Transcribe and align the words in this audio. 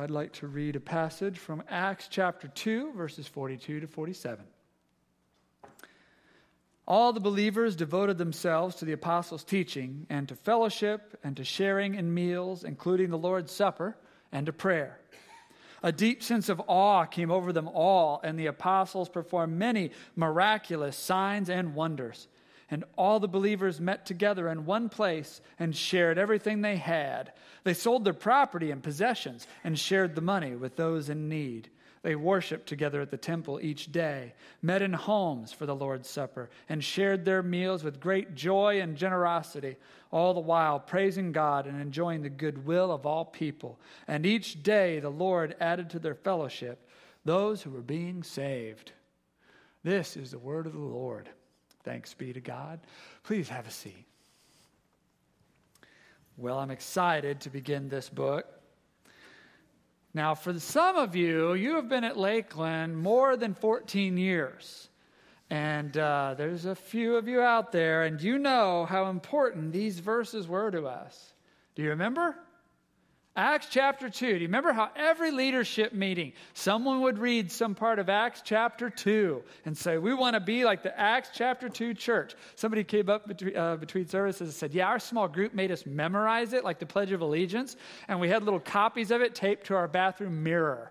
I'd 0.00 0.10
like 0.10 0.32
to 0.34 0.46
read 0.46 0.76
a 0.76 0.80
passage 0.80 1.38
from 1.38 1.62
Acts 1.68 2.08
chapter 2.08 2.48
2, 2.48 2.94
verses 2.94 3.28
42 3.28 3.80
to 3.80 3.86
47. 3.86 4.46
All 6.88 7.12
the 7.12 7.20
believers 7.20 7.76
devoted 7.76 8.16
themselves 8.16 8.76
to 8.76 8.86
the 8.86 8.92
apostles' 8.92 9.44
teaching 9.44 10.06
and 10.08 10.26
to 10.28 10.34
fellowship 10.34 11.20
and 11.22 11.36
to 11.36 11.44
sharing 11.44 11.96
in 11.96 12.14
meals, 12.14 12.64
including 12.64 13.10
the 13.10 13.18
Lord's 13.18 13.52
Supper, 13.52 13.94
and 14.32 14.46
to 14.46 14.54
prayer. 14.54 15.00
A 15.82 15.92
deep 15.92 16.22
sense 16.22 16.48
of 16.48 16.62
awe 16.66 17.04
came 17.04 17.30
over 17.30 17.52
them 17.52 17.68
all, 17.68 18.22
and 18.24 18.38
the 18.38 18.46
apostles 18.46 19.10
performed 19.10 19.58
many 19.58 19.90
miraculous 20.16 20.96
signs 20.96 21.50
and 21.50 21.74
wonders. 21.74 22.26
And 22.70 22.84
all 22.96 23.18
the 23.18 23.28
believers 23.28 23.80
met 23.80 24.06
together 24.06 24.48
in 24.48 24.64
one 24.64 24.88
place 24.88 25.40
and 25.58 25.74
shared 25.74 26.18
everything 26.18 26.60
they 26.60 26.76
had. 26.76 27.32
They 27.64 27.74
sold 27.74 28.04
their 28.04 28.14
property 28.14 28.70
and 28.70 28.82
possessions 28.82 29.46
and 29.64 29.78
shared 29.78 30.14
the 30.14 30.20
money 30.20 30.54
with 30.54 30.76
those 30.76 31.08
in 31.08 31.28
need. 31.28 31.68
They 32.02 32.14
worshiped 32.14 32.66
together 32.66 33.02
at 33.02 33.10
the 33.10 33.18
temple 33.18 33.60
each 33.60 33.92
day, 33.92 34.32
met 34.62 34.80
in 34.80 34.94
homes 34.94 35.52
for 35.52 35.66
the 35.66 35.74
Lord's 35.74 36.08
Supper, 36.08 36.48
and 36.68 36.82
shared 36.82 37.24
their 37.24 37.42
meals 37.42 37.84
with 37.84 38.00
great 38.00 38.34
joy 38.34 38.80
and 38.80 38.96
generosity, 38.96 39.76
all 40.10 40.32
the 40.32 40.40
while 40.40 40.80
praising 40.80 41.30
God 41.30 41.66
and 41.66 41.78
enjoying 41.78 42.22
the 42.22 42.30
goodwill 42.30 42.90
of 42.90 43.04
all 43.04 43.26
people. 43.26 43.78
And 44.08 44.24
each 44.24 44.62
day 44.62 44.98
the 44.98 45.10
Lord 45.10 45.56
added 45.60 45.90
to 45.90 45.98
their 45.98 46.14
fellowship 46.14 46.88
those 47.26 47.62
who 47.62 47.70
were 47.70 47.82
being 47.82 48.22
saved. 48.22 48.92
This 49.82 50.16
is 50.16 50.30
the 50.30 50.38
word 50.38 50.66
of 50.66 50.72
the 50.72 50.78
Lord. 50.78 51.28
Thanks 51.84 52.14
be 52.14 52.32
to 52.32 52.40
God. 52.40 52.80
Please 53.22 53.48
have 53.48 53.66
a 53.66 53.70
seat. 53.70 54.06
Well, 56.36 56.58
I'm 56.58 56.70
excited 56.70 57.40
to 57.42 57.50
begin 57.50 57.88
this 57.88 58.08
book. 58.08 58.46
Now, 60.12 60.34
for 60.34 60.58
some 60.58 60.96
of 60.96 61.14
you, 61.14 61.54
you 61.54 61.76
have 61.76 61.88
been 61.88 62.04
at 62.04 62.16
Lakeland 62.16 62.96
more 62.96 63.36
than 63.36 63.54
14 63.54 64.16
years. 64.16 64.88
And 65.50 65.96
uh, 65.96 66.34
there's 66.36 66.64
a 66.64 66.74
few 66.74 67.16
of 67.16 67.26
you 67.28 67.40
out 67.40 67.72
there, 67.72 68.04
and 68.04 68.20
you 68.20 68.38
know 68.38 68.86
how 68.86 69.10
important 69.10 69.72
these 69.72 69.98
verses 69.98 70.46
were 70.46 70.70
to 70.70 70.86
us. 70.86 71.34
Do 71.74 71.82
you 71.82 71.90
remember? 71.90 72.36
Acts 73.36 73.68
chapter 73.70 74.10
2. 74.10 74.26
Do 74.26 74.32
you 74.32 74.40
remember 74.40 74.72
how 74.72 74.90
every 74.96 75.30
leadership 75.30 75.92
meeting, 75.92 76.32
someone 76.52 77.00
would 77.02 77.16
read 77.16 77.50
some 77.50 77.76
part 77.76 78.00
of 78.00 78.08
Acts 78.08 78.42
chapter 78.44 78.90
2 78.90 79.42
and 79.66 79.76
say, 79.76 79.98
We 79.98 80.14
want 80.14 80.34
to 80.34 80.40
be 80.40 80.64
like 80.64 80.82
the 80.82 80.98
Acts 80.98 81.30
chapter 81.32 81.68
2 81.68 81.94
church? 81.94 82.34
Somebody 82.56 82.82
came 82.82 83.08
up 83.08 83.28
between, 83.28 83.56
uh, 83.56 83.76
between 83.76 84.08
services 84.08 84.40
and 84.40 84.52
said, 84.52 84.74
Yeah, 84.74 84.88
our 84.88 84.98
small 84.98 85.28
group 85.28 85.54
made 85.54 85.70
us 85.70 85.86
memorize 85.86 86.52
it 86.54 86.64
like 86.64 86.80
the 86.80 86.86
Pledge 86.86 87.12
of 87.12 87.20
Allegiance, 87.20 87.76
and 88.08 88.18
we 88.18 88.28
had 88.28 88.42
little 88.42 88.58
copies 88.58 89.12
of 89.12 89.22
it 89.22 89.36
taped 89.36 89.64
to 89.68 89.76
our 89.76 89.86
bathroom 89.86 90.42
mirror. 90.42 90.90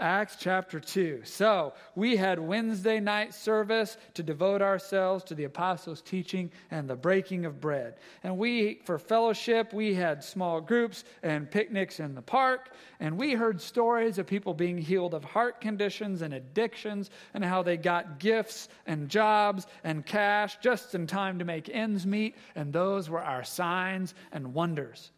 Acts 0.00 0.36
chapter 0.38 0.78
2. 0.78 1.22
So, 1.24 1.74
we 1.96 2.16
had 2.16 2.38
Wednesday 2.38 3.00
night 3.00 3.34
service 3.34 3.96
to 4.14 4.22
devote 4.22 4.62
ourselves 4.62 5.24
to 5.24 5.34
the 5.34 5.42
apostles' 5.42 6.02
teaching 6.02 6.52
and 6.70 6.88
the 6.88 6.94
breaking 6.94 7.44
of 7.46 7.60
bread. 7.60 7.96
And 8.22 8.38
we, 8.38 8.80
for 8.84 9.00
fellowship, 9.00 9.72
we 9.72 9.94
had 9.94 10.22
small 10.22 10.60
groups 10.60 11.02
and 11.24 11.50
picnics 11.50 11.98
in 11.98 12.14
the 12.14 12.22
park. 12.22 12.70
And 13.00 13.18
we 13.18 13.32
heard 13.32 13.60
stories 13.60 14.18
of 14.18 14.26
people 14.28 14.54
being 14.54 14.78
healed 14.78 15.14
of 15.14 15.24
heart 15.24 15.60
conditions 15.60 16.22
and 16.22 16.32
addictions 16.32 17.10
and 17.34 17.44
how 17.44 17.64
they 17.64 17.76
got 17.76 18.20
gifts 18.20 18.68
and 18.86 19.08
jobs 19.08 19.66
and 19.82 20.06
cash 20.06 20.58
just 20.60 20.94
in 20.94 21.08
time 21.08 21.40
to 21.40 21.44
make 21.44 21.68
ends 21.70 22.06
meet. 22.06 22.36
And 22.54 22.72
those 22.72 23.10
were 23.10 23.22
our 23.22 23.42
signs 23.42 24.14
and 24.30 24.54
wonders. 24.54 25.10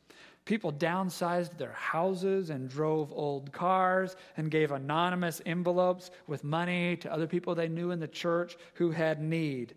People 0.50 0.72
downsized 0.72 1.58
their 1.58 1.74
houses 1.74 2.50
and 2.50 2.68
drove 2.68 3.12
old 3.12 3.52
cars 3.52 4.16
and 4.36 4.50
gave 4.50 4.72
anonymous 4.72 5.40
envelopes 5.46 6.10
with 6.26 6.42
money 6.42 6.96
to 6.96 7.12
other 7.12 7.28
people 7.28 7.54
they 7.54 7.68
knew 7.68 7.92
in 7.92 8.00
the 8.00 8.08
church 8.08 8.56
who 8.74 8.90
had 8.90 9.22
need. 9.22 9.76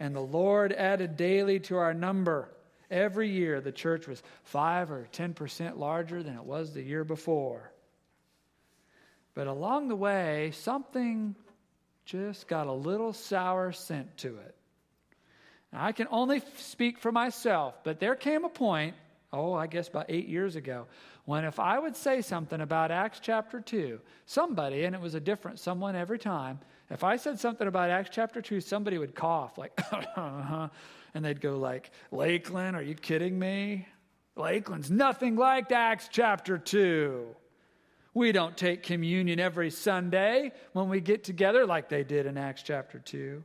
And 0.00 0.16
the 0.16 0.20
Lord 0.20 0.72
added 0.72 1.16
daily 1.16 1.60
to 1.60 1.76
our 1.76 1.94
number. 1.94 2.52
Every 2.90 3.30
year, 3.30 3.60
the 3.60 3.70
church 3.70 4.08
was 4.08 4.20
5 4.42 4.90
or 4.90 5.06
10% 5.12 5.78
larger 5.78 6.20
than 6.24 6.34
it 6.34 6.44
was 6.44 6.74
the 6.74 6.82
year 6.82 7.04
before. 7.04 7.70
But 9.34 9.46
along 9.46 9.86
the 9.86 9.94
way, 9.94 10.50
something 10.50 11.36
just 12.06 12.48
got 12.48 12.66
a 12.66 12.72
little 12.72 13.12
sour 13.12 13.70
scent 13.70 14.16
to 14.16 14.36
it. 14.38 14.56
Now, 15.72 15.84
I 15.84 15.92
can 15.92 16.08
only 16.10 16.42
speak 16.56 16.98
for 16.98 17.12
myself, 17.12 17.84
but 17.84 18.00
there 18.00 18.16
came 18.16 18.44
a 18.44 18.48
point 18.48 18.96
oh, 19.32 19.52
I 19.52 19.66
guess 19.66 19.88
about 19.88 20.06
eight 20.08 20.28
years 20.28 20.56
ago, 20.56 20.86
when 21.24 21.44
if 21.44 21.58
I 21.58 21.78
would 21.78 21.96
say 21.96 22.22
something 22.22 22.60
about 22.60 22.90
Acts 22.90 23.20
chapter 23.20 23.60
2, 23.60 24.00
somebody, 24.26 24.84
and 24.84 24.94
it 24.94 25.00
was 25.00 25.14
a 25.14 25.20
different 25.20 25.58
someone 25.58 25.94
every 25.94 26.18
time, 26.18 26.60
if 26.90 27.04
I 27.04 27.16
said 27.16 27.38
something 27.38 27.68
about 27.68 27.90
Acts 27.90 28.10
chapter 28.10 28.40
2, 28.40 28.60
somebody 28.60 28.96
would 28.96 29.14
cough, 29.14 29.58
like, 29.58 29.72
uh-huh, 29.92 30.68
and 31.14 31.24
they'd 31.24 31.40
go 31.40 31.58
like, 31.58 31.90
Lakeland, 32.10 32.76
are 32.76 32.82
you 32.82 32.94
kidding 32.94 33.38
me? 33.38 33.86
Lakeland's 34.36 34.90
nothing 34.90 35.36
like 35.36 35.70
Acts 35.72 36.08
chapter 36.10 36.56
2. 36.56 37.34
We 38.14 38.32
don't 38.32 38.56
take 38.56 38.82
communion 38.82 39.38
every 39.38 39.70
Sunday 39.70 40.52
when 40.72 40.88
we 40.88 41.00
get 41.00 41.24
together 41.24 41.66
like 41.66 41.88
they 41.88 42.04
did 42.04 42.26
in 42.26 42.38
Acts 42.38 42.62
chapter 42.62 42.98
2. 42.98 43.42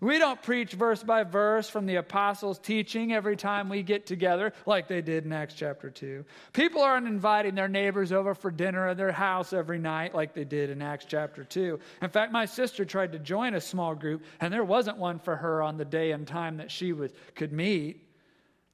We 0.00 0.18
don't 0.18 0.40
preach 0.42 0.72
verse 0.72 1.02
by 1.02 1.22
verse 1.24 1.68
from 1.68 1.86
the 1.86 1.96
apostles' 1.96 2.58
teaching 2.58 3.12
every 3.12 3.36
time 3.36 3.68
we 3.68 3.82
get 3.82 4.06
together 4.06 4.52
like 4.66 4.88
they 4.88 5.00
did 5.00 5.24
in 5.24 5.32
Acts 5.32 5.54
chapter 5.54 5.90
2. 5.90 6.24
People 6.52 6.82
aren't 6.82 7.06
inviting 7.06 7.54
their 7.54 7.68
neighbors 7.68 8.12
over 8.12 8.34
for 8.34 8.50
dinner 8.50 8.88
at 8.88 8.96
their 8.96 9.12
house 9.12 9.52
every 9.52 9.78
night 9.78 10.14
like 10.14 10.34
they 10.34 10.44
did 10.44 10.70
in 10.70 10.82
Acts 10.82 11.06
chapter 11.08 11.44
2. 11.44 11.78
In 12.02 12.10
fact, 12.10 12.32
my 12.32 12.44
sister 12.44 12.84
tried 12.84 13.12
to 13.12 13.18
join 13.18 13.54
a 13.54 13.60
small 13.60 13.94
group, 13.94 14.24
and 14.40 14.52
there 14.52 14.64
wasn't 14.64 14.98
one 14.98 15.18
for 15.18 15.36
her 15.36 15.62
on 15.62 15.76
the 15.76 15.84
day 15.84 16.12
and 16.12 16.26
time 16.26 16.58
that 16.58 16.70
she 16.70 16.92
would, 16.92 17.12
could 17.34 17.52
meet. 17.52 18.02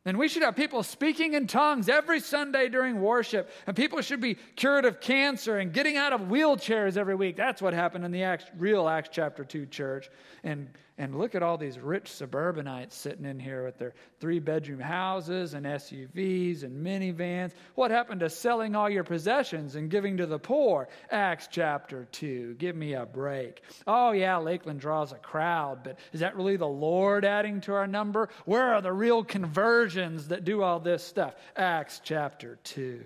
And 0.05 0.19
we 0.19 0.27
should 0.27 0.43
have 0.43 0.57
people 0.57 0.83
speaking 0.83 1.35
in 1.35 1.47
tongues 1.47 1.89
every 1.89 2.19
Sunday 2.19 2.69
during 2.69 3.01
worship. 3.01 3.51
And 3.69 3.77
people 3.77 4.01
should 4.03 4.21
be 4.21 4.35
cured 4.57 4.85
of 4.85 5.01
cancer 5.01 5.59
and 5.59 5.73
getting 5.73 5.97
out 5.97 6.13
of 6.13 6.23
wheelchairs 6.23 6.97
every 6.97 7.15
week. 7.15 7.37
That's 7.37 7.63
what 7.63 7.73
happened 7.73 8.05
in 8.05 8.11
the 8.11 8.25
Acts, 8.25 8.47
real 8.59 8.89
Acts 8.89 9.11
chapter 9.13 9.45
2 9.45 9.67
church. 9.67 10.11
And 10.43 10.69
and 10.99 11.17
look 11.17 11.35
at 11.35 11.43
all 11.43 11.57
these 11.57 11.79
rich 11.79 12.13
suburbanites 12.13 12.95
sitting 12.95 13.25
in 13.25 13.41
here 13.41 13.65
with 13.65 13.79
their 13.79 13.95
three 14.21 14.39
bedroom 14.39 14.81
houses 14.81 15.55
and 15.55 15.65
SUVs 15.65 16.65
and 16.65 16.85
minivans. 16.85 17.53
What 17.75 17.91
happened 17.91 18.21
to 18.21 18.29
selling 18.29 18.77
all 18.77 18.91
your 18.91 19.05
possessions 19.05 19.75
and 19.75 19.91
giving 19.91 20.19
to 20.19 20.27
the 20.27 20.39
poor? 20.39 20.89
Acts 21.11 21.49
chapter 21.51 22.07
2. 22.13 22.55
Give 22.55 22.77
me 22.77 22.93
a 22.93 23.07
break. 23.07 23.63
Oh, 23.87 24.13
yeah, 24.13 24.37
Lakeland 24.37 24.81
draws 24.81 25.13
a 25.13 25.19
crowd, 25.19 25.83
but 25.83 25.99
is 26.13 26.21
that 26.21 26.37
really 26.37 26.57
the 26.57 26.67
Lord 26.67 27.25
adding 27.25 27.63
to 27.63 27.75
our 27.75 27.87
number? 27.87 28.29
Where 28.45 28.75
are 28.75 28.83
the 28.83 28.93
real 28.93 29.25
conversions 29.25 30.29
that 30.29 30.45
do 30.45 30.63
all 30.63 30.79
this 30.79 31.03
stuff? 31.03 31.35
Acts 31.57 32.03
chapter 32.05 32.59
2. 32.65 33.03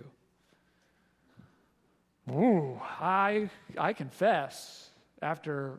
Ooh, 2.32 2.80
I, 3.00 3.48
I 3.78 3.92
confess, 3.92 4.90
after 5.22 5.78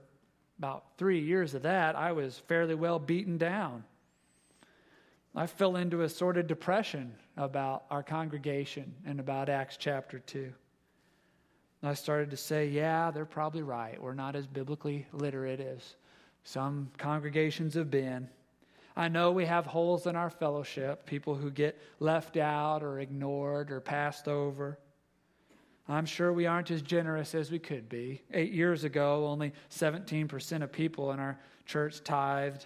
about 0.57 0.85
three 0.97 1.19
years 1.19 1.53
of 1.53 1.63
that, 1.63 1.95
I 1.95 2.11
was 2.11 2.37
fairly 2.47 2.75
well 2.75 2.99
beaten 2.99 3.37
down. 3.37 3.83
I 5.35 5.45
fell 5.45 5.75
into 5.75 6.01
a 6.01 6.09
sort 6.09 6.37
of 6.37 6.47
depression 6.47 7.13
about 7.35 7.83
our 7.91 8.01
congregation 8.01 8.95
and 9.05 9.19
about 9.19 9.49
Acts 9.49 9.77
chapter 9.77 10.17
2. 10.19 10.51
I 11.83 11.93
started 11.93 12.31
to 12.31 12.37
say, 12.37 12.67
yeah, 12.67 13.11
they're 13.11 13.25
probably 13.25 13.61
right. 13.61 14.01
We're 14.01 14.15
not 14.15 14.35
as 14.35 14.47
biblically 14.47 15.05
literate 15.13 15.59
as 15.59 15.95
some 16.43 16.89
congregations 16.97 17.75
have 17.75 17.91
been. 17.91 18.27
I 18.95 19.09
know 19.09 19.31
we 19.31 19.45
have 19.45 19.67
holes 19.67 20.07
in 20.07 20.15
our 20.15 20.31
fellowship, 20.31 21.05
people 21.05 21.35
who 21.35 21.51
get 21.51 21.79
left 21.99 22.35
out 22.35 22.81
or 22.81 22.99
ignored 22.99 23.69
or 23.69 23.79
passed 23.79 24.27
over. 24.27 24.79
I'm 25.89 26.05
sure 26.05 26.33
we 26.33 26.45
aren't 26.45 26.71
as 26.71 26.81
generous 26.81 27.33
as 27.33 27.49
we 27.49 27.59
could 27.59 27.87
be. 27.87 28.21
Eight 28.33 28.51
years 28.51 28.83
ago, 28.83 29.25
only 29.27 29.53
17% 29.71 30.61
of 30.61 30.71
people 30.71 31.11
in 31.11 31.19
our 31.19 31.39
church 31.65 32.03
tithed, 32.03 32.65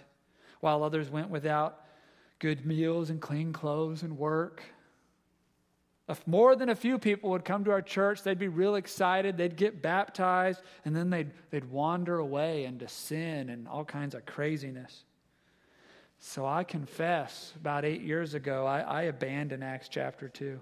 while 0.60 0.82
others 0.82 1.08
went 1.08 1.30
without 1.30 1.84
good 2.40 2.66
meals 2.66 3.10
and 3.10 3.20
clean 3.20 3.52
clothes 3.52 4.02
and 4.02 4.18
work. 4.18 4.62
If 6.08 6.26
more 6.26 6.56
than 6.56 6.68
a 6.68 6.74
few 6.74 6.98
people 6.98 7.30
would 7.30 7.44
come 7.44 7.64
to 7.64 7.70
our 7.70 7.80
church, 7.80 8.24
they'd 8.24 8.38
be 8.38 8.48
real 8.48 8.74
excited, 8.74 9.36
they'd 9.36 9.56
get 9.56 9.80
baptized, 9.80 10.60
and 10.84 10.94
then 10.94 11.08
they'd, 11.08 11.30
they'd 11.50 11.64
wander 11.64 12.18
away 12.18 12.64
into 12.64 12.88
sin 12.88 13.50
and 13.50 13.68
all 13.68 13.84
kinds 13.84 14.16
of 14.16 14.26
craziness. 14.26 15.04
So 16.18 16.44
I 16.44 16.64
confess, 16.64 17.52
about 17.56 17.84
eight 17.84 18.00
years 18.00 18.34
ago, 18.34 18.66
I, 18.66 18.80
I 18.80 19.02
abandoned 19.02 19.62
Acts 19.62 19.88
chapter 19.88 20.28
2. 20.28 20.60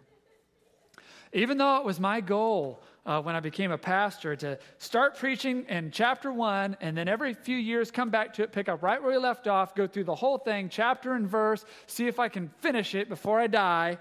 Even 1.33 1.59
though 1.59 1.77
it 1.77 1.85
was 1.85 2.01
my 2.01 2.21
goal 2.21 2.83
uh, 3.07 3.23
when 3.23 3.35
I 3.35 3.41
became 3.41 3.71
a 3.71 3.79
pastor 3.79 4.35
to 4.37 4.59
start 4.79 5.17
preaching 5.17 5.65
in 5.69 5.91
chapter 5.91 6.33
one 6.33 6.77
and 6.81 6.97
then 6.97 7.09
every 7.09 7.35
few 7.35 7.57
years 7.57 7.91
come 7.91 8.11
back 8.11 8.35
to 8.35 8.43
it, 8.43 8.53
pick 8.53 8.69
up 8.69 8.83
right 8.83 9.01
where 9.01 9.13
we 9.13 9.19
left 9.19 9.47
off, 9.47 9.75
go 9.75 9.87
through 9.87 10.05
the 10.05 10.15
whole 10.15 10.39
thing, 10.39 10.69
chapter 10.69 11.15
and 11.15 11.29
verse, 11.29 11.65
see 11.87 12.07
if 12.09 12.19
I 12.19 12.29
can 12.29 12.49
finish 12.59 12.95
it 12.95 13.09
before 13.09 13.41
I 13.41 13.47
die. 13.47 13.99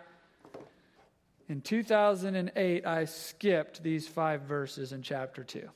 in 1.47 1.61
2008, 1.61 2.85
I 2.85 3.05
skipped 3.05 3.83
these 3.83 4.07
five 4.07 4.41
verses 4.41 4.91
in 4.91 5.01
chapter 5.01 5.43
2. 5.43 5.69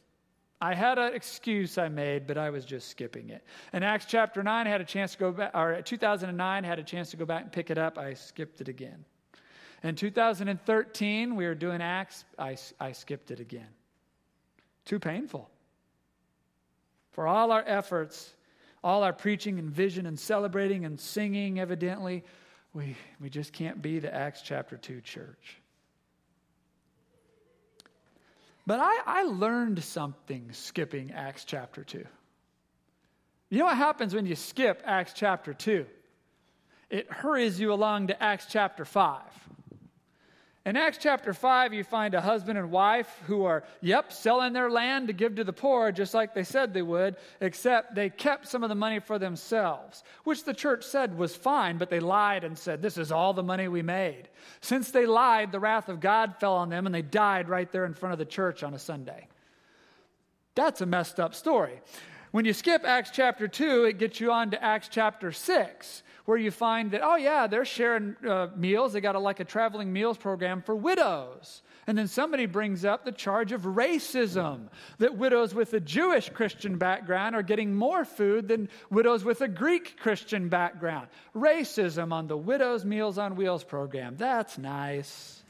I 0.61 0.73
had 0.73 0.97
an 0.97 1.13
excuse 1.13 1.77
I 1.77 1.89
made, 1.89 2.25
but 2.25 2.37
I 2.37 2.49
was 2.49 2.63
just 2.63 2.87
skipping 2.87 3.29
it. 3.29 3.43
In 3.73 3.83
Acts 3.83 4.05
chapter 4.05 4.41
9, 4.41 4.65
I 4.65 4.69
had 4.69 4.81
a 4.81 4.85
chance 4.85 5.11
to 5.11 5.17
go 5.17 5.31
back, 5.31 5.51
or 5.53 5.81
2009, 5.81 6.63
I 6.63 6.67
had 6.67 6.79
a 6.79 6.83
chance 6.83 7.11
to 7.11 7.17
go 7.17 7.25
back 7.25 7.43
and 7.43 7.51
pick 7.51 7.69
it 7.69 7.77
up. 7.77 7.97
I 7.97 8.13
skipped 8.13 8.61
it 8.61 8.69
again. 8.69 9.03
In 9.83 9.95
2013, 9.95 11.35
we 11.35 11.45
were 11.45 11.55
doing 11.55 11.81
Acts. 11.81 12.23
I, 12.39 12.55
I 12.79 12.93
skipped 12.93 13.31
it 13.31 13.41
again. 13.41 13.67
Too 14.85 14.99
painful. 14.99 15.49
For 17.11 17.27
all 17.27 17.51
our 17.51 17.63
efforts, 17.67 18.33
all 18.83 19.03
our 19.03 19.13
preaching 19.13 19.59
and 19.59 19.69
vision 19.69 20.05
and 20.05 20.17
celebrating 20.17 20.85
and 20.85 20.99
singing, 20.99 21.59
evidently, 21.59 22.23
we, 22.73 22.95
we 23.21 23.29
just 23.29 23.51
can't 23.51 23.81
be 23.81 23.99
the 23.99 24.13
Acts 24.13 24.41
chapter 24.41 24.77
2 24.77 25.01
church. 25.01 25.57
But 28.65 28.79
I, 28.79 29.01
I 29.05 29.23
learned 29.23 29.83
something 29.83 30.49
skipping 30.53 31.11
Acts 31.11 31.43
chapter 31.43 31.83
2. 31.83 32.05
You 33.49 33.59
know 33.59 33.65
what 33.65 33.77
happens 33.77 34.15
when 34.15 34.25
you 34.25 34.35
skip 34.35 34.81
Acts 34.85 35.11
chapter 35.13 35.53
2? 35.53 35.85
It 36.89 37.11
hurries 37.11 37.59
you 37.59 37.73
along 37.73 38.07
to 38.07 38.23
Acts 38.23 38.45
chapter 38.49 38.85
5. 38.85 39.19
In 40.65 40.77
Acts 40.77 40.97
chapter 40.97 41.33
5, 41.33 41.73
you 41.73 41.83
find 41.83 42.13
a 42.13 42.21
husband 42.21 42.57
and 42.57 42.71
wife 42.71 43.21
who 43.27 43.43
are, 43.43 43.65
yep, 43.81 44.13
selling 44.13 44.53
their 44.53 44.71
land 44.71 45.07
to 45.07 45.13
give 45.13 45.35
to 45.35 45.43
the 45.43 45.51
poor, 45.51 45.91
just 45.91 46.13
like 46.13 46.33
they 46.33 46.45
said 46.45 46.73
they 46.73 46.81
would, 46.81 47.17
except 47.41 47.95
they 47.95 48.09
kept 48.09 48.47
some 48.47 48.63
of 48.63 48.69
the 48.69 48.75
money 48.75 48.99
for 48.99 49.19
themselves, 49.19 50.05
which 50.23 50.45
the 50.45 50.53
church 50.53 50.85
said 50.85 51.17
was 51.17 51.35
fine, 51.35 51.77
but 51.77 51.89
they 51.89 51.99
lied 51.99 52.45
and 52.45 52.57
said, 52.57 52.81
This 52.81 52.97
is 52.97 53.11
all 53.11 53.33
the 53.33 53.43
money 53.43 53.67
we 53.67 53.81
made. 53.81 54.29
Since 54.61 54.91
they 54.91 55.05
lied, 55.05 55.51
the 55.51 55.59
wrath 55.59 55.89
of 55.89 55.99
God 55.99 56.35
fell 56.39 56.55
on 56.55 56.69
them 56.69 56.85
and 56.85 56.95
they 56.95 57.01
died 57.01 57.49
right 57.49 57.69
there 57.69 57.85
in 57.85 57.93
front 57.93 58.13
of 58.13 58.19
the 58.19 58.25
church 58.25 58.63
on 58.63 58.73
a 58.73 58.79
Sunday. 58.79 59.27
That's 60.55 60.79
a 60.79 60.85
messed 60.85 61.19
up 61.19 61.35
story. 61.35 61.81
When 62.33 62.45
you 62.45 62.53
skip 62.53 62.83
Acts 62.83 63.11
chapter 63.11 63.47
2, 63.47 63.83
it 63.83 63.99
gets 63.99 64.19
you 64.19 64.31
on 64.31 64.49
to 64.49 64.63
Acts 64.63 64.87
chapter 64.89 65.31
6 65.31 66.01
where 66.25 66.35
you 66.35 66.49
find 66.49 66.89
that, 66.89 67.01
oh, 67.03 67.15
yeah, 67.15 67.45
they're 67.45 67.63
sharing 67.63 68.15
uh, 68.27 68.47
meals. 68.55 68.93
They 68.93 69.01
got 69.01 69.13
a, 69.13 69.19
like 69.19 69.39
a 69.39 69.45
traveling 69.45 69.93
meals 69.93 70.17
program 70.17 70.63
for 70.63 70.75
widows. 70.75 71.61
And 71.85 71.95
then 71.95 72.07
somebody 72.07 72.47
brings 72.47 72.85
up 72.85 73.05
the 73.05 73.11
charge 73.11 73.51
of 73.51 73.61
racism 73.61 74.69
that 74.97 75.15
widows 75.15 75.53
with 75.53 75.75
a 75.75 75.79
Jewish 75.79 76.31
Christian 76.31 76.79
background 76.79 77.35
are 77.35 77.43
getting 77.43 77.75
more 77.75 78.03
food 78.03 78.47
than 78.47 78.67
widows 78.89 79.23
with 79.23 79.41
a 79.41 79.47
Greek 79.47 79.99
Christian 79.99 80.49
background. 80.49 81.09
Racism 81.35 82.11
on 82.11 82.25
the 82.25 82.37
Widows 82.37 82.83
Meals 82.83 83.19
on 83.19 83.35
Wheels 83.35 83.63
program. 83.63 84.15
That's 84.17 84.57
nice. 84.57 85.42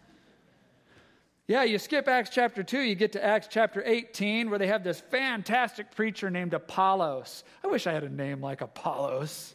Yeah, 1.53 1.65
you 1.65 1.77
skip 1.77 2.07
Acts 2.07 2.31
chapter 2.31 2.63
2, 2.63 2.79
you 2.79 2.95
get 2.95 3.11
to 3.11 3.23
Acts 3.23 3.47
chapter 3.47 3.83
18, 3.85 4.50
where 4.50 4.57
they 4.57 4.65
have 4.65 4.83
this 4.83 5.00
fantastic 5.00 5.95
preacher 5.95 6.31
named 6.31 6.55
Apollos. 6.55 7.44
I 7.63 7.67
wish 7.67 7.85
I 7.85 7.91
had 7.91 8.03
a 8.03 8.09
name 8.09 8.41
like 8.41 8.61
Apollos. 8.61 9.53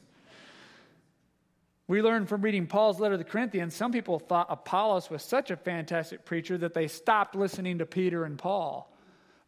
We 1.88 2.00
learn 2.00 2.26
from 2.26 2.42
reading 2.42 2.68
Paul's 2.68 3.00
letter 3.00 3.14
to 3.14 3.18
the 3.18 3.24
Corinthians, 3.24 3.74
some 3.74 3.90
people 3.90 4.20
thought 4.20 4.46
Apollos 4.48 5.10
was 5.10 5.24
such 5.24 5.50
a 5.50 5.56
fantastic 5.56 6.24
preacher 6.24 6.56
that 6.58 6.72
they 6.72 6.86
stopped 6.86 7.34
listening 7.34 7.78
to 7.78 7.84
Peter 7.84 8.24
and 8.24 8.38
Paul. 8.38 8.96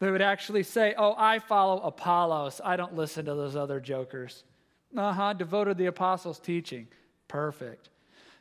They 0.00 0.10
would 0.10 0.20
actually 0.20 0.64
say, 0.64 0.92
Oh, 0.98 1.14
I 1.16 1.38
follow 1.38 1.78
Apollos. 1.82 2.60
I 2.64 2.74
don't 2.74 2.96
listen 2.96 3.26
to 3.26 3.34
those 3.36 3.54
other 3.54 3.78
jokers. 3.78 4.42
Uh 4.96 5.12
huh, 5.12 5.34
devoted 5.34 5.78
the 5.78 5.86
apostles' 5.86 6.40
teaching. 6.40 6.88
Perfect. 7.28 7.90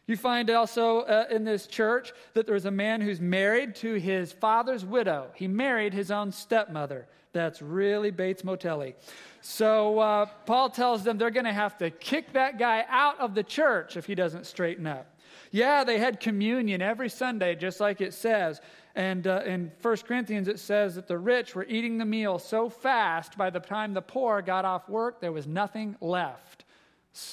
You 0.09 0.17
find 0.17 0.49
also 0.49 1.01
uh, 1.01 1.25
in 1.29 1.43
this 1.43 1.67
church 1.67 2.13
that 2.33 2.47
there 2.47 2.55
was 2.55 2.65
a 2.65 2.71
man 2.71 2.99
who's 2.99 3.21
married 3.21 3.75
to 3.75 3.93
his 3.93 4.31
father's 4.31 4.83
widow. 4.83 5.27
He 5.35 5.47
married 5.47 5.93
his 5.93 6.09
own 6.09 6.31
stepmother. 6.31 7.07
That's 7.31 7.61
really 7.61 8.09
Bates 8.09 8.41
Motelli. 8.41 8.95
So 9.41 9.99
uh, 9.99 10.25
Paul 10.47 10.71
tells 10.71 11.03
them 11.03 11.19
they're 11.19 11.29
going 11.29 11.45
to 11.45 11.53
have 11.53 11.77
to 11.77 11.91
kick 11.91 12.33
that 12.33 12.57
guy 12.57 12.85
out 12.89 13.19
of 13.19 13.35
the 13.35 13.43
church 13.43 13.97
if 13.97 14.07
he 14.07 14.15
doesn't 14.15 14.47
straighten 14.47 14.87
up. 14.87 15.15
Yeah, 15.51 15.83
they 15.83 15.99
had 15.99 16.19
communion 16.19 16.81
every 16.81 17.09
Sunday, 17.09 17.53
just 17.53 17.79
like 17.79 18.01
it 18.01 18.15
says. 18.15 18.61
And 18.95 19.27
uh, 19.27 19.43
in 19.45 19.71
1 19.79 19.97
Corinthians, 19.97 20.47
it 20.47 20.57
says 20.57 20.95
that 20.95 21.07
the 21.07 21.19
rich 21.19 21.53
were 21.53 21.65
eating 21.65 21.99
the 21.99 22.05
meal 22.05 22.39
so 22.39 22.67
fast, 22.67 23.37
by 23.37 23.51
the 23.51 23.59
time 23.59 23.93
the 23.93 24.01
poor 24.01 24.41
got 24.41 24.65
off 24.65 24.89
work, 24.89 25.21
there 25.21 25.31
was 25.31 25.45
nothing 25.45 25.95
left. 26.01 26.65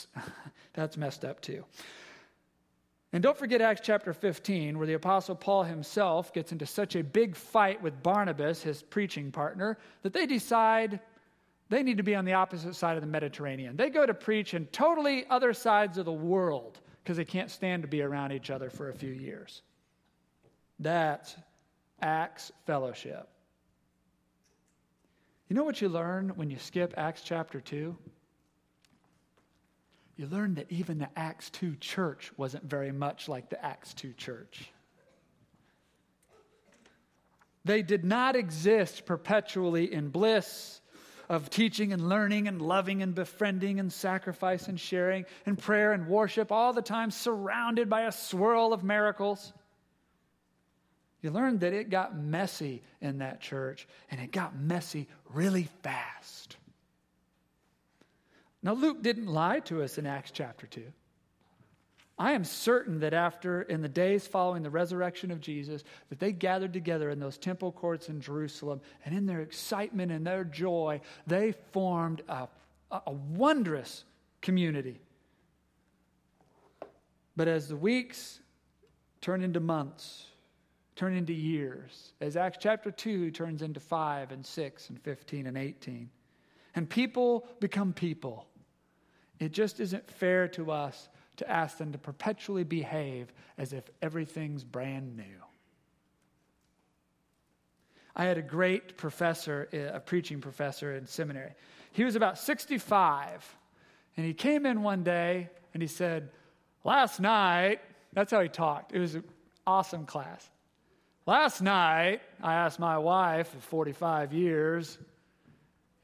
That's 0.75 0.99
messed 0.99 1.25
up, 1.25 1.41
too. 1.41 1.65
And 3.17 3.23
don't 3.23 3.39
forget 3.39 3.63
Acts 3.63 3.81
chapter 3.83 4.13
15, 4.13 4.77
where 4.77 4.87
the 4.87 4.93
Apostle 4.93 5.35
Paul 5.35 5.63
himself 5.63 6.35
gets 6.35 6.53
into 6.53 6.67
such 6.67 6.97
a 6.97 7.03
big 7.03 7.35
fight 7.35 7.81
with 7.81 8.03
Barnabas, 8.03 8.63
his 8.63 8.83
preaching 8.83 9.33
partner, 9.33 9.79
that 10.03 10.13
they 10.13 10.27
decide 10.27 11.01
they 11.71 11.83
need 11.83 11.97
to 11.97 12.03
be 12.03 12.15
on 12.15 12.27
the 12.27 12.35
opposite 12.35 12.75
side 12.75 12.99
of 12.99 13.01
the 13.01 13.07
Mediterranean. 13.07 13.75
They 13.75 13.89
go 13.89 14.05
to 14.05 14.13
preach 14.13 14.53
in 14.53 14.67
totally 14.67 15.25
other 15.31 15.55
sides 15.55 15.97
of 15.97 16.05
the 16.05 16.13
world 16.13 16.81
because 17.03 17.17
they 17.17 17.25
can't 17.25 17.51
stand 17.51 17.85
to 17.85 17.89
be 17.89 18.03
around 18.03 18.33
each 18.33 18.51
other 18.51 18.69
for 18.69 18.91
a 18.91 18.95
few 18.95 19.13
years. 19.13 19.63
That's 20.79 21.37
Acts 22.03 22.53
fellowship. 22.67 23.31
You 25.49 25.57
know 25.57 25.65
what 25.65 25.81
you 25.81 25.89
learn 25.89 26.33
when 26.37 26.51
you 26.51 26.59
skip 26.59 26.93
Acts 26.99 27.23
chapter 27.23 27.63
2? 27.63 27.97
You 30.17 30.27
learn 30.27 30.55
that 30.55 30.67
even 30.71 30.99
the 30.99 31.11
Acts 31.15 31.51
2 31.51 31.77
church 31.77 32.33
wasn't 32.37 32.65
very 32.65 32.91
much 32.91 33.29
like 33.29 33.51
the 33.51 33.63
Acts 33.65 33.93
2 33.95 34.15
church. 34.15 34.71
They 37.65 37.83
did 37.83 38.05
not 38.05 38.37
exist 38.37 39.05
perpetually 39.05 39.93
in 39.93 40.09
bliss 40.09 40.81
of 41.29 41.51
teaching 41.51 41.93
and 41.93 42.09
learning 42.09 42.47
and 42.49 42.63
loving 42.63 43.03
and 43.03 43.15
befriending 43.15 43.81
and 43.81 43.93
sacrifice 43.93 44.69
and 44.69 44.79
sharing 44.79 45.27
and 45.45 45.59
prayer 45.59 45.93
and 45.93 46.07
worship, 46.07 46.53
all 46.53 46.73
the 46.73 46.81
time 46.81 47.11
surrounded 47.11 47.91
by 47.91 48.03
a 48.03 48.13
swirl 48.13 48.73
of 48.73 48.85
miracles. 48.85 49.53
You 51.21 51.31
learned 51.31 51.61
that 51.61 51.73
it 51.73 51.91
got 51.91 52.17
messy 52.17 52.83
in 53.01 53.19
that 53.19 53.41
church, 53.41 53.89
and 54.11 54.21
it 54.21 54.31
got 54.31 54.57
messy 54.57 55.09
really 55.33 55.69
fast. 55.83 56.57
Now, 58.67 58.75
Luke 58.75 59.01
didn't 59.01 59.29
lie 59.29 59.61
to 59.61 59.81
us 59.85 59.97
in 59.97 60.07
Acts 60.07 60.33
chapter 60.33 60.67
2. 60.67 60.83
I 62.19 62.33
am 62.33 62.43
certain 62.43 62.99
that 62.99 63.15
after, 63.15 63.63
in 63.63 63.81
the 63.81 63.89
days 63.89 64.27
following 64.27 64.65
the 64.65 64.71
resurrection 64.71 65.31
of 65.31 65.41
Jesus, 65.41 65.85
that 66.09 66.19
they 66.19 66.33
gathered 66.33 66.73
together 66.73 67.11
in 67.11 67.21
those 67.21 67.39
temple 67.39 67.71
courts 67.71 68.09
in 68.09 68.21
Jerusalem, 68.21 68.81
and 69.05 69.17
in 69.17 69.25
their 69.25 69.41
excitement 69.41 70.11
and 70.11 70.27
their 70.27 70.43
joy, 70.43 71.01
they 71.29 71.53
formed 71.71 72.23
a, 72.29 72.49
a 72.91 73.13
wondrous 73.13 74.03
community. 74.43 75.01
But 77.37 77.47
as 77.47 77.69
the 77.69 77.77
weeks 77.77 78.41
turn 79.21 79.45
into 79.45 79.61
months, 79.61 80.27
turn 80.97 81.15
into 81.15 81.33
years, 81.33 82.15
as 82.21 82.37
Acts 82.37 82.59
chapter 82.61 82.91
2 82.91 83.31
turns 83.31 83.63
into 83.63 83.79
5 83.79 84.33
and 84.33 84.45
6 84.45 84.89
and 84.91 85.01
15 85.01 85.47
and 85.47 85.57
18, 85.57 86.11
and 86.75 86.91
people 86.91 87.47
become 87.61 87.93
people, 87.93 88.49
it 89.39 89.53
just 89.53 89.81
isn't 89.81 90.11
fair 90.11 90.49
to 90.49 90.71
us 90.71 91.09
to 91.37 91.51
ask 91.51 91.79
them 91.79 91.93
to 91.93 91.99
perpetually 91.99 92.65
behave 92.65 93.33
as 93.59 93.73
if 93.73 93.85
everything's 94.01 94.65
brand 94.65 95.17
new. 95.17 95.25
I 98.15 98.25
had 98.25 98.39
a 98.39 98.43
great 98.43 98.97
professor, 98.97 99.69
eh, 99.73 99.91
a 99.93 100.01
preaching 100.01 100.41
professor 100.41 100.95
in 100.95 101.07
seminary. 101.07 101.53
He 101.93 102.05
was 102.05 102.17
about 102.17 102.39
65, 102.39 103.57
and 104.17 104.25
he 104.25 104.33
came 104.33 104.65
in 104.65 104.83
one 104.83 105.03
day 105.03 105.51
and 105.75 105.83
he 105.83 105.87
said, 105.87 106.31
Last 106.83 107.21
night, 107.21 107.81
that's 108.13 108.31
how 108.31 108.41
he 108.41 108.49
talked. 108.49 108.93
It 108.93 109.01
was 109.01 109.17
an 109.17 109.25
awesome 109.67 110.07
class. 110.07 110.49
Last 111.27 111.61
night, 111.61 112.23
I 112.41 112.55
asked 112.55 112.79
my 112.79 112.97
wife 112.97 113.53
of 113.53 113.63
45 113.65 114.33
years 114.33 114.97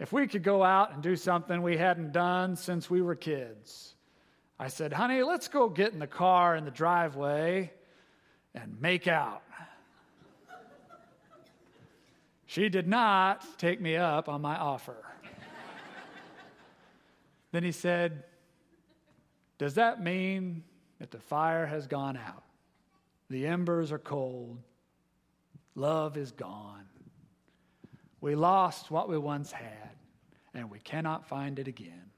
if 0.02 0.12
we 0.12 0.26
could 0.26 0.42
go 0.42 0.64
out 0.64 0.92
and 0.92 1.00
do 1.00 1.14
something 1.14 1.62
we 1.62 1.76
hadn't 1.76 2.10
done 2.10 2.56
since 2.56 2.90
we 2.90 3.00
were 3.00 3.14
kids. 3.14 3.94
I 4.58 4.66
said, 4.66 4.92
honey, 4.92 5.22
let's 5.22 5.46
go 5.46 5.68
get 5.68 5.92
in 5.92 6.00
the 6.00 6.08
car 6.08 6.56
in 6.56 6.64
the 6.64 6.72
driveway 6.72 7.70
and 8.52 8.80
make 8.80 9.06
out. 9.06 9.44
She 12.46 12.68
did 12.68 12.88
not 12.88 13.46
take 13.58 13.80
me 13.80 13.94
up 13.94 14.28
on 14.28 14.42
my 14.42 14.56
offer. 14.56 14.96
then 17.52 17.62
he 17.62 17.70
said, 17.70 18.24
Does 19.56 19.74
that 19.74 20.02
mean 20.02 20.64
that 20.98 21.12
the 21.12 21.20
fire 21.20 21.64
has 21.64 21.86
gone 21.86 22.16
out? 22.16 22.42
The 23.30 23.46
embers 23.46 23.92
are 23.92 24.00
cold. 24.00 24.58
Love 25.76 26.16
is 26.16 26.32
gone. 26.32 26.86
We 28.22 28.36
lost 28.36 28.90
what 28.90 29.08
we 29.08 29.18
once 29.18 29.50
had, 29.50 29.90
and 30.54 30.70
we 30.70 30.78
cannot 30.78 31.26
find 31.26 31.58
it 31.58 31.66
again. 31.66 32.10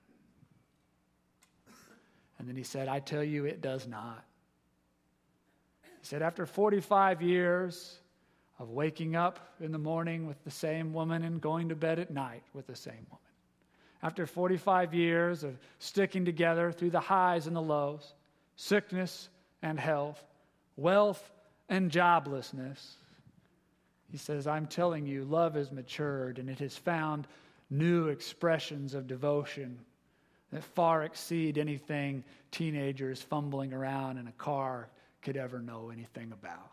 And 2.39 2.47
then 2.47 2.57
he 2.57 2.63
said, 2.63 2.89
I 2.89 3.01
tell 3.01 3.25
you, 3.25 3.47
it 3.47 3.63
does 3.63 3.89
not. 3.89 4.23
He 5.83 6.07
said, 6.07 6.21
After 6.21 6.45
45 6.45 7.23
years 7.23 7.99
of 8.59 8.69
waking 8.69 9.17
up 9.17 9.55
in 9.61 9.73
the 9.73 9.79
morning 9.79 10.27
with 10.27 10.45
the 10.45 10.51
same 10.51 10.93
woman 10.93 11.25
and 11.25 11.41
going 11.41 11.71
to 11.71 11.75
bed 11.75 11.99
at 11.99 12.11
night 12.11 12.43
with 12.53 12.67
the 12.67 12.77
same 12.77 13.07
woman, 13.09 13.19
after 14.03 14.27
45 14.27 14.93
years 14.93 15.43
of 15.43 15.59
sticking 15.79 16.27
together 16.27 16.71
through 16.71 16.91
the 16.91 17.01
highs 17.01 17.47
and 17.47 17.57
the 17.57 17.63
lows, 17.63 18.13
sickness 18.57 19.31
and 19.63 19.81
health, 19.81 20.23
wealth 20.77 21.33
and 21.71 21.91
joblessness, 21.91 22.97
he 24.15 24.19
says, 24.19 24.47
I'm 24.47 24.69
telling 24.69 25.07
you, 25.07 25.25
love 25.25 25.57
has 25.57 25.73
matured 25.73 26.39
and 26.39 26.49
it 26.49 26.61
has 26.61 26.77
found 26.77 27.27
new 27.69 28.07
expressions 28.07 28.95
of 28.95 29.09
devotion 29.09 29.77
that 30.53 30.63
far 30.63 31.03
exceed 31.03 31.59
anything 31.59 32.23
teenagers 32.53 33.21
fumbling 33.21 33.73
around 33.73 34.19
in 34.19 34.29
a 34.29 34.33
car 34.39 34.89
could 35.21 35.37
ever 35.37 35.61
know 35.61 35.91
anything 35.93 36.31
about. 36.31 36.71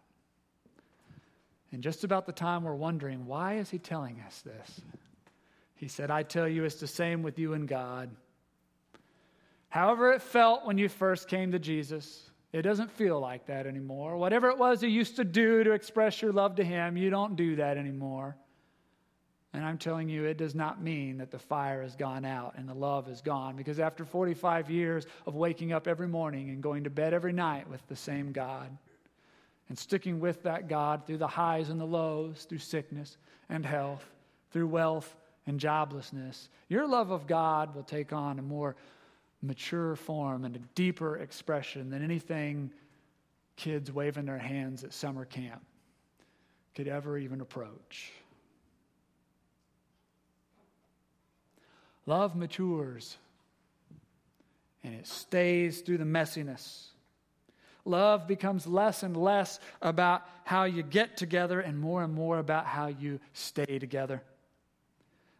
And 1.71 1.81
just 1.81 2.03
about 2.03 2.27
the 2.27 2.31
time 2.31 2.63
we're 2.63 2.75
wondering, 2.75 3.25
why 3.25 3.55
is 3.55 3.71
he 3.71 3.79
telling 3.79 4.23
us 4.27 4.41
this? 4.41 4.81
He 5.73 5.87
said, 5.87 6.11
I 6.11 6.21
tell 6.21 6.47
you, 6.47 6.63
it's 6.63 6.75
the 6.75 6.85
same 6.85 7.23
with 7.23 7.39
you 7.39 7.53
and 7.53 7.67
God. 7.67 8.11
However, 9.69 10.13
it 10.13 10.21
felt 10.21 10.63
when 10.67 10.77
you 10.77 10.89
first 10.89 11.27
came 11.27 11.53
to 11.53 11.57
Jesus, 11.59 12.29
it 12.53 12.63
doesn't 12.63 12.91
feel 12.91 13.19
like 13.19 13.45
that 13.47 13.65
anymore. 13.65 14.17
Whatever 14.17 14.49
it 14.49 14.57
was 14.57 14.83
you 14.83 14.89
used 14.89 15.15
to 15.15 15.23
do 15.23 15.63
to 15.63 15.71
express 15.71 16.21
your 16.21 16.33
love 16.33 16.55
to 16.55 16.63
Him, 16.63 16.97
you 16.97 17.09
don't 17.09 17.35
do 17.35 17.55
that 17.57 17.77
anymore. 17.77 18.35
And 19.53 19.65
I'm 19.65 19.77
telling 19.77 20.07
you, 20.07 20.25
it 20.25 20.37
does 20.37 20.55
not 20.55 20.81
mean 20.81 21.17
that 21.17 21.31
the 21.31 21.39
fire 21.39 21.81
has 21.81 21.95
gone 21.95 22.23
out 22.23 22.55
and 22.57 22.67
the 22.67 22.73
love 22.73 23.09
is 23.09 23.21
gone. 23.21 23.55
Because 23.57 23.79
after 23.79 24.05
45 24.05 24.69
years 24.69 25.05
of 25.25 25.35
waking 25.35 25.73
up 25.73 25.87
every 25.87 26.07
morning 26.07 26.49
and 26.49 26.63
going 26.63 26.85
to 26.85 26.89
bed 26.89 27.13
every 27.13 27.33
night 27.33 27.69
with 27.69 27.85
the 27.87 27.95
same 27.95 28.31
God, 28.31 28.77
and 29.67 29.79
sticking 29.79 30.19
with 30.19 30.43
that 30.43 30.67
God 30.67 31.05
through 31.05 31.17
the 31.17 31.27
highs 31.27 31.69
and 31.69 31.79
the 31.79 31.85
lows, 31.85 32.43
through 32.43 32.57
sickness 32.57 33.17
and 33.49 33.65
health, 33.65 34.05
through 34.51 34.67
wealth 34.67 35.15
and 35.47 35.59
joblessness, 35.59 36.49
your 36.67 36.85
love 36.85 37.11
of 37.11 37.25
God 37.25 37.73
will 37.73 37.83
take 37.83 38.11
on 38.11 38.37
a 38.37 38.41
more 38.41 38.75
mature 39.41 39.95
form 39.95 40.45
and 40.45 40.55
a 40.55 40.59
deeper 40.75 41.17
expression 41.17 41.89
than 41.89 42.03
anything 42.03 42.71
kids 43.55 43.91
waving 43.91 44.25
their 44.25 44.37
hands 44.37 44.83
at 44.83 44.93
summer 44.93 45.25
camp 45.25 45.61
could 46.75 46.87
ever 46.87 47.17
even 47.17 47.41
approach. 47.41 48.11
Love 52.05 52.35
matures 52.35 53.17
and 54.83 54.95
it 54.95 55.05
stays 55.05 55.81
through 55.81 55.97
the 55.97 56.03
messiness. 56.03 56.87
Love 57.85 58.27
becomes 58.27 58.67
less 58.67 59.03
and 59.03 59.17
less 59.17 59.59
about 59.81 60.23
how 60.43 60.63
you 60.63 60.83
get 60.83 61.17
together 61.17 61.59
and 61.59 61.79
more 61.79 62.03
and 62.03 62.13
more 62.13 62.39
about 62.39 62.65
how 62.65 62.87
you 62.87 63.19
stay 63.33 63.79
together. 63.79 64.21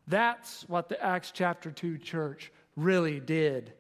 That's 0.08 0.68
what 0.68 0.90
the 0.90 1.04
Acts 1.04 1.32
chapter 1.32 1.72
2 1.72 1.98
church 2.00 2.52
really 2.76 3.20
did. 3.20 3.74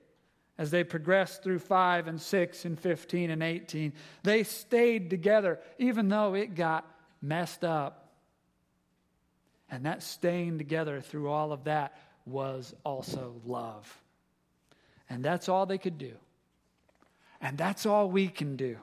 As 0.61 0.69
they 0.69 0.83
progressed 0.83 1.41
through 1.41 1.57
5 1.57 2.07
and 2.07 2.21
6 2.21 2.65
and 2.65 2.79
15 2.79 3.31
and 3.31 3.41
18, 3.41 3.93
they 4.21 4.43
stayed 4.43 5.09
together 5.09 5.59
even 5.79 6.07
though 6.07 6.35
it 6.35 6.53
got 6.53 6.85
messed 7.19 7.63
up. 7.63 8.11
And 9.71 9.87
that 9.87 10.03
staying 10.03 10.59
together 10.59 11.01
through 11.01 11.29
all 11.29 11.51
of 11.51 11.63
that 11.63 11.97
was 12.27 12.75
also 12.83 13.41
love. 13.43 13.91
And 15.09 15.25
that's 15.25 15.49
all 15.49 15.65
they 15.65 15.79
could 15.79 15.97
do. 15.97 16.13
And 17.41 17.57
that's 17.57 17.87
all 17.87 18.11
we 18.11 18.27
can 18.27 18.55
do. 18.55 18.77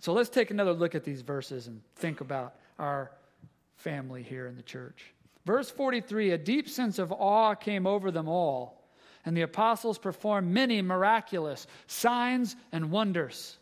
So 0.00 0.12
let's 0.12 0.28
take 0.28 0.50
another 0.50 0.74
look 0.74 0.94
at 0.94 1.02
these 1.02 1.22
verses 1.22 1.66
and 1.66 1.80
think 1.96 2.20
about 2.20 2.56
our 2.78 3.10
family 3.76 4.22
here 4.22 4.48
in 4.48 4.56
the 4.56 4.62
church. 4.62 5.14
Verse 5.46 5.70
43 5.70 6.32
A 6.32 6.36
deep 6.36 6.68
sense 6.68 6.98
of 6.98 7.10
awe 7.10 7.54
came 7.54 7.86
over 7.86 8.10
them 8.10 8.28
all, 8.28 8.79
and 9.24 9.36
the 9.36 9.42
apostles 9.42 9.98
performed 9.98 10.50
many 10.50 10.82
miraculous 10.82 11.66
signs 11.86 12.56
and 12.72 12.90
wonders. 12.90 13.58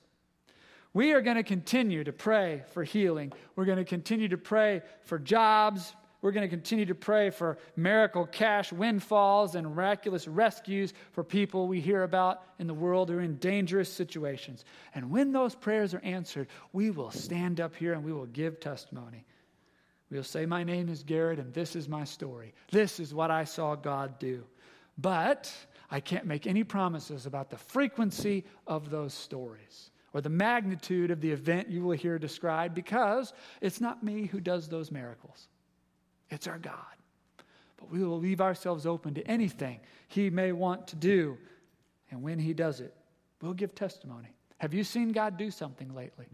We 0.95 1.13
are 1.13 1.21
going 1.21 1.37
to 1.37 1.43
continue 1.43 2.05
to 2.05 2.13
pray 2.13 2.63
for 2.73 2.83
healing. 2.83 3.33
We're 3.57 3.67
going 3.67 3.79
to 3.79 3.85
continue 3.85 4.29
to 4.29 4.39
pray 4.39 4.83
for 5.05 5.19
jobs, 5.19 5.95
we're 6.21 6.33
going 6.33 6.49
to 6.49 6.51
continue 6.51 6.87
to 6.87 6.97
pray 6.97 7.31
for 7.31 7.59
miracle 7.77 8.27
cash 8.27 8.73
windfalls 8.73 9.55
and 9.55 9.67
miraculous 9.69 10.27
rescues 10.27 10.93
for 11.13 11.23
people 11.23 11.69
we 11.69 11.81
hear 11.81 12.03
about 12.03 12.43
in 12.59 12.67
the 12.67 12.75
world 12.75 13.09
who 13.09 13.19
are 13.19 13.21
in 13.21 13.37
dangerous 13.37 13.93
situations. 13.93 14.65
And 14.95 15.11
when 15.11 15.31
those 15.31 15.55
prayers 15.55 15.95
are 15.95 16.01
answered, 16.01 16.49
we 16.73 16.91
will 16.91 17.13
stand 17.13 17.61
up 17.61 17.77
here 17.77 17.93
and 17.93 18.03
we 18.03 18.13
will 18.13 18.27
give 18.27 18.59
testimony. 18.59 19.25
We'll 20.11 20.25
say, 20.25 20.45
My 20.45 20.65
name 20.65 20.89
is 20.89 21.05
Garrett, 21.05 21.39
and 21.39 21.55
this 21.55 21.77
is 21.77 21.89
my 21.89 22.03
story. 22.03 22.53
This 22.73 22.99
is 22.99 23.15
what 23.15 23.31
I 23.31 23.45
saw 23.45 23.77
God 23.77 24.19
do. 24.19 24.43
But 24.99 25.53
I 25.91 26.01
can't 26.01 26.27
make 26.27 26.47
any 26.47 26.65
promises 26.65 27.25
about 27.25 27.51
the 27.51 27.57
frequency 27.57 28.45
of 28.67 28.91
those 28.91 29.15
stories 29.15 29.91
or 30.13 30.21
the 30.21 30.29
magnitude 30.29 31.11
of 31.11 31.21
the 31.21 31.31
event 31.31 31.71
you 31.71 31.83
will 31.83 31.97
hear 31.97 32.19
described 32.19 32.75
because 32.75 33.33
it's 33.61 33.81
not 33.81 34.03
me 34.03 34.27
who 34.27 34.41
does 34.41 34.69
those 34.69 34.91
miracles. 34.91 35.49
It's 36.31 36.47
our 36.47 36.59
God. 36.59 36.75
But 37.77 37.91
we 37.91 38.03
will 38.03 38.19
leave 38.19 38.41
ourselves 38.41 38.87
open 38.87 39.15
to 39.15 39.27
anything 39.27 39.81
He 40.09 40.31
may 40.31 40.53
want 40.53 40.89
to 40.89 40.97
do. 40.97 41.39
And 42.11 42.23
when 42.23 42.39
He 42.39 42.53
does 42.53 42.81
it, 42.81 42.95
we'll 43.41 43.55
give 43.55 43.75
testimony. 43.75 44.29
Have 44.59 44.75
you 44.75 44.83
seen 44.83 45.13
God 45.13 45.37
do 45.37 45.51
something 45.51 45.95
lately? 45.95 46.27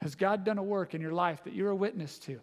Has 0.00 0.14
God 0.14 0.44
done 0.44 0.58
a 0.58 0.62
work 0.62 0.94
in 0.94 1.00
your 1.00 1.12
life 1.12 1.42
that 1.44 1.54
you're 1.54 1.70
a 1.70 1.76
witness 1.76 2.18
to? 2.20 2.40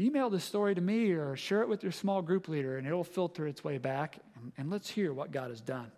Email 0.00 0.30
the 0.30 0.40
story 0.40 0.74
to 0.74 0.80
me 0.80 1.10
or 1.10 1.36
share 1.36 1.60
it 1.60 1.68
with 1.68 1.82
your 1.82 1.92
small 1.92 2.22
group 2.22 2.48
leader, 2.48 2.78
and 2.78 2.86
it'll 2.86 3.04
filter 3.04 3.46
its 3.46 3.62
way 3.62 3.76
back. 3.76 4.18
And, 4.34 4.50
and 4.56 4.70
let's 4.70 4.88
hear 4.88 5.12
what 5.12 5.30
God 5.30 5.50
has 5.50 5.60
done. 5.60 5.92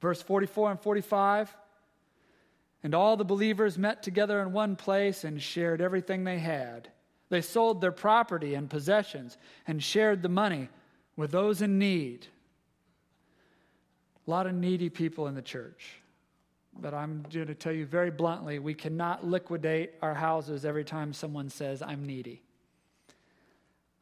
Verse 0.00 0.20
44 0.20 0.72
and 0.72 0.80
45. 0.80 1.56
And 2.82 2.96
all 2.96 3.16
the 3.16 3.24
believers 3.24 3.78
met 3.78 4.02
together 4.02 4.40
in 4.40 4.52
one 4.52 4.74
place 4.74 5.22
and 5.22 5.40
shared 5.40 5.80
everything 5.80 6.24
they 6.24 6.40
had. 6.40 6.88
They 7.28 7.42
sold 7.42 7.80
their 7.80 7.92
property 7.92 8.54
and 8.54 8.68
possessions 8.68 9.38
and 9.68 9.80
shared 9.80 10.22
the 10.22 10.28
money 10.28 10.68
with 11.16 11.30
those 11.30 11.62
in 11.62 11.78
need. 11.78 12.26
A 14.26 14.30
lot 14.30 14.46
of 14.48 14.54
needy 14.54 14.90
people 14.90 15.28
in 15.28 15.36
the 15.36 15.42
church. 15.42 16.00
But 16.80 16.92
I'm 16.92 17.24
going 17.32 17.46
to 17.46 17.54
tell 17.54 17.72
you 17.72 17.86
very 17.86 18.10
bluntly 18.10 18.58
we 18.58 18.74
cannot 18.74 19.24
liquidate 19.24 19.92
our 20.02 20.14
houses 20.14 20.64
every 20.64 20.84
time 20.84 21.12
someone 21.12 21.48
says, 21.48 21.82
I'm 21.82 22.04
needy. 22.04 22.42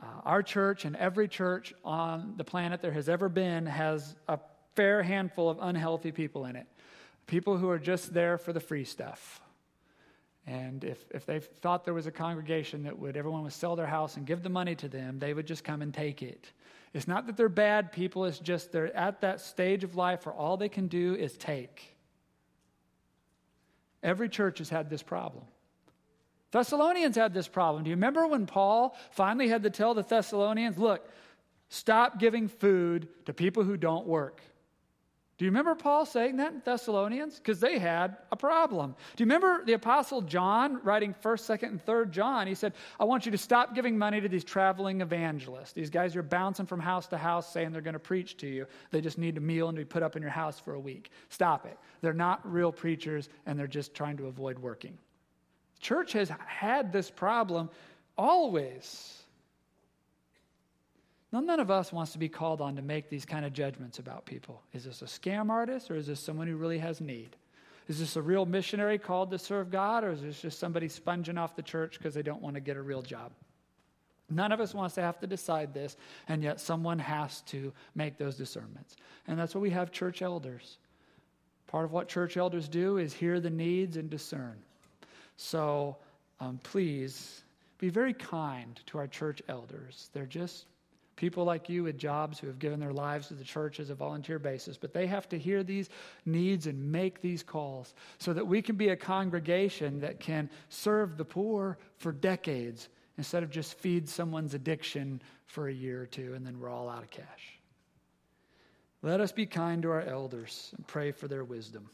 Uh, 0.01 0.07
our 0.25 0.43
church 0.43 0.85
and 0.85 0.95
every 0.97 1.29
church 1.29 1.73
on 1.85 2.35
the 2.37 2.45
planet 2.45 2.83
there 2.83 2.93
has 2.93 3.09
ever 3.09 3.29
been 3.29 3.67
has 3.67 4.15
a 4.29 4.39
fair 4.75 5.03
handful 5.03 5.49
of 5.49 5.59
unhealthy 5.61 6.13
people 6.13 6.45
in 6.45 6.57
it. 6.57 6.67
People 7.27 7.57
who 7.57 7.69
are 7.71 7.79
just 7.79 8.13
there 8.13 8.37
for 8.39 8.53
the 8.53 8.61
free 8.61 8.85
stuff. 8.85 9.41
And 10.47 10.85
if, 10.85 11.05
if 11.11 11.27
they 11.27 11.41
thought 11.41 11.85
there 11.85 11.95
was 11.95 12.07
a 12.07 12.13
congregation 12.13 12.85
that 12.85 12.97
would, 12.97 13.17
everyone 13.17 13.43
would 13.43 13.53
sell 13.53 13.75
their 13.75 13.87
house 13.87 14.17
and 14.17 14.25
give 14.25 14.43
the 14.43 14.49
money 14.49 14.77
to 14.77 14.89
them, 14.89 15.19
they 15.19 15.35
would 15.35 15.47
just 15.47 15.65
come 15.65 15.83
and 15.83 15.93
take 15.93 16.23
it. 16.23 16.53
It's 16.95 17.09
not 17.09 17.27
that 17.27 17.37
they're 17.37 17.49
bad 17.49 17.91
people, 17.91 18.25
it's 18.27 18.39
just 18.39 18.71
they're 18.71 18.95
at 18.97 19.21
that 19.23 19.41
stage 19.41 19.83
of 19.83 19.97
life 19.97 20.25
where 20.25 20.35
all 20.35 20.57
they 20.57 20.69
can 20.69 20.87
do 20.87 21.15
is 21.15 21.37
take. 21.37 21.97
Every 24.03 24.29
church 24.29 24.59
has 24.59 24.69
had 24.69 24.89
this 24.89 25.03
problem. 25.03 25.45
Thessalonians 26.57 27.17
had 27.17 27.35
this 27.35 27.49
problem. 27.49 27.85
Do 27.85 27.91
you 27.91 27.97
remember 27.97 28.27
when 28.27 28.47
Paul 28.47 28.97
finally 29.11 29.47
had 29.47 29.65
to 29.65 29.71
tell 29.71 29.93
the 29.93 30.03
Thessalonians, 30.03 30.79
look, 30.79 31.07
stop 31.69 32.19
giving 32.19 32.49
food 32.49 33.09
to 33.27 33.35
people 33.35 33.63
who 33.63 33.77
don't 33.77 34.07
work? 34.07 34.41
Do 35.37 35.45
you 35.45 35.51
remember 35.51 35.75
Paul 35.75 36.07
saying 36.07 36.39
that 36.39 36.55
in 36.55 36.63
Thessalonians? 36.65 37.37
Because 37.37 37.61
they 37.61 37.79
had 37.79 38.17
a 38.33 38.37
problem. 38.37 38.95
Do 39.17 39.23
you 39.23 39.27
remember 39.27 39.67
the 39.67 39.75
Apostle 39.75 40.23
John 40.23 40.81
writing 40.83 41.15
1st, 41.23 41.59
2nd, 41.59 41.69
and 41.69 41.85
3rd 41.85 42.11
John? 42.11 42.47
He 42.47 42.55
said, 42.55 42.73
I 42.99 43.05
want 43.05 43.27
you 43.27 43.33
to 43.33 43.39
stop 43.39 43.75
giving 43.75 43.99
money 43.99 44.23
to 44.23 44.29
these 44.31 44.43
traveling 44.43 45.03
evangelists. 45.03 45.75
These 45.75 45.91
guys 45.91 46.17
are 46.17 46.23
bouncing 46.23 46.65
from 46.65 46.81
house 46.81 47.07
to 47.09 47.19
house 47.19 47.53
saying 47.53 47.73
they're 47.73 47.83
going 47.83 47.93
to 47.93 47.99
preach 47.99 48.39
to 48.39 48.47
you. 48.47 48.67
They 48.93 49.03
just 49.03 49.19
need 49.19 49.37
a 49.37 49.43
meal 49.43 49.69
and 49.69 49.77
to 49.77 49.83
be 49.83 49.87
put 49.87 50.03
up 50.03 50.17
in 50.17 50.23
your 50.23 50.31
house 50.31 50.59
for 50.59 50.73
a 50.73 50.81
week. 50.81 51.11
Stop 51.29 51.67
it. 51.67 51.77
They're 52.01 52.15
not 52.15 52.51
real 52.51 52.73
preachers 52.73 53.29
and 53.45 53.59
they're 53.59 53.67
just 53.67 53.93
trying 53.93 54.17
to 54.17 54.29
avoid 54.29 54.59
working. 54.59 54.97
Church 55.81 56.13
has 56.13 56.31
had 56.47 56.93
this 56.93 57.11
problem 57.11 57.71
always. 58.17 59.23
Now, 61.33 61.41
none 61.41 61.61
of 61.61 61.71
us 61.71 61.93
wants 61.93 62.13
to 62.13 62.19
be 62.19 62.29
called 62.29 62.61
on 62.61 62.77
to 62.77 62.83
make 62.83 63.11
these 63.11 63.25
kind 63.25 63.45
of 63.45 63.53
judgments 63.53 63.99
about 63.99 64.25
people. 64.25 64.63
Is 64.73 64.85
this 64.85 65.03
a 65.03 65.07
scam 65.07 65.51
artist 65.51 65.91
or 65.91 65.97
is 65.97 66.07
this 66.07 66.21
someone 66.21 66.47
who 66.47 66.57
really 66.57 66.79
has 66.79 67.01
need? 67.01 67.37
Is 67.89 67.99
this 67.99 68.17
a 68.17 68.23
real 68.23 68.47
missionary 68.47 68.99
called 68.99 69.31
to 69.31 69.39
serve 69.39 69.71
God 69.71 70.03
or 70.03 70.13
is 70.13 70.23
this 70.23 70.41
just 70.41 70.59
somebody 70.59 70.89
sponging 70.89 71.37
off 71.37 71.55
the 71.55 71.63
church 71.63 71.99
because 71.99 72.15
they 72.15 72.23
don't 72.23 72.43
want 72.43 72.55
to 72.55 72.61
get 72.61 72.77
a 72.77 72.83
real 72.83 73.03
job? 73.03 73.33
None 74.29 74.51
of 74.51 74.61
us 74.61 74.75
wants 74.75 74.97
to 74.97 75.03
have 75.03 75.21
to 75.21 75.27
decide 75.27 75.73
this, 75.73 75.97
and 76.27 76.43
yet 76.43 76.59
someone 76.59 76.99
has 76.99 77.43
to 77.43 77.73
make 77.95 78.19
those 78.19 78.37
discernments. 78.37 78.97
And 79.29 79.39
that's 79.39 79.55
why 79.55 79.61
we 79.61 79.71
have 79.71 79.93
church 79.93 80.21
elders. 80.21 80.79
Part 81.69 81.85
of 81.85 81.93
what 81.93 82.09
church 82.09 82.37
elders 82.37 82.69
do 82.69 82.99
is 82.99 83.13
hear 83.13 83.39
the 83.39 83.51
needs 83.51 83.97
and 83.97 84.11
discern. 84.11 84.57
So 85.37 85.97
um, 86.41 86.59
please 86.63 87.43
be 87.79 87.89
very 87.89 88.15
kind 88.15 88.81
to 88.87 88.99
our 88.99 89.07
church 89.07 89.43
elders. 89.49 90.11
They're 90.13 90.27
just 90.27 90.67
people 91.17 91.45
like 91.45 91.69
you 91.69 91.85
with 91.85 91.99
jobs 91.99 92.39
who 92.39 92.47
have 92.47 92.59
given 92.59 92.79
their 92.79 92.93
lives 92.93 93.29
to 93.29 93.35
the 93.35 93.45
church 93.45 93.81
as 93.81 93.91
a 93.91 93.95
volunteer 93.95 94.39
basis, 94.39 94.77
but 94.77 94.93
they 94.93 95.07
have 95.07 95.29
to 95.31 95.39
hear 95.39 95.63
these 95.63 95.89
needs 96.27 96.67
and 96.67 96.93
make 96.93 97.21
these 97.23 97.43
calls 97.43 97.95
so 98.19 98.33
that 98.35 98.47
we 98.47 98.61
can 98.61 98.77
be 98.77 98.91
a 98.91 98.97
congregation 98.97 100.01
that 100.01 100.21
can 100.21 100.49
serve 100.69 101.17
the 101.17 101.25
poor 101.25 101.79
for 101.97 102.13
decades 102.13 102.89
instead 103.17 103.43
of 103.43 103.51
just 103.51 103.79
feed 103.79 104.09
someone's 104.09 104.53
addiction 104.53 105.23
for 105.47 105.69
a 105.69 105.73
year 105.73 106.03
or 106.03 106.07
two 106.07 106.35
and 106.35 106.47
then 106.47 106.61
we're 106.61 106.69
all 106.69 106.89
out 106.89 107.03
of 107.03 107.11
cash. 107.11 107.59
Let 109.03 109.21
us 109.21 109.33
be 109.33 109.47
kind 109.47 109.83
to 109.83 109.91
our 109.91 110.03
elders 110.03 110.73
and 110.77 110.87
pray 110.87 111.13
for 111.13 111.29
their 111.29 111.45
wisdom. 111.45 111.89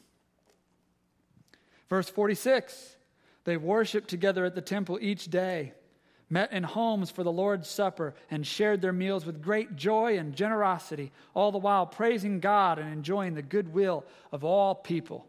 Verse 1.89 2.09
46 2.09 2.97
They 3.45 3.57
worshiped 3.57 4.09
together 4.09 4.45
at 4.45 4.55
the 4.55 4.61
temple 4.61 4.97
each 5.01 5.25
day, 5.25 5.73
met 6.29 6.51
in 6.51 6.63
homes 6.63 7.11
for 7.11 7.23
the 7.23 7.31
Lord's 7.31 7.69
Supper, 7.69 8.15
and 8.31 8.45
shared 8.45 8.81
their 8.81 8.93
meals 8.93 9.25
with 9.25 9.41
great 9.41 9.75
joy 9.75 10.17
and 10.17 10.35
generosity, 10.35 11.11
all 11.33 11.51
the 11.51 11.57
while 11.57 11.85
praising 11.85 12.39
God 12.39 12.79
and 12.79 12.91
enjoying 12.91 13.35
the 13.35 13.41
goodwill 13.41 14.05
of 14.31 14.43
all 14.43 14.75
people. 14.75 15.27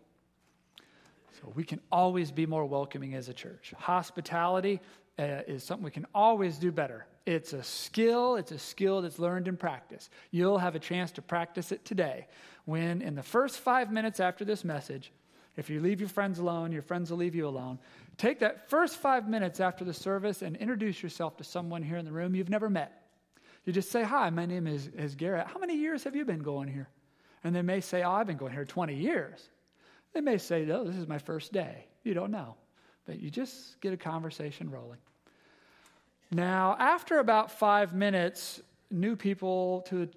So 1.40 1.52
we 1.54 1.64
can 1.64 1.80
always 1.90 2.30
be 2.30 2.46
more 2.46 2.64
welcoming 2.64 3.14
as 3.14 3.28
a 3.28 3.34
church. 3.34 3.74
Hospitality 3.76 4.80
uh, 5.18 5.42
is 5.46 5.64
something 5.64 5.84
we 5.84 5.90
can 5.90 6.06
always 6.14 6.58
do 6.58 6.70
better. 6.70 7.06
It's 7.26 7.52
a 7.52 7.62
skill, 7.62 8.36
it's 8.36 8.52
a 8.52 8.58
skill 8.58 9.02
that's 9.02 9.18
learned 9.18 9.48
in 9.48 9.56
practice. 9.56 10.10
You'll 10.30 10.58
have 10.58 10.74
a 10.74 10.78
chance 10.78 11.10
to 11.12 11.22
practice 11.22 11.72
it 11.72 11.84
today 11.84 12.26
when, 12.66 13.02
in 13.02 13.14
the 13.14 13.22
first 13.22 13.58
five 13.58 13.90
minutes 13.90 14.20
after 14.20 14.44
this 14.44 14.62
message, 14.62 15.10
if 15.56 15.70
you 15.70 15.80
leave 15.80 16.00
your 16.00 16.08
friends 16.08 16.38
alone, 16.38 16.72
your 16.72 16.82
friends 16.82 17.10
will 17.10 17.18
leave 17.18 17.34
you 17.34 17.46
alone. 17.46 17.78
Take 18.16 18.40
that 18.40 18.68
first 18.68 18.96
five 18.96 19.28
minutes 19.28 19.60
after 19.60 19.84
the 19.84 19.94
service 19.94 20.42
and 20.42 20.56
introduce 20.56 21.02
yourself 21.02 21.36
to 21.36 21.44
someone 21.44 21.82
here 21.82 21.96
in 21.96 22.04
the 22.04 22.12
room 22.12 22.34
you've 22.34 22.50
never 22.50 22.68
met. 22.68 23.02
You 23.64 23.72
just 23.72 23.90
say, 23.90 24.02
Hi, 24.02 24.30
my 24.30 24.46
name 24.46 24.66
is, 24.66 24.88
is 24.88 25.14
Garrett. 25.14 25.46
How 25.46 25.58
many 25.58 25.76
years 25.76 26.04
have 26.04 26.16
you 26.16 26.24
been 26.24 26.42
going 26.42 26.68
here? 26.68 26.88
And 27.44 27.54
they 27.54 27.62
may 27.62 27.80
say, 27.80 28.02
Oh, 28.02 28.12
I've 28.12 28.26
been 28.26 28.36
going 28.36 28.52
here 28.52 28.64
20 28.64 28.94
years. 28.94 29.48
They 30.12 30.20
may 30.20 30.38
say, 30.38 30.64
No, 30.64 30.84
this 30.84 30.96
is 30.96 31.06
my 31.06 31.18
first 31.18 31.52
day. 31.52 31.86
You 32.02 32.14
don't 32.14 32.30
know. 32.30 32.56
But 33.06 33.20
you 33.20 33.30
just 33.30 33.80
get 33.80 33.92
a 33.92 33.96
conversation 33.96 34.70
rolling. 34.70 34.98
Now, 36.30 36.76
after 36.78 37.20
about 37.20 37.50
five 37.50 37.94
minutes, 37.94 38.60
new 38.90 39.14
people 39.14 39.82
to 39.88 40.08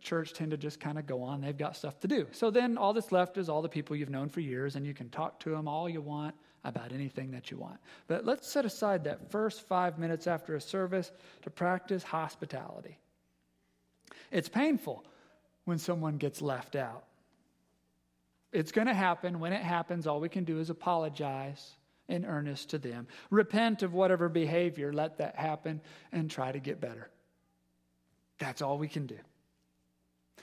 church 0.00 0.32
tend 0.32 0.50
to 0.50 0.56
just 0.56 0.80
kind 0.80 0.98
of 0.98 1.06
go 1.06 1.22
on. 1.22 1.40
They've 1.40 1.56
got 1.56 1.76
stuff 1.76 2.00
to 2.00 2.08
do. 2.08 2.26
So 2.32 2.50
then 2.50 2.76
all 2.76 2.92
that's 2.92 3.12
left 3.12 3.38
is 3.38 3.48
all 3.48 3.62
the 3.62 3.68
people 3.68 3.96
you've 3.96 4.10
known 4.10 4.28
for 4.28 4.40
years, 4.40 4.76
and 4.76 4.86
you 4.86 4.94
can 4.94 5.08
talk 5.10 5.40
to 5.40 5.50
them 5.50 5.68
all 5.68 5.88
you 5.88 6.00
want 6.00 6.34
about 6.64 6.92
anything 6.92 7.30
that 7.30 7.50
you 7.50 7.56
want. 7.56 7.78
But 8.08 8.24
let's 8.24 8.48
set 8.48 8.64
aside 8.64 9.04
that 9.04 9.30
first 9.30 9.66
five 9.66 9.98
minutes 9.98 10.26
after 10.26 10.56
a 10.56 10.60
service 10.60 11.12
to 11.42 11.50
practice 11.50 12.02
hospitality. 12.02 12.98
It's 14.30 14.48
painful 14.48 15.04
when 15.64 15.78
someone 15.78 16.16
gets 16.16 16.42
left 16.42 16.76
out. 16.76 17.04
It's 18.52 18.72
going 18.72 18.86
to 18.86 18.94
happen. 18.94 19.38
When 19.38 19.52
it 19.52 19.62
happens, 19.62 20.06
all 20.06 20.20
we 20.20 20.28
can 20.28 20.44
do 20.44 20.58
is 20.58 20.70
apologize 20.70 21.72
in 22.08 22.24
earnest 22.24 22.70
to 22.70 22.78
them. 22.78 23.06
Repent 23.30 23.82
of 23.82 23.92
whatever 23.92 24.28
behavior, 24.28 24.92
let 24.92 25.18
that 25.18 25.36
happen, 25.36 25.80
and 26.12 26.30
try 26.30 26.52
to 26.52 26.58
get 26.58 26.80
better. 26.80 27.10
That's 28.38 28.62
all 28.62 28.78
we 28.78 28.88
can 28.88 29.06
do. 29.06 29.18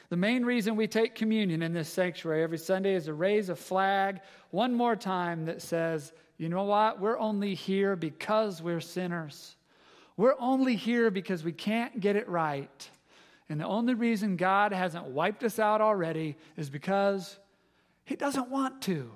The 0.10 0.18
main 0.18 0.46
reason 0.46 0.76
we 0.76 0.88
take 0.88 1.16
communion 1.16 1.62
in 1.62 1.74
this 1.74 1.90
sanctuary 1.90 2.44
every 2.44 2.58
Sunday 2.58 2.94
is 2.94 3.06
to 3.06 3.14
raise 3.14 3.50
a 3.50 3.56
flag 3.56 4.22
one 4.52 4.74
more 4.74 4.96
time 4.96 5.46
that 5.46 5.62
says, 5.62 6.14
you 6.38 6.50
know 6.50 6.64
what? 6.64 7.00
We're 7.00 7.20
only 7.20 7.56
here 7.56 7.96
because 7.96 8.62
we're 8.62 8.82
sinners. 8.82 9.56
We're 10.18 10.36
only 10.40 10.76
here 10.76 11.10
because 11.10 11.44
we 11.44 11.52
can't 11.52 12.00
get 12.00 12.16
it 12.16 12.28
right. 12.28 12.90
And 13.50 13.60
the 13.60 13.66
only 13.66 13.94
reason 13.94 14.36
God 14.36 14.72
hasn't 14.72 15.06
wiped 15.06 15.44
us 15.44 15.60
out 15.60 15.82
already 15.82 16.38
is 16.58 16.70
because 16.70 17.38
He 18.06 18.16
doesn't 18.16 18.50
want 18.50 18.82
to 18.84 19.12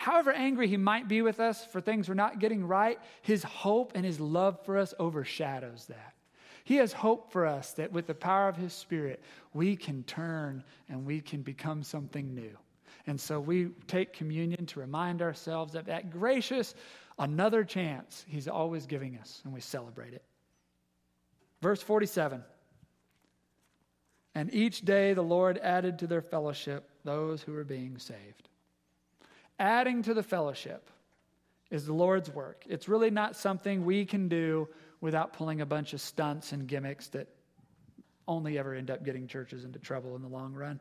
however 0.00 0.32
angry 0.32 0.66
he 0.66 0.78
might 0.78 1.08
be 1.08 1.20
with 1.20 1.40
us 1.40 1.62
for 1.62 1.78
things 1.78 2.08
we're 2.08 2.14
not 2.14 2.38
getting 2.38 2.66
right, 2.66 2.98
his 3.20 3.42
hope 3.42 3.92
and 3.94 4.02
his 4.02 4.18
love 4.18 4.58
for 4.64 4.78
us 4.78 4.94
overshadows 4.98 5.84
that. 5.88 6.14
He 6.64 6.76
has 6.76 6.92
hope 6.92 7.32
for 7.32 7.46
us 7.46 7.72
that 7.72 7.92
with 7.92 8.06
the 8.06 8.14
power 8.14 8.48
of 8.48 8.56
his 8.56 8.72
spirit, 8.72 9.22
we 9.52 9.76
can 9.76 10.02
turn 10.04 10.62
and 10.88 11.04
we 11.04 11.20
can 11.20 11.42
become 11.42 11.82
something 11.82 12.34
new. 12.34 12.56
And 13.06 13.20
so 13.20 13.40
we 13.40 13.68
take 13.86 14.12
communion 14.12 14.66
to 14.66 14.80
remind 14.80 15.22
ourselves 15.22 15.74
of 15.74 15.86
that 15.86 16.10
gracious 16.10 16.74
another 17.18 17.64
chance 17.64 18.24
he's 18.28 18.48
always 18.48 18.86
giving 18.86 19.16
us, 19.18 19.40
and 19.44 19.52
we 19.52 19.60
celebrate 19.60 20.14
it. 20.14 20.24
Verse 21.62 21.82
47 21.82 22.42
And 24.34 24.52
each 24.54 24.82
day 24.82 25.14
the 25.14 25.22
Lord 25.22 25.58
added 25.58 25.98
to 26.00 26.06
their 26.06 26.22
fellowship 26.22 26.90
those 27.04 27.42
who 27.42 27.52
were 27.52 27.64
being 27.64 27.98
saved 27.98 28.50
adding 29.60 30.02
to 30.02 30.14
the 30.14 30.22
fellowship 30.22 30.90
is 31.70 31.86
the 31.86 31.92
Lord's 31.92 32.30
work. 32.30 32.64
It's 32.68 32.88
really 32.88 33.10
not 33.10 33.36
something 33.36 33.84
we 33.84 34.04
can 34.04 34.26
do 34.26 34.68
without 35.00 35.32
pulling 35.32 35.60
a 35.60 35.66
bunch 35.66 35.92
of 35.92 36.00
stunts 36.00 36.52
and 36.52 36.66
gimmicks 36.66 37.08
that 37.08 37.28
only 38.28 38.58
ever 38.58 38.74
end 38.74 38.90
up 38.90 39.04
getting 39.04 39.26
churches 39.26 39.64
into 39.64 39.78
trouble 39.78 40.14
in 40.16 40.22
the 40.22 40.28
long 40.28 40.54
run. 40.54 40.80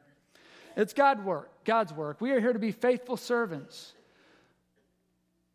It's 0.75 0.93
God's 0.93 1.21
work, 1.21 1.63
God's 1.65 1.93
work. 1.93 2.21
We 2.21 2.32
are 2.32 2.39
here 2.39 2.53
to 2.53 2.60
be 2.60 2.71
faithful 2.71 3.17
servants, 3.17 3.93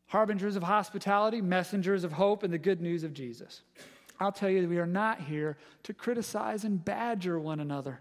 harbingers 0.06 0.56
of 0.56 0.62
hospitality, 0.62 1.40
messengers 1.40 2.04
of 2.04 2.12
hope 2.12 2.42
and 2.42 2.52
the 2.52 2.58
good 2.58 2.80
news 2.80 3.04
of 3.04 3.14
Jesus. 3.14 3.62
I'll 4.18 4.32
tell 4.32 4.50
you, 4.50 4.68
we 4.68 4.78
are 4.78 4.86
not 4.86 5.20
here 5.20 5.56
to 5.84 5.94
criticize 5.94 6.64
and 6.64 6.84
badger 6.84 7.38
one 7.38 7.60
another 7.60 8.00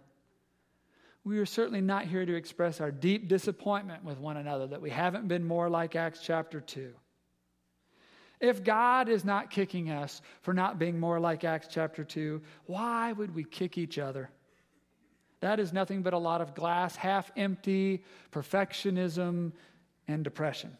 we 1.25 1.39
are 1.39 1.45
certainly 1.45 1.81
not 1.81 2.05
here 2.05 2.25
to 2.25 2.35
express 2.35 2.81
our 2.81 2.91
deep 2.91 3.29
disappointment 3.29 4.03
with 4.03 4.19
one 4.19 4.37
another 4.37 4.67
that 4.67 4.81
we 4.81 4.89
haven't 4.89 5.27
been 5.27 5.43
more 5.43 5.69
like 5.69 5.95
Acts 5.95 6.19
chapter 6.21 6.59
2. 6.59 6.93
If 8.43 8.61
God 8.61 9.07
is 9.07 9.23
not 9.23 9.49
kicking 9.49 9.89
us 9.89 10.21
for 10.41 10.53
not 10.53 10.77
being 10.77 10.99
more 10.99 11.17
like 11.17 11.45
Acts 11.45 11.69
chapter 11.71 12.03
2, 12.03 12.41
why 12.65 13.13
would 13.13 13.33
we 13.33 13.45
kick 13.45 13.77
each 13.77 13.97
other? 13.97 14.29
That 15.39 15.61
is 15.61 15.71
nothing 15.71 16.01
but 16.01 16.11
a 16.11 16.17
lot 16.17 16.41
of 16.41 16.53
glass 16.53 16.97
half 16.97 17.31
empty, 17.37 18.03
perfectionism, 18.33 19.53
and 20.09 20.25
depression. 20.25 20.77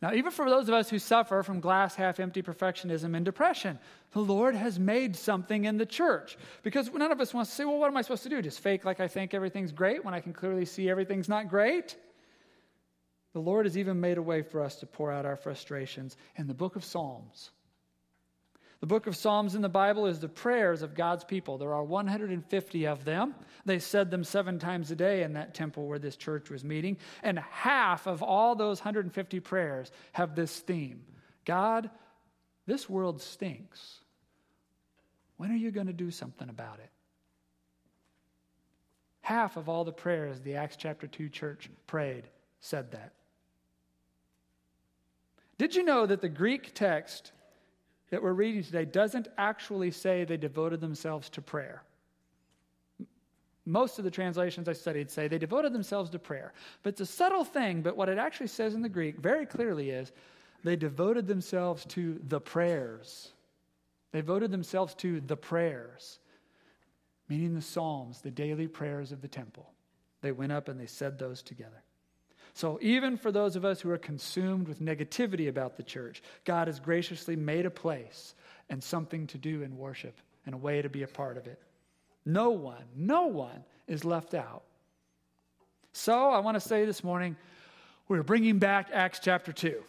Now, 0.00 0.12
even 0.14 0.30
for 0.30 0.48
those 0.48 0.68
of 0.68 0.74
us 0.74 0.88
who 0.88 1.00
suffer 1.00 1.42
from 1.42 1.58
glass 1.58 1.96
half 1.96 2.20
empty 2.20 2.42
perfectionism 2.42 3.16
and 3.16 3.24
depression, 3.24 3.76
the 4.12 4.20
Lord 4.20 4.54
has 4.54 4.78
made 4.78 5.16
something 5.16 5.64
in 5.64 5.78
the 5.78 5.86
church. 5.86 6.38
Because 6.62 6.92
none 6.92 7.10
of 7.10 7.20
us 7.20 7.34
wants 7.34 7.50
to 7.50 7.56
say, 7.56 7.64
well, 7.64 7.78
what 7.78 7.88
am 7.88 7.96
I 7.96 8.02
supposed 8.02 8.22
to 8.22 8.28
do? 8.28 8.40
Just 8.40 8.60
fake 8.60 8.84
like 8.84 9.00
I 9.00 9.08
think 9.08 9.34
everything's 9.34 9.72
great 9.72 10.04
when 10.04 10.14
I 10.14 10.20
can 10.20 10.32
clearly 10.32 10.64
see 10.64 10.88
everything's 10.88 11.28
not 11.28 11.48
great? 11.48 11.96
The 13.32 13.40
Lord 13.40 13.66
has 13.66 13.78
even 13.78 14.00
made 14.00 14.18
a 14.18 14.22
way 14.22 14.42
for 14.42 14.62
us 14.62 14.76
to 14.76 14.86
pour 14.86 15.10
out 15.10 15.24
our 15.24 15.36
frustrations 15.36 16.16
in 16.36 16.46
the 16.46 16.54
book 16.54 16.76
of 16.76 16.84
Psalms. 16.84 17.50
The 18.80 18.86
book 18.86 19.06
of 19.06 19.14
Psalms 19.14 19.54
in 19.54 19.62
the 19.62 19.68
Bible 19.68 20.06
is 20.06 20.18
the 20.18 20.28
prayers 20.28 20.82
of 20.82 20.96
God's 20.96 21.22
people. 21.22 21.56
There 21.56 21.72
are 21.72 21.84
150 21.84 22.86
of 22.86 23.04
them. 23.04 23.34
They 23.64 23.78
said 23.78 24.10
them 24.10 24.24
seven 24.24 24.58
times 24.58 24.90
a 24.90 24.96
day 24.96 25.22
in 25.22 25.34
that 25.34 25.54
temple 25.54 25.86
where 25.86 26.00
this 26.00 26.16
church 26.16 26.50
was 26.50 26.64
meeting. 26.64 26.98
And 27.22 27.38
half 27.38 28.08
of 28.08 28.24
all 28.24 28.56
those 28.56 28.80
150 28.80 29.38
prayers 29.40 29.92
have 30.12 30.34
this 30.34 30.58
theme 30.58 31.04
God, 31.44 31.90
this 32.66 32.90
world 32.90 33.22
stinks. 33.22 34.00
When 35.36 35.52
are 35.52 35.56
you 35.56 35.70
going 35.70 35.86
to 35.86 35.92
do 35.92 36.10
something 36.10 36.48
about 36.48 36.80
it? 36.80 36.90
Half 39.20 39.56
of 39.56 39.68
all 39.68 39.84
the 39.84 39.92
prayers 39.92 40.40
the 40.40 40.56
Acts 40.56 40.76
chapter 40.76 41.06
2 41.06 41.28
church 41.28 41.70
prayed 41.86 42.24
said 42.60 42.90
that. 42.90 43.12
Did 45.62 45.76
you 45.76 45.84
know 45.84 46.06
that 46.06 46.20
the 46.20 46.28
Greek 46.28 46.74
text 46.74 47.30
that 48.10 48.20
we're 48.20 48.32
reading 48.32 48.64
today 48.64 48.84
doesn't 48.84 49.28
actually 49.38 49.92
say 49.92 50.24
they 50.24 50.36
devoted 50.36 50.80
themselves 50.80 51.30
to 51.30 51.40
prayer. 51.40 51.84
Most 53.64 53.96
of 53.96 54.04
the 54.04 54.10
translations 54.10 54.68
I 54.68 54.72
studied 54.72 55.08
say 55.08 55.28
they 55.28 55.38
devoted 55.38 55.72
themselves 55.72 56.10
to 56.10 56.18
prayer. 56.18 56.52
But 56.82 56.94
it's 56.94 57.00
a 57.02 57.06
subtle 57.06 57.44
thing, 57.44 57.80
but 57.80 57.96
what 57.96 58.08
it 58.08 58.18
actually 58.18 58.48
says 58.48 58.74
in 58.74 58.82
the 58.82 58.88
Greek 58.88 59.18
very 59.18 59.46
clearly 59.46 59.90
is 59.90 60.10
they 60.64 60.74
devoted 60.74 61.28
themselves 61.28 61.84
to 61.90 62.20
the 62.26 62.40
prayers. 62.40 63.30
They 64.10 64.18
devoted 64.18 64.50
themselves 64.50 64.96
to 64.96 65.20
the 65.20 65.36
prayers, 65.36 66.18
meaning 67.28 67.54
the 67.54 67.62
Psalms, 67.62 68.20
the 68.20 68.32
daily 68.32 68.66
prayers 68.66 69.12
of 69.12 69.22
the 69.22 69.28
temple. 69.28 69.70
They 70.22 70.32
went 70.32 70.50
up 70.50 70.66
and 70.66 70.80
they 70.80 70.86
said 70.86 71.20
those 71.20 71.40
together. 71.40 71.84
So, 72.54 72.78
even 72.82 73.16
for 73.16 73.32
those 73.32 73.56
of 73.56 73.64
us 73.64 73.80
who 73.80 73.90
are 73.90 73.98
consumed 73.98 74.68
with 74.68 74.80
negativity 74.80 75.48
about 75.48 75.76
the 75.76 75.82
church, 75.82 76.22
God 76.44 76.68
has 76.68 76.78
graciously 76.80 77.34
made 77.34 77.64
a 77.64 77.70
place 77.70 78.34
and 78.68 78.82
something 78.82 79.26
to 79.28 79.38
do 79.38 79.62
in 79.62 79.78
worship 79.78 80.20
and 80.44 80.54
a 80.54 80.58
way 80.58 80.82
to 80.82 80.88
be 80.88 81.02
a 81.02 81.08
part 81.08 81.38
of 81.38 81.46
it. 81.46 81.60
No 82.24 82.50
one, 82.50 82.84
no 82.94 83.26
one 83.26 83.64
is 83.88 84.04
left 84.04 84.34
out. 84.34 84.62
So 85.92 86.30
I 86.30 86.40
want 86.40 86.56
to 86.56 86.60
say 86.60 86.84
this 86.84 87.02
morning, 87.02 87.36
we're 88.08 88.22
bringing 88.22 88.58
back 88.58 88.90
Acts 88.92 89.20
chapter 89.22 89.52
2. 89.52 89.82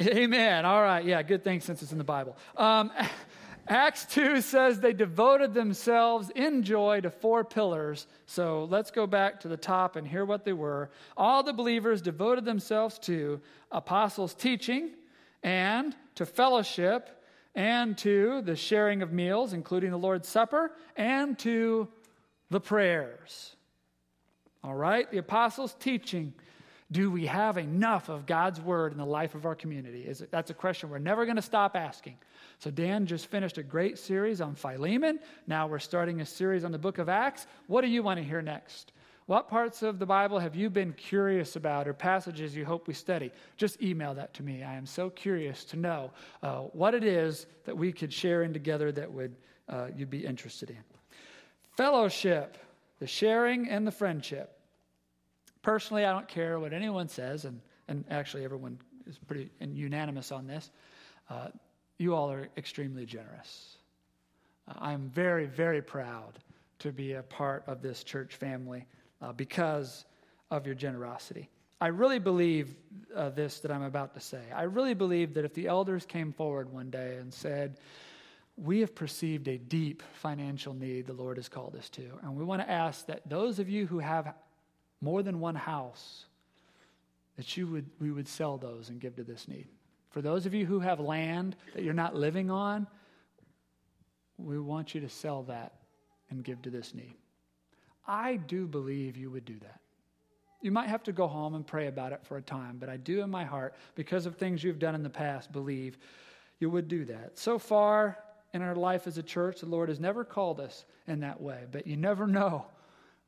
Amen. 0.00 0.64
All 0.64 0.82
right. 0.82 1.04
Yeah, 1.04 1.22
good 1.22 1.44
thing 1.44 1.60
since 1.60 1.82
it's 1.82 1.92
in 1.92 1.98
the 1.98 2.04
Bible. 2.04 2.36
Um, 2.56 2.90
Acts 3.70 4.04
2 4.06 4.40
says 4.40 4.80
they 4.80 4.92
devoted 4.92 5.54
themselves 5.54 6.28
in 6.34 6.64
joy 6.64 7.02
to 7.02 7.10
four 7.10 7.44
pillars. 7.44 8.08
So 8.26 8.64
let's 8.64 8.90
go 8.90 9.06
back 9.06 9.38
to 9.40 9.48
the 9.48 9.56
top 9.56 9.94
and 9.94 10.04
hear 10.04 10.24
what 10.24 10.44
they 10.44 10.52
were. 10.52 10.90
All 11.16 11.44
the 11.44 11.52
believers 11.52 12.02
devoted 12.02 12.44
themselves 12.44 12.98
to 13.00 13.40
apostles' 13.70 14.34
teaching 14.34 14.90
and 15.44 15.94
to 16.16 16.26
fellowship 16.26 17.22
and 17.54 17.96
to 17.98 18.42
the 18.42 18.56
sharing 18.56 19.02
of 19.02 19.12
meals, 19.12 19.52
including 19.52 19.92
the 19.92 19.98
Lord's 19.98 20.28
Supper, 20.28 20.72
and 20.96 21.38
to 21.38 21.86
the 22.50 22.60
prayers. 22.60 23.54
All 24.64 24.74
right, 24.74 25.08
the 25.12 25.18
apostles' 25.18 25.76
teaching. 25.78 26.34
Do 26.92 27.10
we 27.10 27.26
have 27.26 27.56
enough 27.56 28.08
of 28.08 28.26
God's 28.26 28.60
word 28.60 28.92
in 28.92 28.98
the 28.98 29.06
life 29.06 29.34
of 29.34 29.46
our 29.46 29.54
community? 29.54 30.02
Is 30.02 30.22
it, 30.22 30.30
that's 30.30 30.50
a 30.50 30.54
question 30.54 30.90
we're 30.90 30.98
never 30.98 31.24
going 31.24 31.36
to 31.36 31.42
stop 31.42 31.76
asking. 31.76 32.16
So, 32.58 32.70
Dan 32.70 33.06
just 33.06 33.26
finished 33.26 33.58
a 33.58 33.62
great 33.62 33.98
series 33.98 34.40
on 34.40 34.54
Philemon. 34.54 35.20
Now 35.46 35.68
we're 35.68 35.78
starting 35.78 36.20
a 36.20 36.26
series 36.26 36.64
on 36.64 36.72
the 36.72 36.78
book 36.78 36.98
of 36.98 37.08
Acts. 37.08 37.46
What 37.68 37.82
do 37.82 37.88
you 37.88 38.02
want 38.02 38.18
to 38.18 38.24
hear 38.24 38.42
next? 38.42 38.92
What 39.26 39.48
parts 39.48 39.82
of 39.82 40.00
the 40.00 40.06
Bible 40.06 40.40
have 40.40 40.56
you 40.56 40.68
been 40.68 40.92
curious 40.92 41.54
about 41.54 41.86
or 41.86 41.94
passages 41.94 42.56
you 42.56 42.64
hope 42.64 42.88
we 42.88 42.94
study? 42.94 43.30
Just 43.56 43.80
email 43.80 44.12
that 44.14 44.34
to 44.34 44.42
me. 44.42 44.64
I 44.64 44.74
am 44.74 44.86
so 44.86 45.08
curious 45.08 45.64
to 45.66 45.76
know 45.76 46.10
uh, 46.42 46.62
what 46.72 46.94
it 46.94 47.04
is 47.04 47.46
that 47.64 47.76
we 47.76 47.92
could 47.92 48.12
share 48.12 48.42
in 48.42 48.52
together 48.52 48.90
that 48.90 49.12
would 49.12 49.36
uh, 49.68 49.86
you'd 49.94 50.10
be 50.10 50.26
interested 50.26 50.70
in. 50.70 50.82
Fellowship, 51.76 52.58
the 52.98 53.06
sharing 53.06 53.68
and 53.68 53.86
the 53.86 53.92
friendship. 53.92 54.59
Personally, 55.62 56.04
I 56.04 56.12
don't 56.12 56.28
care 56.28 56.58
what 56.58 56.72
anyone 56.72 57.08
says, 57.08 57.44
and, 57.44 57.60
and 57.88 58.04
actually 58.10 58.44
everyone 58.44 58.78
is 59.06 59.18
pretty 59.18 59.50
unanimous 59.60 60.32
on 60.32 60.46
this. 60.46 60.70
Uh, 61.28 61.48
you 61.98 62.14
all 62.14 62.30
are 62.30 62.48
extremely 62.56 63.04
generous. 63.04 63.76
Uh, 64.68 64.74
I'm 64.78 65.10
very, 65.10 65.46
very 65.46 65.82
proud 65.82 66.38
to 66.78 66.92
be 66.92 67.12
a 67.12 67.22
part 67.22 67.62
of 67.66 67.82
this 67.82 68.02
church 68.02 68.36
family 68.36 68.86
uh, 69.20 69.32
because 69.32 70.06
of 70.50 70.66
your 70.66 70.74
generosity. 70.74 71.48
I 71.80 71.88
really 71.88 72.18
believe 72.18 72.74
uh, 73.14 73.30
this 73.30 73.60
that 73.60 73.70
I'm 73.70 73.82
about 73.82 74.14
to 74.14 74.20
say. 74.20 74.42
I 74.54 74.62
really 74.62 74.94
believe 74.94 75.34
that 75.34 75.44
if 75.44 75.54
the 75.54 75.66
elders 75.66 76.04
came 76.04 76.32
forward 76.32 76.72
one 76.72 76.90
day 76.90 77.16
and 77.16 77.32
said, 77.32 77.78
we 78.56 78.80
have 78.80 78.94
perceived 78.94 79.48
a 79.48 79.56
deep 79.56 80.02
financial 80.12 80.74
need 80.74 81.06
the 81.06 81.14
Lord 81.14 81.38
has 81.38 81.48
called 81.48 81.74
us 81.76 81.88
to. 81.90 82.02
And 82.22 82.36
we 82.36 82.44
want 82.44 82.60
to 82.60 82.70
ask 82.70 83.06
that 83.06 83.28
those 83.28 83.58
of 83.58 83.68
you 83.68 83.86
who 83.86 83.98
have 83.98 84.34
more 85.00 85.22
than 85.22 85.40
one 85.40 85.54
house, 85.54 86.26
that 87.36 87.56
you 87.56 87.66
would, 87.66 87.88
we 87.98 88.10
would 88.10 88.28
sell 88.28 88.58
those 88.58 88.88
and 88.88 89.00
give 89.00 89.16
to 89.16 89.24
this 89.24 89.48
need. 89.48 89.66
For 90.10 90.20
those 90.20 90.46
of 90.46 90.54
you 90.54 90.66
who 90.66 90.80
have 90.80 91.00
land 91.00 91.56
that 91.74 91.84
you're 91.84 91.94
not 91.94 92.14
living 92.14 92.50
on, 92.50 92.86
we 94.36 94.58
want 94.58 94.94
you 94.94 95.00
to 95.02 95.08
sell 95.08 95.44
that 95.44 95.74
and 96.30 96.44
give 96.44 96.62
to 96.62 96.70
this 96.70 96.94
need. 96.94 97.14
I 98.06 98.36
do 98.36 98.66
believe 98.66 99.16
you 99.16 99.30
would 99.30 99.44
do 99.44 99.58
that. 99.60 99.80
You 100.62 100.72
might 100.72 100.88
have 100.88 101.02
to 101.04 101.12
go 101.12 101.26
home 101.26 101.54
and 101.54 101.66
pray 101.66 101.86
about 101.86 102.12
it 102.12 102.20
for 102.24 102.36
a 102.36 102.42
time, 102.42 102.76
but 102.78 102.88
I 102.88 102.96
do 102.96 103.22
in 103.22 103.30
my 103.30 103.44
heart, 103.44 103.74
because 103.94 104.26
of 104.26 104.36
things 104.36 104.62
you've 104.62 104.78
done 104.78 104.94
in 104.94 105.02
the 105.02 105.08
past, 105.08 105.52
believe 105.52 105.96
you 106.58 106.68
would 106.68 106.88
do 106.88 107.04
that. 107.06 107.38
So 107.38 107.58
far 107.58 108.18
in 108.52 108.60
our 108.60 108.74
life 108.74 109.06
as 109.06 109.16
a 109.16 109.22
church, 109.22 109.60
the 109.60 109.66
Lord 109.66 109.88
has 109.88 110.00
never 110.00 110.24
called 110.24 110.60
us 110.60 110.84
in 111.06 111.20
that 111.20 111.40
way, 111.40 111.64
but 111.70 111.86
you 111.86 111.96
never 111.96 112.26
know 112.26 112.66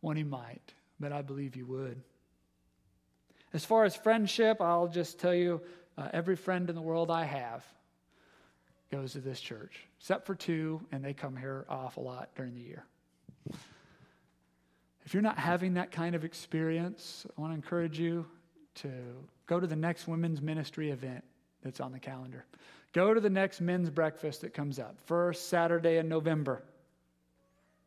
when 0.00 0.16
He 0.16 0.24
might 0.24 0.74
but 1.02 1.12
I 1.12 1.20
believe 1.20 1.56
you 1.56 1.66
would. 1.66 2.00
As 3.52 3.64
far 3.64 3.84
as 3.84 3.94
friendship, 3.94 4.62
I'll 4.62 4.86
just 4.86 5.18
tell 5.18 5.34
you 5.34 5.60
uh, 5.98 6.08
every 6.12 6.36
friend 6.36 6.70
in 6.70 6.76
the 6.76 6.80
world 6.80 7.10
I 7.10 7.24
have 7.24 7.64
goes 8.90 9.12
to 9.12 9.18
this 9.18 9.40
church, 9.40 9.80
except 9.98 10.26
for 10.26 10.36
two, 10.36 10.80
and 10.92 11.04
they 11.04 11.12
come 11.12 11.36
here 11.36 11.66
awful 11.68 12.04
lot 12.04 12.30
during 12.36 12.54
the 12.54 12.60
year. 12.60 12.84
If 15.04 15.12
you're 15.12 15.24
not 15.24 15.38
having 15.38 15.74
that 15.74 15.90
kind 15.90 16.14
of 16.14 16.24
experience, 16.24 17.26
I 17.36 17.40
want 17.40 17.52
to 17.52 17.56
encourage 17.56 17.98
you 17.98 18.24
to 18.76 18.88
go 19.46 19.58
to 19.58 19.66
the 19.66 19.76
next 19.76 20.06
women's 20.06 20.40
ministry 20.40 20.90
event 20.90 21.24
that's 21.64 21.80
on 21.80 21.90
the 21.90 21.98
calendar. 21.98 22.46
Go 22.92 23.12
to 23.12 23.20
the 23.20 23.28
next 23.28 23.60
men's 23.60 23.90
breakfast 23.90 24.42
that 24.42 24.54
comes 24.54 24.78
up, 24.78 24.96
first 25.06 25.48
Saturday 25.48 25.98
in 25.98 26.08
November. 26.08 26.62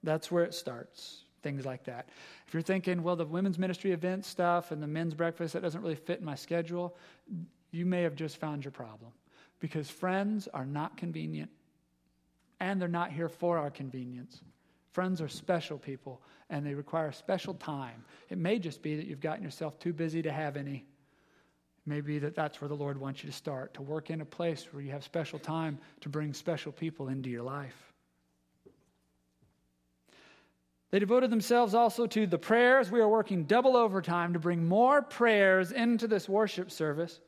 That's 0.04 0.30
where 0.30 0.43
it 0.43 0.54
starts 0.54 1.25
things 1.45 1.63
like 1.63 1.84
that. 1.84 2.10
If 2.47 2.55
you're 2.55 2.63
thinking, 2.63 3.03
well, 3.03 3.15
the 3.15 3.23
women's 3.23 3.60
ministry 3.60 3.91
event 3.91 4.25
stuff 4.25 4.71
and 4.71 4.81
the 4.81 4.88
men's 4.88 5.13
breakfast, 5.13 5.53
that 5.53 5.62
doesn't 5.62 5.79
really 5.79 5.95
fit 5.95 6.19
in 6.19 6.25
my 6.25 6.34
schedule, 6.34 6.97
you 7.69 7.86
may 7.86 8.01
have 8.01 8.15
just 8.15 8.38
found 8.38 8.65
your 8.65 8.71
problem. 8.71 9.12
Because 9.60 9.88
friends 9.88 10.47
are 10.55 10.65
not 10.65 10.97
convenient, 10.97 11.51
and 12.60 12.81
they're 12.81 12.88
not 12.88 13.12
here 13.12 13.29
for 13.29 13.60
our 13.60 13.69
convenience. 13.69 14.41
Friends 14.91 15.21
are 15.21 15.27
special 15.27 15.77
people, 15.77 16.19
and 16.49 16.65
they 16.65 16.73
require 16.73 17.12
special 17.12 17.53
time. 17.53 18.03
It 18.31 18.39
may 18.39 18.58
just 18.58 18.81
be 18.81 18.95
that 18.95 19.05
you've 19.05 19.21
gotten 19.21 19.43
yourself 19.43 19.77
too 19.77 19.93
busy 19.93 20.23
to 20.23 20.31
have 20.31 20.58
any. 20.58 20.84
Maybe 21.86 22.17
that 22.17 22.34
that's 22.34 22.60
where 22.60 22.69
the 22.69 22.75
Lord 22.75 22.97
wants 22.99 23.23
you 23.23 23.29
to 23.29 23.36
start, 23.36 23.75
to 23.75 23.84
work 23.84 24.10
in 24.10 24.21
a 24.21 24.25
place 24.25 24.67
where 24.71 24.81
you 24.81 24.91
have 24.91 25.03
special 25.03 25.38
time 25.38 25.77
to 26.01 26.10
bring 26.10 26.34
special 26.34 26.71
people 26.71 27.10
into 27.10 27.29
your 27.29 27.43
life. 27.43 27.93
They 30.91 31.00
devoted 31.00 31.32
themselves 31.32 31.74
also 31.74 32.08
to 32.08 32.28
the 32.28 32.38
prayers. 32.38 32.91
We 32.91 33.02
are 33.02 33.10
working 33.10 33.45
double 33.45 33.76
overtime 33.76 34.34
to 34.34 34.39
bring 34.39 34.67
more 34.67 35.02
prayers 35.02 35.71
into 35.71 36.08
this 36.08 36.30
worship 36.30 36.71
service, 36.71 37.19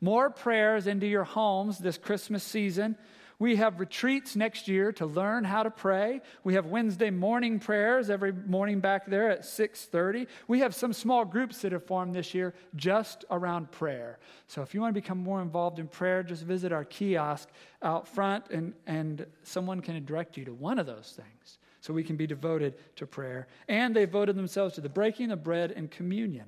more 0.00 0.30
prayers 0.30 0.86
into 0.86 1.06
your 1.06 1.24
homes 1.24 1.78
this 1.78 1.98
Christmas 1.98 2.44
season. 2.44 2.96
We 3.38 3.56
have 3.56 3.80
retreats 3.80 4.34
next 4.34 4.66
year 4.66 4.92
to 4.92 5.04
learn 5.04 5.44
how 5.44 5.62
to 5.62 5.70
pray. 5.70 6.22
We 6.42 6.54
have 6.54 6.66
Wednesday 6.66 7.10
morning 7.10 7.58
prayers 7.58 8.08
every 8.08 8.32
morning 8.32 8.80
back 8.80 9.06
there 9.06 9.30
at 9.30 9.44
6:30. 9.44 10.26
We 10.48 10.60
have 10.60 10.74
some 10.74 10.94
small 10.94 11.24
groups 11.26 11.60
that 11.60 11.72
have 11.72 11.84
formed 11.84 12.14
this 12.14 12.32
year 12.32 12.54
just 12.76 13.26
around 13.30 13.70
prayer. 13.72 14.18
So 14.46 14.62
if 14.62 14.72
you 14.72 14.80
want 14.80 14.94
to 14.94 15.00
become 15.00 15.18
more 15.18 15.42
involved 15.42 15.78
in 15.78 15.86
prayer, 15.86 16.22
just 16.22 16.44
visit 16.44 16.72
our 16.72 16.84
kiosk 16.84 17.50
out 17.82 18.08
front 18.08 18.48
and, 18.50 18.72
and 18.86 19.26
someone 19.42 19.80
can 19.80 20.02
direct 20.04 20.38
you 20.38 20.46
to 20.46 20.54
one 20.54 20.78
of 20.78 20.86
those 20.86 21.12
things 21.12 21.58
so 21.86 21.94
we 21.94 22.02
can 22.02 22.16
be 22.16 22.26
devoted 22.26 22.74
to 22.96 23.06
prayer. 23.06 23.46
And 23.68 23.94
they 23.94 24.00
devoted 24.00 24.34
themselves 24.34 24.74
to 24.74 24.80
the 24.80 24.88
breaking 24.88 25.30
of 25.30 25.44
bread 25.44 25.70
and 25.70 25.88
communion. 25.88 26.46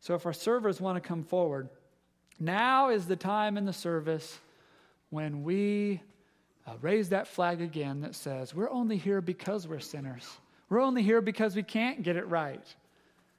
So 0.00 0.16
if 0.16 0.26
our 0.26 0.32
servers 0.32 0.80
want 0.80 0.96
to 0.96 1.00
come 1.00 1.22
forward, 1.22 1.68
now 2.40 2.90
is 2.90 3.06
the 3.06 3.14
time 3.14 3.56
in 3.56 3.64
the 3.64 3.72
service 3.72 4.40
when 5.10 5.44
we 5.44 6.02
uh, 6.66 6.72
raise 6.80 7.10
that 7.10 7.28
flag 7.28 7.60
again 7.60 8.00
that 8.00 8.16
says, 8.16 8.56
We're 8.56 8.70
only 8.70 8.96
here 8.96 9.20
because 9.20 9.68
we're 9.68 9.78
sinners. 9.78 10.28
We're 10.68 10.80
only 10.80 11.02
here 11.04 11.20
because 11.20 11.54
we 11.54 11.62
can't 11.62 12.02
get 12.02 12.16
it 12.16 12.26
right. 12.26 12.74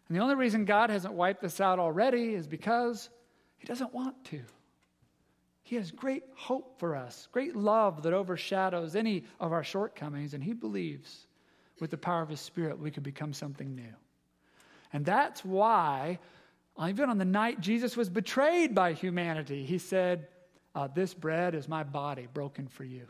And 0.07 0.17
the 0.17 0.21
only 0.21 0.35
reason 0.35 0.63
God 0.63 0.89
hasn't 0.89 1.13
wiped 1.13 1.43
us 1.43 1.59
out 1.59 1.77
already 1.77 2.35
is 2.35 2.47
because 2.47 3.09
He 3.57 3.67
doesn't 3.67 3.93
want 3.93 4.23
to. 4.25 4.39
He 5.63 5.75
has 5.75 5.91
great 5.91 6.23
hope 6.35 6.79
for 6.79 6.95
us, 6.95 7.27
great 7.33 7.53
love 7.53 8.03
that 8.03 8.13
overshadows 8.13 8.95
any 8.95 9.25
of 9.41 9.51
our 9.51 9.63
shortcomings, 9.63 10.33
and 10.33 10.41
He 10.41 10.53
believes 10.53 11.27
with 11.83 11.91
the 11.91 11.97
power 11.97 12.21
of 12.21 12.29
His 12.29 12.39
Spirit, 12.39 12.79
we 12.79 12.91
could 12.91 13.03
become 13.03 13.33
something 13.33 13.75
new. 13.75 13.93
And 14.93 15.03
that's 15.03 15.43
why, 15.43 16.17
even 16.81 17.09
on 17.09 17.17
the 17.17 17.25
night 17.25 17.59
Jesus 17.59 17.97
was 17.97 18.09
betrayed 18.09 18.73
by 18.73 18.93
humanity, 18.93 19.65
He 19.65 19.79
said, 19.79 20.29
uh, 20.73 20.87
This 20.87 21.13
bread 21.13 21.53
is 21.53 21.67
my 21.67 21.83
body 21.83 22.29
broken 22.33 22.69
for 22.69 22.85
you. 22.85 23.05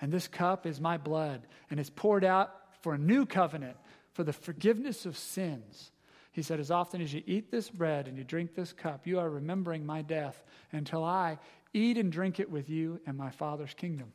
And 0.00 0.10
this 0.10 0.26
cup 0.26 0.64
is 0.64 0.80
my 0.80 0.96
blood, 0.96 1.46
and 1.68 1.78
it's 1.78 1.90
poured 1.90 2.24
out 2.24 2.50
for 2.80 2.94
a 2.94 2.98
new 2.98 3.26
covenant, 3.26 3.76
for 4.14 4.24
the 4.24 4.32
forgiveness 4.32 5.04
of 5.04 5.18
sins. 5.18 5.92
He 6.32 6.40
said, 6.40 6.60
As 6.60 6.70
often 6.70 7.02
as 7.02 7.12
you 7.12 7.22
eat 7.26 7.50
this 7.50 7.68
bread 7.68 8.08
and 8.08 8.16
you 8.16 8.24
drink 8.24 8.54
this 8.54 8.72
cup, 8.72 9.06
you 9.06 9.18
are 9.18 9.28
remembering 9.28 9.84
my 9.84 10.00
death 10.00 10.42
until 10.72 11.04
I 11.04 11.38
eat 11.74 11.98
and 11.98 12.10
drink 12.10 12.40
it 12.40 12.50
with 12.50 12.70
you 12.70 13.00
in 13.06 13.18
my 13.18 13.28
Father's 13.28 13.74
kingdom. 13.74 14.14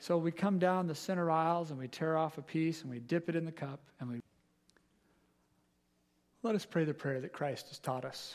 So 0.00 0.16
we 0.16 0.32
come 0.32 0.58
down 0.58 0.86
the 0.86 0.94
center 0.94 1.30
aisles 1.30 1.70
and 1.70 1.78
we 1.78 1.86
tear 1.86 2.16
off 2.16 2.38
a 2.38 2.42
piece 2.42 2.80
and 2.80 2.90
we 2.90 3.00
dip 3.00 3.28
it 3.28 3.36
in 3.36 3.44
the 3.44 3.52
cup 3.52 3.80
and 4.00 4.08
we. 4.08 4.20
Let 6.42 6.54
us 6.54 6.64
pray 6.64 6.84
the 6.84 6.94
prayer 6.94 7.20
that 7.20 7.34
Christ 7.34 7.68
has 7.68 7.78
taught 7.78 8.06
us. 8.06 8.34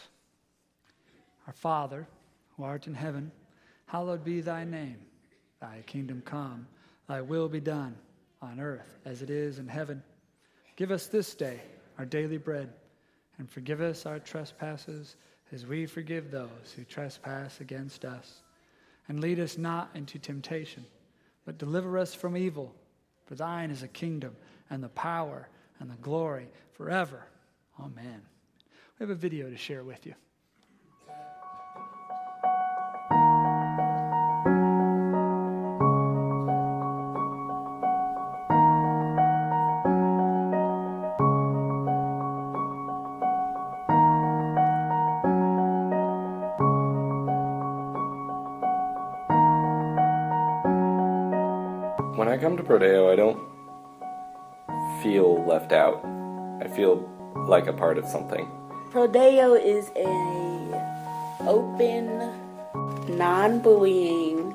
Our 1.48 1.54
Father, 1.54 2.08
who 2.56 2.64
art 2.64 2.86
in 2.86 2.94
heaven, 2.94 3.32
hallowed 3.88 4.24
be 4.24 4.42
thy 4.42 4.64
name. 4.64 4.98
Thy 5.60 5.82
kingdom 5.88 6.22
come, 6.24 6.68
thy 7.08 7.22
will 7.22 7.50
be 7.50 7.62
done 7.62 7.96
on 8.44 8.60
earth 8.60 9.00
as 9.04 9.24
it 9.24 9.32
is 9.32 9.58
in 9.58 9.68
heaven. 9.68 10.04
Give 10.76 10.92
us 10.92 11.08
this 11.08 11.34
day 11.34 11.62
our 11.98 12.06
daily 12.06 12.38
bread 12.38 12.72
and 13.40 13.50
forgive 13.50 13.82
us 13.82 14.06
our 14.06 14.20
trespasses 14.20 15.16
as 15.52 15.66
we 15.66 15.88
forgive 15.88 16.30
those 16.30 16.74
who 16.76 16.84
trespass 16.84 17.60
against 17.60 18.06
us. 18.06 18.44
And 19.08 19.20
lead 19.20 19.40
us 19.40 19.58
not 19.58 19.90
into 19.96 20.20
temptation 20.20 20.86
but 21.46 21.58
deliver 21.58 21.98
us 21.98 22.14
from 22.14 22.36
evil. 22.36 22.74
For 23.26 23.36
thine 23.36 23.72
is 23.72 23.82
the 23.82 23.88
kingdom 23.88 24.36
and 24.70 24.84
the 24.84 24.90
power 24.90 25.48
and 25.80 25.90
the 25.90 25.96
glory 25.96 26.50
forever. 26.74 27.26
Amen. 27.80 28.22
We 29.00 29.04
have 29.04 29.10
a 29.10 29.16
video 29.16 29.50
to 29.50 29.58
share 29.58 29.84
with 29.84 30.06
you. 30.06 30.16
When 52.68 52.82
I 52.82 52.86
Prodeo, 52.86 53.12
I 53.12 53.16
don't 53.16 53.40
feel 55.04 55.46
left 55.46 55.72
out. 55.72 56.04
I 56.62 56.68
feel 56.68 57.08
like 57.48 57.68
a 57.68 57.74
part 57.74 57.98
of 57.98 58.06
something. 58.06 58.48
Prodeo 58.92 59.54
is 59.62 59.92
a 59.96 61.46
open, 61.48 62.32
non-bullying 63.18 64.54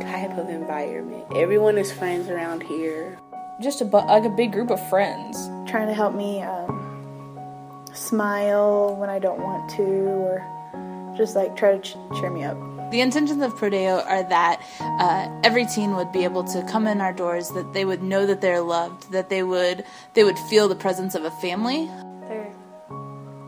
type 0.00 0.36
of 0.36 0.48
environment. 0.50 1.24
Everyone 1.34 1.78
is 1.78 1.90
friends 1.92 2.28
around 2.28 2.62
here. 2.62 3.18
just 3.62 3.80
a 3.80 3.84
bu- 3.84 3.98
like 4.06 4.24
a 4.24 4.30
big 4.30 4.52
group 4.52 4.70
of 4.70 4.80
friends. 4.88 5.36
trying 5.70 5.86
to 5.86 5.94
help 5.94 6.14
me 6.14 6.42
um, 6.42 7.86
smile 7.94 8.96
when 8.96 9.08
I 9.08 9.18
don't 9.18 9.40
want 9.40 9.70
to, 9.76 9.82
or 9.82 11.14
just 11.16 11.36
like 11.36 11.56
try 11.56 11.72
to 11.76 11.80
ch- 11.80 11.96
cheer 12.18 12.30
me 12.30 12.44
up. 12.44 12.56
The 12.90 13.00
intentions 13.00 13.40
of 13.40 13.54
Prodeo 13.54 14.04
are 14.04 14.24
that 14.24 14.60
uh, 14.80 15.40
every 15.44 15.64
teen 15.64 15.94
would 15.94 16.10
be 16.10 16.24
able 16.24 16.42
to 16.44 16.62
come 16.64 16.88
in 16.88 17.00
our 17.00 17.12
doors, 17.12 17.48
that 17.50 17.72
they 17.72 17.84
would 17.84 18.02
know 18.02 18.26
that 18.26 18.40
they're 18.40 18.60
loved, 18.60 19.12
that 19.12 19.28
they 19.28 19.44
would 19.44 19.84
they 20.14 20.24
would 20.24 20.38
feel 20.38 20.66
the 20.66 20.74
presence 20.74 21.14
of 21.14 21.24
a 21.24 21.30
family. 21.30 21.86
They're 22.28 22.52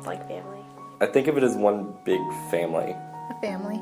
like 0.04 0.28
family. 0.28 0.60
I 1.00 1.06
think 1.06 1.26
of 1.26 1.36
it 1.36 1.42
as 1.42 1.56
one 1.56 1.92
big 2.04 2.20
family. 2.52 2.94
A 3.30 3.40
family. 3.40 3.80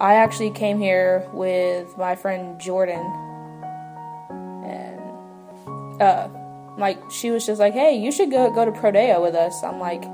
I 0.00 0.14
actually 0.14 0.50
came 0.50 0.78
here 0.78 1.28
with 1.32 1.98
my 1.98 2.14
friend 2.14 2.60
Jordan, 2.60 3.04
and 4.64 6.00
uh, 6.00 6.28
like 6.78 7.10
she 7.10 7.32
was 7.32 7.44
just 7.44 7.58
like, 7.58 7.72
"Hey, 7.72 7.96
you 7.96 8.12
should 8.12 8.30
go 8.30 8.52
go 8.52 8.64
to 8.64 8.70
Prodeo 8.70 9.20
with 9.20 9.34
us." 9.34 9.64
I'm 9.64 9.80
like, 9.80 10.04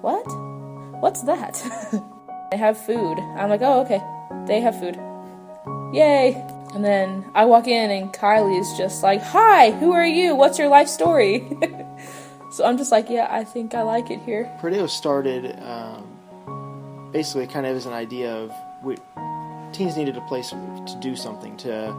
"What? 0.00 0.26
What's 1.00 1.22
that?" 1.22 1.60
they 2.50 2.56
have 2.56 2.78
food. 2.78 3.18
I'm 3.36 3.48
like, 3.48 3.62
"Oh, 3.62 3.80
okay." 3.82 4.02
They 4.46 4.60
have 4.60 4.78
food. 4.78 4.96
Yay! 5.92 6.34
And 6.74 6.84
then 6.84 7.24
I 7.34 7.44
walk 7.44 7.66
in, 7.66 7.90
and 7.90 8.12
Kylie's 8.12 8.76
just 8.76 9.02
like, 9.02 9.22
"Hi, 9.22 9.70
who 9.70 9.92
are 9.92 10.06
you? 10.06 10.34
What's 10.34 10.58
your 10.58 10.68
life 10.68 10.88
story?" 10.88 11.46
so 12.52 12.64
I'm 12.64 12.76
just 12.76 12.92
like, 12.92 13.08
"Yeah, 13.08 13.28
I 13.30 13.44
think 13.44 13.74
I 13.74 13.82
like 13.82 14.10
it 14.10 14.20
here." 14.20 14.50
Prodeo 14.60 14.88
started 14.88 15.58
um, 15.62 17.10
basically 17.12 17.46
kind 17.46 17.66
of 17.66 17.76
as 17.76 17.86
an 17.86 17.92
idea 17.92 18.34
of 18.34 18.52
we, 18.82 18.96
teens 19.72 19.96
needed 19.96 20.16
a 20.16 20.20
place 20.22 20.50
to 20.50 20.98
do 21.00 21.16
something, 21.16 21.56
to 21.58 21.94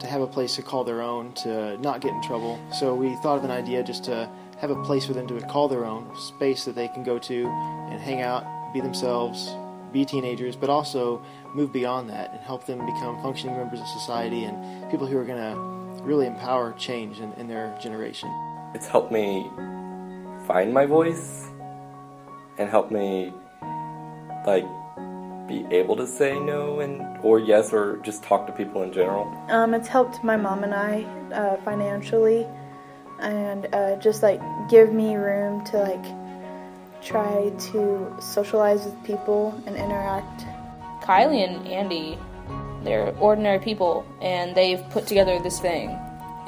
to 0.00 0.06
have 0.06 0.20
a 0.20 0.26
place 0.26 0.56
to 0.56 0.62
call 0.62 0.84
their 0.84 1.00
own, 1.00 1.32
to 1.32 1.78
not 1.78 2.00
get 2.00 2.12
in 2.12 2.22
trouble. 2.22 2.58
So 2.72 2.94
we 2.94 3.14
thought 3.16 3.38
of 3.38 3.44
an 3.44 3.50
idea 3.50 3.82
just 3.82 4.04
to 4.04 4.28
have 4.58 4.70
a 4.70 4.82
place 4.84 5.06
for 5.06 5.12
them 5.12 5.26
to 5.28 5.40
call 5.40 5.68
their 5.68 5.84
own, 5.84 6.10
space 6.16 6.64
that 6.64 6.74
they 6.74 6.88
can 6.88 7.02
go 7.02 7.18
to 7.18 7.46
and 7.90 8.00
hang 8.00 8.22
out, 8.22 8.44
be 8.72 8.80
themselves, 8.80 9.54
be 9.94 10.04
teenagers, 10.04 10.56
but 10.56 10.68
also 10.68 11.22
move 11.54 11.72
beyond 11.72 12.10
that 12.10 12.32
and 12.32 12.40
help 12.40 12.66
them 12.66 12.84
become 12.84 13.22
functioning 13.22 13.56
members 13.56 13.80
of 13.80 13.86
society 13.86 14.44
and 14.44 14.90
people 14.90 15.06
who 15.06 15.16
are 15.16 15.24
going 15.24 15.38
to 15.38 16.02
really 16.02 16.26
empower 16.26 16.72
change 16.72 17.20
in, 17.20 17.32
in 17.34 17.48
their 17.48 17.74
generation. 17.80 18.28
It's 18.74 18.86
helped 18.86 19.10
me 19.10 19.48
find 20.46 20.74
my 20.74 20.84
voice 20.84 21.46
and 22.58 22.68
help 22.68 22.90
me 22.90 23.32
like 24.46 24.66
be 25.48 25.64
able 25.70 25.96
to 25.96 26.06
say 26.06 26.38
no 26.38 26.80
and 26.80 27.00
or 27.22 27.38
yes 27.38 27.72
or 27.72 27.98
just 27.98 28.22
talk 28.22 28.46
to 28.46 28.52
people 28.52 28.82
in 28.82 28.92
general. 28.92 29.26
Um, 29.48 29.74
it's 29.74 29.88
helped 29.88 30.22
my 30.24 30.36
mom 30.36 30.64
and 30.64 30.74
I 30.74 31.04
uh, 31.32 31.56
financially, 31.64 32.46
and 33.20 33.68
uh, 33.72 33.96
just 33.96 34.22
like 34.22 34.40
give 34.68 34.92
me 34.92 35.14
room 35.16 35.64
to 35.66 35.78
like 35.78 36.23
try 37.04 37.52
to 37.58 38.16
socialize 38.18 38.84
with 38.84 39.04
people 39.04 39.60
and 39.66 39.76
interact. 39.76 40.46
Kylie 41.02 41.46
and 41.46 41.68
Andy, 41.68 42.18
they're 42.82 43.14
ordinary 43.18 43.58
people, 43.58 44.06
and 44.22 44.54
they've 44.54 44.82
put 44.90 45.06
together 45.06 45.38
this 45.38 45.60
thing, 45.60 45.90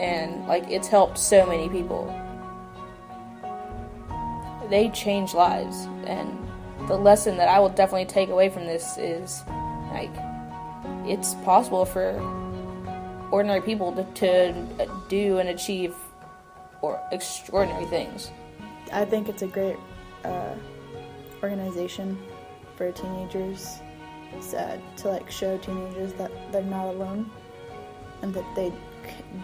and 0.00 0.46
like 0.48 0.64
it's 0.70 0.88
helped 0.88 1.18
so 1.18 1.46
many 1.46 1.68
people. 1.68 2.06
They 4.70 4.88
change 4.90 5.34
lives, 5.34 5.86
and 6.06 6.36
the 6.88 6.96
lesson 6.96 7.36
that 7.36 7.48
I 7.48 7.58
will 7.58 7.68
definitely 7.68 8.06
take 8.06 8.30
away 8.30 8.48
from 8.48 8.64
this 8.64 8.96
is 8.96 9.42
like 9.92 10.10
it's 11.06 11.34
possible 11.44 11.84
for 11.84 12.18
ordinary 13.30 13.60
people 13.60 13.92
to, 13.92 14.04
to 14.14 14.82
uh, 14.82 14.86
do 15.08 15.38
and 15.38 15.48
achieve 15.48 15.94
or 16.80 17.00
extraordinary 17.12 17.86
things. 17.86 18.30
I 18.92 19.04
think 19.04 19.28
it's 19.28 19.42
a 19.42 19.46
great 19.46 19.76
uh, 20.26 20.54
organization 21.42 22.18
for 22.76 22.92
teenagers 22.92 23.80
uh, 24.56 24.76
to 24.96 25.08
like 25.08 25.30
show 25.30 25.56
teenagers 25.58 26.12
that 26.14 26.30
they're 26.52 26.62
not 26.62 26.86
alone 26.86 27.30
and 28.22 28.34
that 28.34 28.44
they 28.54 28.72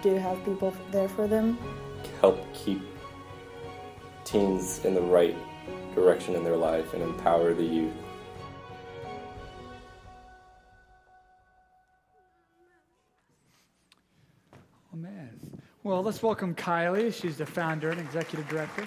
do 0.02 0.16
have 0.16 0.42
people 0.44 0.74
there 0.90 1.08
for 1.08 1.26
them. 1.26 1.58
Help 2.20 2.40
keep 2.52 2.82
teens 4.24 4.84
in 4.84 4.94
the 4.94 5.00
right 5.00 5.36
direction 5.94 6.34
in 6.34 6.44
their 6.44 6.56
life 6.56 6.94
and 6.94 7.02
empower 7.02 7.54
the 7.54 7.62
youth. 7.62 7.92
Oh, 14.92 14.96
man. 14.96 15.38
Well, 15.82 16.02
let's 16.02 16.22
welcome 16.22 16.54
Kylie. 16.54 17.12
She's 17.12 17.38
the 17.38 17.46
founder 17.46 17.90
and 17.90 18.00
executive 18.00 18.48
director. 18.48 18.86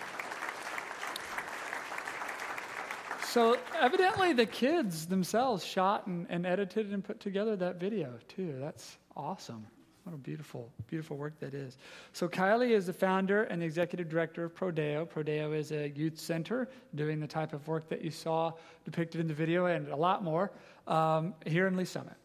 So, 3.36 3.58
evidently, 3.78 4.32
the 4.32 4.46
kids 4.46 5.08
themselves 5.08 5.62
shot 5.62 6.08
and, 6.08 6.26
and 6.30 6.46
edited 6.46 6.94
and 6.94 7.04
put 7.04 7.20
together 7.20 7.58
that 7.58 7.82
video, 7.82 8.14
too. 8.30 8.56
That's 8.62 8.98
awesome. 9.14 9.68
What 10.06 10.16
a 10.16 10.18
beautiful, 10.18 10.72
beautiful 10.88 11.18
work 11.18 11.38
that 11.42 11.54
is. 11.54 11.78
So, 12.14 12.30
Kylie 12.30 12.70
is 12.70 12.86
the 12.86 12.94
founder 12.94 13.44
and 13.44 13.62
the 13.62 13.66
executive 13.66 14.08
director 14.08 14.46
of 14.46 14.56
Prodeo. 14.56 15.06
Prodeo 15.06 15.54
is 15.54 15.74
a 15.74 15.90
youth 15.90 16.18
center 16.18 16.70
doing 16.96 17.20
the 17.20 17.28
type 17.28 17.52
of 17.52 17.68
work 17.68 17.90
that 17.90 18.02
you 18.02 18.10
saw 18.10 18.54
depicted 18.86 19.20
in 19.20 19.28
the 19.28 19.34
video 19.34 19.66
and 19.66 19.90
a 19.90 19.98
lot 19.98 20.24
more 20.24 20.54
um, 20.88 21.34
here 21.46 21.68
in 21.68 21.76
Lee 21.76 21.84
Summit. 21.84 22.16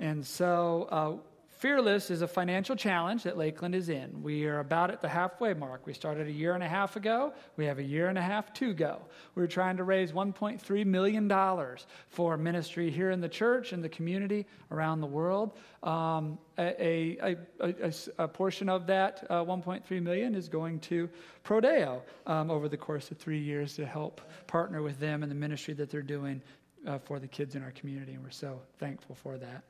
And 0.00 0.26
so, 0.26 0.88
uh, 0.90 1.12
Fearless 1.56 2.10
is 2.10 2.20
a 2.20 2.28
financial 2.28 2.76
challenge 2.76 3.22
that 3.22 3.38
Lakeland 3.38 3.74
is 3.74 3.88
in. 3.88 4.22
We 4.22 4.44
are 4.44 4.58
about 4.58 4.90
at 4.90 5.00
the 5.00 5.08
halfway 5.08 5.54
mark. 5.54 5.86
We 5.86 5.94
started 5.94 6.26
a 6.26 6.32
year 6.32 6.52
and 6.52 6.62
a 6.62 6.68
half 6.68 6.96
ago. 6.96 7.32
We 7.56 7.64
have 7.64 7.78
a 7.78 7.82
year 7.82 8.08
and 8.08 8.18
a 8.18 8.22
half 8.22 8.52
to 8.54 8.74
go. 8.74 9.00
We're 9.34 9.46
trying 9.46 9.78
to 9.78 9.84
raise 9.84 10.12
$1.3 10.12 10.84
million 10.84 11.76
for 12.10 12.36
ministry 12.36 12.90
here 12.90 13.10
in 13.10 13.22
the 13.22 13.28
church 13.28 13.72
and 13.72 13.82
the 13.82 13.88
community 13.88 14.44
around 14.70 15.00
the 15.00 15.06
world. 15.06 15.56
Um, 15.82 16.38
a, 16.58 17.16
a, 17.24 17.36
a, 17.60 17.92
a, 18.18 18.28
portion 18.28 18.68
of 18.68 18.86
that 18.88 19.26
uh, 19.30 19.42
1.3 19.42 20.02
million 20.02 20.34
is 20.34 20.50
going 20.50 20.78
to 20.80 21.08
Prodeo 21.42 22.02
um, 22.26 22.50
over 22.50 22.68
the 22.68 22.76
course 22.76 23.10
of 23.10 23.16
three 23.16 23.38
years 23.38 23.74
to 23.76 23.86
help 23.86 24.20
partner 24.46 24.82
with 24.82 25.00
them 25.00 25.22
in 25.22 25.30
the 25.30 25.34
ministry 25.34 25.72
that 25.72 25.90
they're 25.90 26.02
doing 26.02 26.42
uh, 26.86 26.98
for 26.98 27.18
the 27.18 27.26
kids 27.26 27.54
in 27.54 27.62
our 27.62 27.70
community. 27.70 28.12
And 28.12 28.22
we're 28.22 28.30
so 28.30 28.60
thankful 28.78 29.14
for 29.14 29.38
that. 29.38 29.64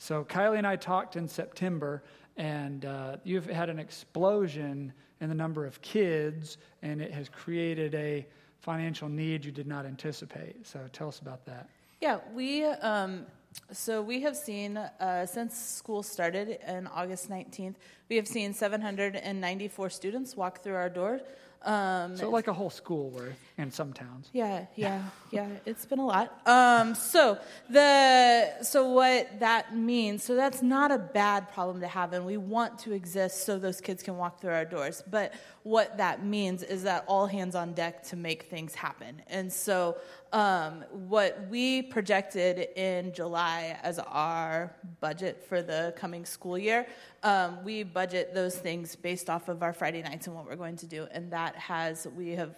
So 0.00 0.24
Kylie 0.24 0.56
and 0.56 0.66
I 0.66 0.76
talked 0.76 1.16
in 1.16 1.28
September, 1.28 2.02
and 2.38 2.86
uh, 2.86 3.18
you've 3.22 3.44
had 3.44 3.68
an 3.68 3.78
explosion 3.78 4.94
in 5.20 5.28
the 5.28 5.34
number 5.34 5.66
of 5.66 5.82
kids, 5.82 6.56
and 6.80 7.02
it 7.02 7.12
has 7.12 7.28
created 7.28 7.94
a 7.94 8.26
financial 8.60 9.10
need 9.10 9.44
you 9.44 9.52
did 9.52 9.66
not 9.66 9.84
anticipate. 9.84 10.66
So 10.66 10.80
tell 10.94 11.08
us 11.08 11.18
about 11.18 11.44
that. 11.44 11.68
Yeah, 12.00 12.20
we 12.34 12.64
um, 12.64 13.26
so 13.72 14.00
we 14.00 14.22
have 14.22 14.38
seen 14.38 14.78
uh, 14.78 15.26
since 15.26 15.54
school 15.54 16.02
started 16.02 16.58
in 16.66 16.86
August 16.86 17.28
19th, 17.28 17.74
we 18.08 18.16
have 18.16 18.26
seen 18.26 18.54
794 18.54 19.90
students 19.90 20.34
walk 20.34 20.62
through 20.62 20.76
our 20.76 20.88
door. 20.88 21.20
Um, 21.62 22.16
so 22.16 22.30
like 22.30 22.48
a 22.48 22.54
whole 22.54 22.70
school 22.70 23.10
worth 23.10 23.36
in 23.60 23.70
some 23.70 23.92
towns. 23.92 24.28
Yeah, 24.32 24.66
yeah, 24.74 25.02
yeah. 25.30 25.46
It's 25.64 25.86
been 25.86 25.98
a 25.98 26.06
lot. 26.06 26.40
Um, 26.46 26.94
so 26.94 27.38
the 27.68 28.62
so 28.62 28.88
what 28.92 29.40
that 29.40 29.76
means. 29.76 30.24
So 30.24 30.34
that's 30.34 30.62
not 30.62 30.90
a 30.90 30.98
bad 30.98 31.52
problem 31.52 31.80
to 31.80 31.88
have, 31.88 32.12
and 32.12 32.26
we 32.26 32.36
want 32.36 32.78
to 32.80 32.92
exist 32.92 33.44
so 33.44 33.58
those 33.58 33.80
kids 33.80 34.02
can 34.02 34.16
walk 34.16 34.40
through 34.40 34.52
our 34.52 34.64
doors. 34.64 35.02
But 35.08 35.34
what 35.62 35.98
that 35.98 36.24
means 36.24 36.62
is 36.62 36.84
that 36.84 37.04
all 37.06 37.26
hands 37.26 37.54
on 37.54 37.74
deck 37.74 38.02
to 38.04 38.16
make 38.16 38.44
things 38.44 38.74
happen. 38.74 39.22
And 39.26 39.52
so 39.52 39.98
um, 40.32 40.84
what 40.90 41.48
we 41.50 41.82
projected 41.82 42.68
in 42.76 43.12
July 43.12 43.78
as 43.82 43.98
our 43.98 44.74
budget 45.00 45.44
for 45.46 45.60
the 45.60 45.92
coming 45.96 46.24
school 46.24 46.56
year 46.56 46.86
um, 47.22 47.58
we 47.64 47.82
budget 47.82 48.34
those 48.34 48.56
things 48.56 48.96
based 48.96 49.28
off 49.28 49.48
of 49.48 49.62
our 49.62 49.72
Friday 49.72 50.02
nights 50.02 50.26
and 50.26 50.34
what 50.34 50.46
we're 50.46 50.56
going 50.56 50.76
to 50.76 50.86
do, 50.86 51.06
and 51.10 51.32
that 51.32 51.54
has 51.56 52.06
we 52.16 52.30
have 52.30 52.54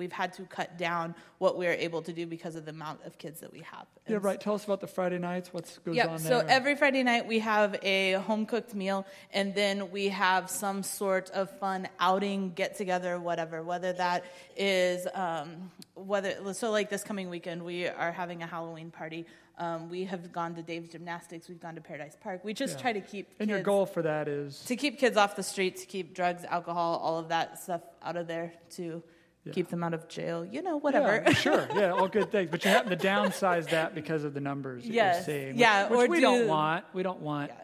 we've 0.00 0.10
had 0.10 0.32
to 0.32 0.42
cut 0.44 0.78
down 0.78 1.14
what 1.38 1.58
we're 1.58 1.74
able 1.74 2.00
to 2.00 2.12
do 2.12 2.26
because 2.26 2.56
of 2.56 2.64
the 2.64 2.70
amount 2.70 3.04
of 3.04 3.18
kids 3.18 3.40
that 3.40 3.52
we 3.52 3.60
have. 3.60 3.86
Yeah, 4.08 4.18
right. 4.22 4.40
Tell 4.40 4.54
us 4.54 4.64
about 4.64 4.80
the 4.80 4.86
Friday 4.86 5.18
nights. 5.18 5.52
What's 5.52 5.76
goes 5.78 5.94
Yep. 5.94 6.08
on 6.08 6.22
there? 6.22 6.32
Yeah, 6.32 6.40
so 6.40 6.46
every 6.48 6.74
Friday 6.74 7.02
night 7.02 7.26
we 7.28 7.38
have 7.40 7.76
a 7.82 8.12
home 8.12 8.46
cooked 8.46 8.74
meal, 8.74 9.06
and 9.32 9.54
then 9.54 9.90
we 9.90 10.08
have 10.08 10.48
some 10.48 10.82
sort 10.82 11.30
of 11.30 11.50
fun 11.58 11.86
outing, 12.00 12.52
get 12.54 12.76
together, 12.78 13.20
whatever. 13.20 13.62
Whether 13.62 13.92
that 13.92 14.24
is 14.56 15.06
um, 15.14 15.70
whether 15.94 16.54
so 16.54 16.70
like 16.70 16.88
this 16.88 17.04
coming 17.04 17.28
weekend 17.28 17.62
we 17.62 17.86
are 17.86 18.10
having 18.10 18.42
a 18.42 18.46
Halloween 18.46 18.90
party. 18.90 19.26
Um, 19.58 19.90
we 19.90 20.04
have 20.04 20.32
gone 20.32 20.54
to 20.54 20.62
Dave's 20.62 20.88
Gymnastics. 20.88 21.46
We've 21.46 21.60
gone 21.60 21.74
to 21.74 21.82
Paradise 21.82 22.16
Park. 22.18 22.42
We 22.42 22.54
just 22.54 22.76
Yeah. 22.76 22.80
try 22.82 22.92
to 22.94 23.02
keep 23.02 23.28
and 23.38 23.50
your 23.50 23.60
goal 23.60 23.84
for 23.84 24.00
that 24.00 24.26
is 24.26 24.64
to 24.64 24.74
keep 24.74 24.98
kids 24.98 25.18
off 25.18 25.36
the 25.36 25.42
streets, 25.42 25.84
keep 25.84 26.14
drugs, 26.14 26.44
alcohol, 26.44 26.98
all 27.02 27.18
of 27.18 27.28
that 27.28 27.58
stuff 27.62 27.82
out 28.02 28.16
of 28.16 28.26
there 28.26 28.54
to 28.76 29.02
Yeah. 29.44 29.52
keep 29.54 29.68
them 29.68 29.82
out 29.82 29.94
of 29.94 30.06
jail. 30.08 30.44
You 30.44 30.60
know, 30.62 30.76
whatever. 30.76 31.22
Yeah, 31.26 31.32
sure. 31.32 31.68
Yeah, 31.74 31.92
all 31.92 32.08
good 32.08 32.30
things. 32.30 32.50
But 32.50 32.64
you 32.64 32.70
happen 32.70 32.90
to 32.90 32.96
downsize 33.06 33.70
that 33.70 33.94
because 33.94 34.22
of 34.24 34.34
the 34.34 34.40
numbers 34.40 34.86
Yes. 34.86 35.26
you're 35.26 35.36
seeing. 35.36 35.58
Yeah, 35.58 35.88
Which, 35.88 35.98
which 35.98 36.08
or 36.08 36.10
we 36.10 36.16
do- 36.16 36.22
don't 36.22 36.48
want. 36.48 36.84
We 36.92 37.02
don't 37.02 37.20
want. 37.20 37.50
Yeah. 37.50 37.56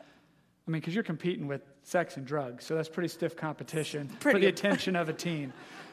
I 0.66 0.70
mean, 0.70 0.80
because 0.80 0.94
you're 0.94 1.04
competing 1.04 1.46
with 1.46 1.60
sex 1.82 2.16
and 2.16 2.26
drugs, 2.26 2.64
so 2.64 2.74
that's 2.74 2.88
pretty 2.88 3.08
stiff 3.08 3.36
competition 3.36 4.08
for 4.20 4.38
the 4.38 4.46
attention 4.46 4.96
of 4.96 5.08
a 5.08 5.12
teen. 5.26 5.52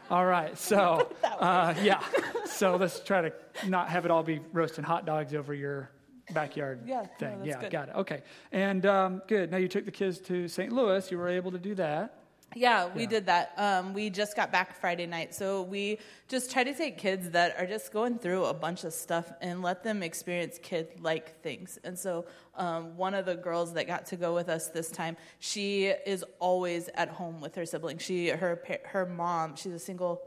All 0.09 0.25
right, 0.25 0.57
so 0.57 1.11
uh, 1.23 1.73
yeah, 1.81 2.01
so 2.45 2.75
let's 2.75 2.99
try 2.99 3.21
to 3.21 3.33
not 3.67 3.89
have 3.89 4.03
it 4.05 4.11
all 4.11 4.21
be 4.23 4.39
roasting 4.51 4.83
hot 4.83 5.05
dogs 5.05 5.33
over 5.33 5.53
your 5.53 5.89
backyard 6.33 6.81
Yeah, 6.85 7.01
no, 7.01 7.07
thing. 7.19 7.37
that's 7.39 7.47
yeah, 7.47 7.59
good. 7.61 7.71
got 7.71 7.89
it. 7.89 7.95
Okay, 7.95 8.21
and 8.51 8.85
um, 8.85 9.21
good. 9.27 9.49
Now 9.51 9.57
you 9.57 9.67
took 9.69 9.85
the 9.85 9.91
kids 9.91 10.19
to 10.21 10.47
St. 10.47 10.71
Louis. 10.73 11.09
You 11.11 11.17
were 11.17 11.29
able 11.29 11.51
to 11.51 11.57
do 11.59 11.73
that. 11.75 12.22
Yeah, 12.55 12.87
we 12.93 13.03
Yeah. 13.03 13.09
did 13.09 13.25
that. 13.27 13.53
Um, 13.57 13.93
we 13.93 14.09
just 14.09 14.35
got 14.35 14.51
back 14.51 14.75
Friday 14.75 15.05
night, 15.05 15.33
so 15.33 15.63
we 15.63 15.99
just 16.27 16.51
try 16.51 16.63
to 16.63 16.73
take 16.73 16.97
kids 16.97 17.31
that 17.31 17.55
are 17.59 17.65
just 17.65 17.91
going 17.91 18.17
through 18.19 18.45
a 18.45 18.53
bunch 18.53 18.83
of 18.83 18.93
stuff 18.93 19.31
and 19.41 19.61
let 19.61 19.83
them 19.83 20.03
experience 20.03 20.59
kid-like 20.61 21.41
things. 21.41 21.79
And 21.83 21.97
so, 21.97 22.25
um, 22.55 22.95
one 22.97 23.13
of 23.13 23.25
the 23.25 23.35
girls 23.35 23.73
that 23.73 23.87
got 23.87 24.05
to 24.07 24.15
go 24.15 24.33
with 24.33 24.49
us 24.49 24.67
this 24.69 24.89
time, 24.89 25.17
she 25.39 25.85
is 25.87 26.23
always 26.39 26.89
at 26.95 27.09
home 27.09 27.41
with 27.41 27.55
her 27.55 27.65
siblings. 27.65 28.01
She, 28.01 28.29
her, 28.29 28.61
her 28.85 29.05
mom, 29.05 29.55
she's 29.55 29.73
a 29.73 29.79
single 29.79 30.21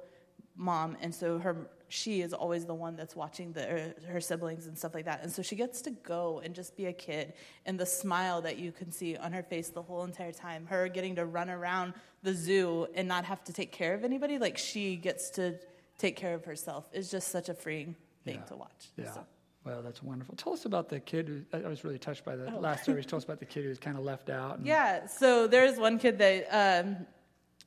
mom, 0.56 0.96
and 1.00 1.14
so 1.14 1.38
her 1.38 1.68
she 1.88 2.20
is 2.20 2.32
always 2.32 2.64
the 2.64 2.74
one 2.74 2.96
that's 2.96 3.14
watching 3.14 3.52
the, 3.52 3.62
her, 3.62 3.94
her 4.08 4.20
siblings 4.20 4.66
and 4.66 4.76
stuff 4.76 4.94
like 4.94 5.04
that. 5.04 5.22
And 5.22 5.30
so 5.32 5.42
she 5.42 5.54
gets 5.56 5.82
to 5.82 5.90
go 5.90 6.40
and 6.44 6.54
just 6.54 6.76
be 6.76 6.86
a 6.86 6.92
kid, 6.92 7.34
and 7.64 7.78
the 7.78 7.86
smile 7.86 8.42
that 8.42 8.58
you 8.58 8.72
can 8.72 8.90
see 8.90 9.16
on 9.16 9.32
her 9.32 9.42
face 9.42 9.68
the 9.68 9.82
whole 9.82 10.04
entire 10.04 10.32
time, 10.32 10.66
her 10.66 10.88
getting 10.88 11.14
to 11.16 11.24
run 11.24 11.48
around 11.50 11.94
the 12.22 12.34
zoo 12.34 12.86
and 12.94 13.06
not 13.06 13.24
have 13.24 13.42
to 13.44 13.52
take 13.52 13.70
care 13.72 13.94
of 13.94 14.04
anybody, 14.04 14.38
like 14.38 14.58
she 14.58 14.96
gets 14.96 15.30
to 15.30 15.54
take 15.98 16.16
care 16.16 16.34
of 16.34 16.44
herself, 16.44 16.84
is 16.92 17.10
just 17.10 17.28
such 17.28 17.48
a 17.48 17.54
freeing 17.54 17.94
thing 18.24 18.36
Yeah. 18.36 18.44
to 18.46 18.56
watch. 18.56 18.90
Yeah. 18.96 19.12
So- 19.12 19.26
Well, 19.64 19.82
that's 19.82 20.02
wonderful. 20.02 20.34
Tell 20.36 20.52
us 20.52 20.64
about 20.64 20.88
the 20.88 21.00
kid. 21.00 21.28
Who, 21.28 21.42
I 21.52 21.68
was 21.68 21.82
really 21.84 21.98
touched 21.98 22.24
by 22.24 22.36
the 22.36 22.50
last 22.50 22.84
story. 22.84 23.02
Tell 23.04 23.16
us 23.16 23.24
about 23.24 23.40
the 23.40 23.46
kid 23.46 23.62
who 23.64 23.68
was 23.68 23.78
kind 23.80 23.96
of 23.98 24.04
left 24.04 24.30
out. 24.30 24.58
and- 24.58 24.66
Yeah, 24.66 25.06
so 25.06 25.46
there's 25.48 25.76
one 25.78 25.98
kid 25.98 26.18
that 26.18 26.46
um, 26.84 27.06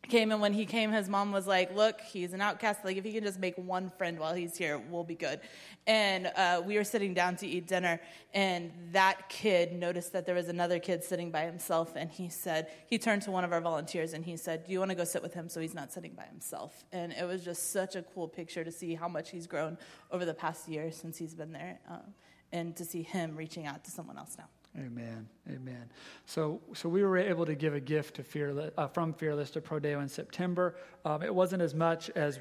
came, 0.08 0.32
and 0.32 0.42
when 0.42 0.54
he 0.54 0.66
came, 0.66 0.92
his 0.92 1.10
mom 1.10 1.32
was 1.32 1.46
like, 1.46 1.76
Look, 1.76 2.02
he's 2.02 2.34
an 2.34 2.42
outcast. 2.42 2.84
Like, 2.84 2.98
if 2.98 3.04
he 3.04 3.12
can 3.14 3.24
just 3.24 3.40
make 3.40 3.56
one 3.58 3.90
friend 3.90 4.20
while 4.20 4.34
he's 4.34 4.58
here, 4.58 4.78
we'll 4.78 5.04
be 5.04 5.16
good. 5.16 5.40
And 5.88 6.28
uh, 6.36 6.62
we 6.66 6.78
were 6.78 6.84
sitting 6.84 7.14
down 7.14 7.36
to 7.38 7.48
eat 7.48 7.68
dinner, 7.68 8.00
and 8.34 8.72
that 8.92 9.30
kid 9.30 9.74
noticed 9.74 10.14
that 10.14 10.26
there 10.26 10.36
was 10.36 10.48
another 10.48 10.80
kid 10.80 11.04
sitting 11.04 11.32
by 11.32 11.46
himself, 11.46 11.94
and 11.96 12.10
he 12.10 12.30
said, 12.30 12.68
He 12.88 12.98
turned 12.98 13.24
to 13.24 13.32
one 13.32 13.44
of 13.44 13.52
our 13.52 13.62
volunteers 13.62 14.14
and 14.14 14.24
he 14.24 14.38
said, 14.38 14.66
Do 14.66 14.72
you 14.72 14.80
want 14.80 14.92
to 14.92 14.96
go 14.96 15.04
sit 15.04 15.22
with 15.22 15.34
him 15.34 15.50
so 15.50 15.60
he's 15.60 15.74
not 15.74 15.92
sitting 15.92 16.14
by 16.14 16.26
himself? 16.26 16.84
And 16.92 17.12
it 17.14 17.26
was 17.26 17.44
just 17.44 17.72
such 17.72 17.96
a 17.96 18.02
cool 18.02 18.28
picture 18.28 18.64
to 18.64 18.72
see 18.72 18.96
how 18.96 19.08
much 19.08 19.32
he's 19.32 19.48
grown 19.48 19.78
over 20.12 20.26
the 20.26 20.34
past 20.34 20.68
year 20.68 20.92
since 20.92 21.18
he's 21.18 21.34
been 21.34 21.52
there, 21.52 21.80
um, 21.90 22.14
and 22.52 22.76
to 22.76 22.86
see 22.86 23.04
him 23.04 23.36
reaching 23.36 23.66
out 23.66 23.84
to 23.86 23.92
someone 23.92 24.18
else 24.18 24.36
now. 24.38 24.46
Amen. 24.78 25.28
Amen. 25.50 25.90
So, 26.26 26.62
so 26.74 26.88
we 26.88 27.04
were 27.04 27.18
able 27.18 27.46
to 27.46 27.56
give 27.56 27.74
a 27.74 27.80
gift 27.80 28.16
to 28.18 28.24
Fearless, 28.24 28.72
uh, 28.78 28.88
from 28.88 29.14
Fearless 29.14 29.50
to 29.52 29.62
Prodeo 29.62 30.02
in 30.02 30.08
September. 30.08 30.76
Um, 31.04 31.24
it 31.24 31.34
wasn't 31.34 31.62
as 31.62 31.74
much 31.74 32.10
as 32.12 32.40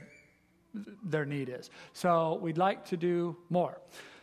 their 1.03 1.25
need 1.25 1.49
is. 1.49 1.71
So 1.95 2.39
we'd 2.43 2.59
like 2.59 2.85
to 2.87 2.97
do 2.97 3.37
more. 3.49 3.79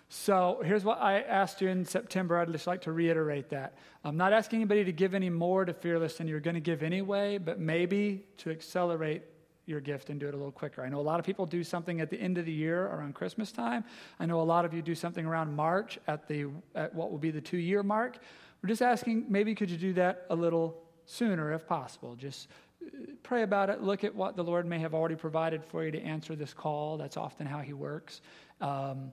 So 0.08 0.62
here's 0.63 0.84
what 0.84 1.02
I 1.02 1.22
asked 1.22 1.62
you 1.62 1.70
in 1.70 1.84
September. 1.84 2.38
I'd 2.38 2.52
just 2.52 2.68
like 2.68 2.82
to 2.82 2.91
reiterate 2.91 3.50
that. 3.50 3.76
I'm 4.04 4.18
not 4.18 4.34
asking 4.34 4.58
anybody 4.58 4.84
to 4.84 4.91
give 4.91 5.15
any 5.15 5.32
more 5.32 5.65
to 5.65 5.74
Fearless 5.74 6.18
than 6.18 6.28
you're 6.28 6.39
going 6.39 6.54
to 6.56 6.62
give 6.62 6.84
anyway, 6.84 7.39
but 7.39 7.60
maybe 7.60 8.26
to 8.38 8.52
accelerate 8.52 9.24
your 9.65 9.80
gift 9.80 10.10
and 10.10 10.19
do 10.19 10.28
it 10.28 10.34
a 10.34 10.38
little 10.38 10.51
quicker. 10.51 10.84
I 10.84 10.89
know 10.89 10.99
a 10.99 11.01
lot 11.01 11.19
of 11.19 11.25
people 11.25 11.45
do 11.45 11.63
something 11.63 12.01
at 12.01 12.10
the 12.10 12.19
end 12.19 12.38
of 12.38 12.45
the 12.45 12.51
year 12.51 12.86
around 12.88 13.15
Christmas 13.15 13.51
time. 13.51 13.84
I 14.19 14.25
know 14.25 14.41
a 14.41 14.43
lot 14.43 14.65
of 14.65 14.73
you 14.73 14.82
do 14.82 14.95
something 14.95 15.25
around 15.25 15.56
March 15.56 15.97
at 16.08 16.28
the 16.28 16.47
at 16.75 16.93
what 16.93 17.12
will 17.12 17.17
be 17.17 17.32
the 17.32 17.41
2-year 17.41 17.84
mark. 17.84 18.17
We're 18.62 18.69
just 18.69 18.82
asking 18.82 19.25
maybe 19.30 19.56
could 19.56 19.69
you 19.69 19.78
do 19.78 19.93
that 19.93 20.25
a 20.30 20.36
little 20.36 20.84
sooner 21.06 21.54
if 21.54 21.65
possible. 21.67 22.15
Just 22.15 22.47
uh, 22.84 22.89
pray 23.23 23.43
about 23.43 23.69
it. 23.69 23.82
Look 23.82 24.04
at 24.04 24.13
what 24.13 24.36
the 24.36 24.43
Lord 24.43 24.65
may 24.65 24.80
have 24.80 24.93
already 24.93 25.15
provided 25.15 25.63
for 25.63 25.84
you 25.84 25.91
to 25.91 26.01
answer 26.01 26.36
this 26.36 26.54
call. 26.54 26.97
That's 26.97 27.17
often 27.17 27.47
how 27.47 27.60
He 27.60 27.73
works. 27.73 28.21
Um, 28.62 29.12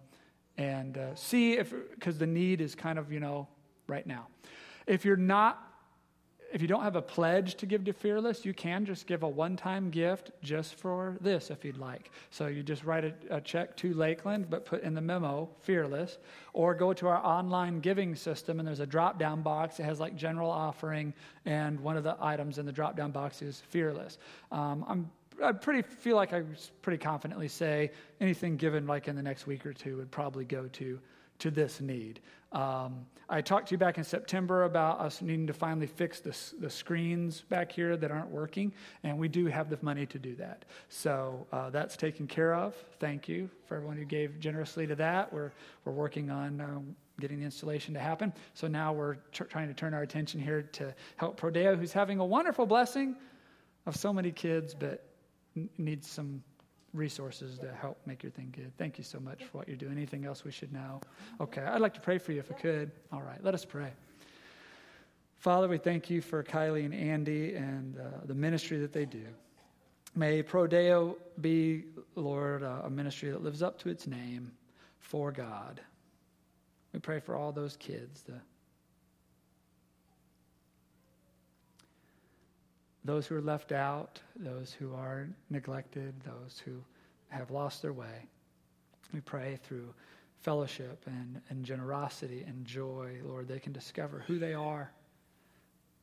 and 0.59 0.99
uh, 0.99 1.15
see 1.15 1.55
if, 1.55 1.73
because 1.95 2.19
the 2.19 2.27
need 2.27 2.61
is 2.61 2.75
kind 2.75 2.99
of, 2.99 3.11
you 3.11 3.21
know, 3.21 3.49
right 3.87 4.07
now. 4.07 4.29
If 4.87 5.05
you're 5.05 5.17
not, 5.17 5.72
if 6.53 6.61
you 6.61 6.69
don't 6.69 6.83
have 6.83 6.97
a 6.97 7.03
pledge 7.03 7.55
to 7.57 7.67
give 7.67 7.85
to 7.85 7.93
Fearless, 7.93 8.45
you 8.45 8.53
can 8.53 8.85
just 8.85 9.07
give 9.07 9.23
a 9.23 9.29
one 9.29 9.57
time 9.57 9.91
gift 9.91 10.31
just 10.43 10.75
for 10.75 11.17
this 11.21 11.51
if 11.51 11.65
you'd 11.65 11.79
like. 11.79 12.11
So 12.31 12.47
you 12.47 12.63
just 12.63 12.85
write 12.85 13.05
a, 13.05 13.15
a 13.31 13.41
check 13.41 13.77
to 13.79 13.95
Lakeland, 13.95 14.51
but 14.51 14.67
put 14.67 14.83
in 14.83 14.95
the 14.95 15.01
memo 15.01 15.49
Fearless, 15.61 16.19
or 16.53 16.75
go 16.75 16.93
to 16.93 17.09
our 17.09 17.25
online 17.25 17.81
giving 17.81 18.15
system 18.15 18.59
and 18.59 18.69
there's 18.69 18.81
a 18.81 18.87
drop 18.87 19.19
down 19.19 19.43
box 19.43 19.79
that 19.79 19.85
has 19.85 19.99
like 19.99 20.15
general 20.15 20.51
offering, 20.51 21.15
and 21.47 21.81
one 21.81 21.97
of 21.97 22.05
the 22.05 22.17
items 22.21 22.59
in 22.59 22.67
the 22.67 22.73
drop 22.73 22.97
down 22.97 23.11
box 23.11 23.43
is 23.43 23.63
Fearless. 23.71 24.19
Um, 24.51 24.85
I'm 24.87 25.11
I 25.43 25.53
pretty 25.53 25.83
feel 25.83 26.17
like 26.17 26.33
I 26.33 26.43
pretty 26.83 26.99
confidently 26.99 27.49
say 27.49 27.91
anything 28.21 28.57
given 28.57 28.87
like 28.87 29.09
in 29.09 29.17
the 29.17 29.23
next 29.23 29.47
week 29.47 29.65
or 29.65 29.73
two 29.73 29.97
would 29.97 30.11
probably 30.11 30.45
go 30.45 30.69
to 30.69 31.01
to 31.43 31.51
this 31.51 31.81
need. 31.81 32.21
Um, 32.53 33.07
I 33.29 33.41
talked 33.41 33.69
to 33.69 33.75
you 33.75 33.79
back 33.79 33.99
in 33.99 34.05
September 34.05 34.65
about 34.65 35.01
us 35.01 35.23
needing 35.23 35.47
to 35.49 35.53
finally 35.53 35.87
fix 35.87 36.21
the, 36.21 36.37
the 36.61 36.71
screens 36.71 37.41
back 37.49 37.73
here 37.73 37.97
that 37.97 38.11
aren't 38.11 38.31
working, 38.31 38.73
and 39.03 39.19
we 39.19 39.27
do 39.27 39.47
have 39.47 39.69
the 39.69 39.79
money 39.83 40.07
to 40.07 40.19
do 40.19 40.37
that. 40.37 40.65
So 40.89 41.47
uh, 41.51 41.71
that's 41.71 41.97
taken 41.97 42.27
care 42.27 42.55
of. 42.55 42.77
Thank 43.01 43.29
you 43.29 43.51
for 43.67 43.77
everyone 43.77 43.97
who 43.97 44.05
gave 44.05 44.39
generously 44.39 44.87
to 44.87 44.95
that. 44.97 45.33
We're, 45.33 45.51
we're 45.85 45.93
working 45.93 46.31
on 46.31 46.61
um, 46.61 46.97
getting 47.19 47.41
the 47.41 47.45
installation 47.45 47.93
to 47.95 48.01
happen. 48.01 48.33
So 48.55 48.69
now 48.69 48.93
we're 48.93 49.17
tr- 49.33 49.45
trying 49.45 49.69
to 49.69 49.75
turn 49.75 49.95
our 49.95 50.03
attention 50.03 50.41
here 50.41 50.63
to 50.63 50.95
help 51.17 51.41
Prodeo, 51.41 51.77
who's 51.77 51.93
having 51.93 52.21
a 52.21 52.25
wonderful 52.25 52.67
blessing 52.67 53.17
of 53.87 53.97
so 53.97 54.13
many 54.13 54.31
kids, 54.31 54.75
but 54.75 55.05
n- 55.57 55.71
needs 55.79 56.07
some 56.07 56.43
resources 56.93 57.59
to 57.59 57.73
help 57.73 57.99
make 58.07 58.23
your 58.23 58.33
thing 58.33 58.53
good. 58.55 58.73
Thank 58.77 58.99
you 58.99 59.05
so 59.05 59.19
much 59.19 59.45
for 59.45 59.59
what 59.59 59.69
you're 59.69 59.77
doing. 59.77 59.93
Anything 59.93 60.25
else 60.25 60.45
we 60.45 60.51
should 60.51 60.73
know? 60.73 61.01
Okay, 61.41 61.63
I'd 61.63 61.81
like 61.81 61.95
to 61.95 62.01
pray 62.01 62.19
for 62.19 62.33
you 62.33 62.41
if 62.41 62.51
I 62.51 62.55
could. 62.55 62.91
All 63.13 63.23
right, 63.23 63.43
let 63.43 63.55
us 63.55 63.65
pray. 63.65 63.91
Father, 65.39 65.69
we 65.69 65.79
thank 65.79 66.09
you 66.09 66.21
for 66.21 66.45
Kylie 66.45 66.85
and 66.85 66.95
Andy 66.95 67.55
and 67.55 67.99
uh, 67.99 68.03
the 68.27 68.35
ministry 68.35 68.79
that 68.79 68.93
they 68.93 69.05
do. 69.05 69.25
May 70.15 70.43
Prodeo 70.43 71.17
be, 71.41 71.85
Lord, 72.15 72.63
uh, 72.63 72.83
a 72.85 72.91
ministry 72.91 73.31
that 73.31 73.43
lives 73.43 73.63
up 73.63 73.79
to 73.81 73.89
its 73.89 74.07
name 74.07 74.53
for 75.01 75.33
God. 75.33 75.81
We 76.93 77.01
pray 77.01 77.19
for 77.19 77.35
all 77.35 77.51
those 77.51 77.77
kids, 77.77 78.23
the 78.23 78.35
those 83.05 83.27
who 83.27 83.37
are 83.37 83.43
left 83.43 83.73
out, 83.73 84.21
those 84.37 84.73
who 84.73 84.95
are 84.95 85.29
neglected, 85.51 86.15
those 86.25 86.61
who 86.65 86.83
have 87.29 87.51
lost 87.51 87.83
their 87.83 87.93
way. 87.93 88.27
We 89.13 89.21
pray 89.21 89.59
through 89.63 89.93
fellowship 90.41 91.03
and, 91.07 91.41
and 91.51 91.65
generosity 91.65 92.45
and 92.47 92.65
joy, 92.65 93.19
Lord, 93.25 93.49
they 93.49 93.61
can 93.61 93.73
discover 93.73 94.25
who 94.27 94.39
they 94.39 94.55
are. 94.55 94.91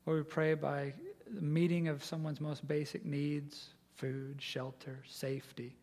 Lord, 0.05 0.19
we 0.19 0.23
pray 0.23 0.53
by 0.53 0.93
the 1.33 1.41
meeting 1.41 1.87
of 1.87 2.03
someone's 2.03 2.41
most 2.41 2.67
basic 2.67 3.05
needs 3.05 3.69
food, 3.95 4.41
shelter, 4.41 5.03
safety. 5.05 5.75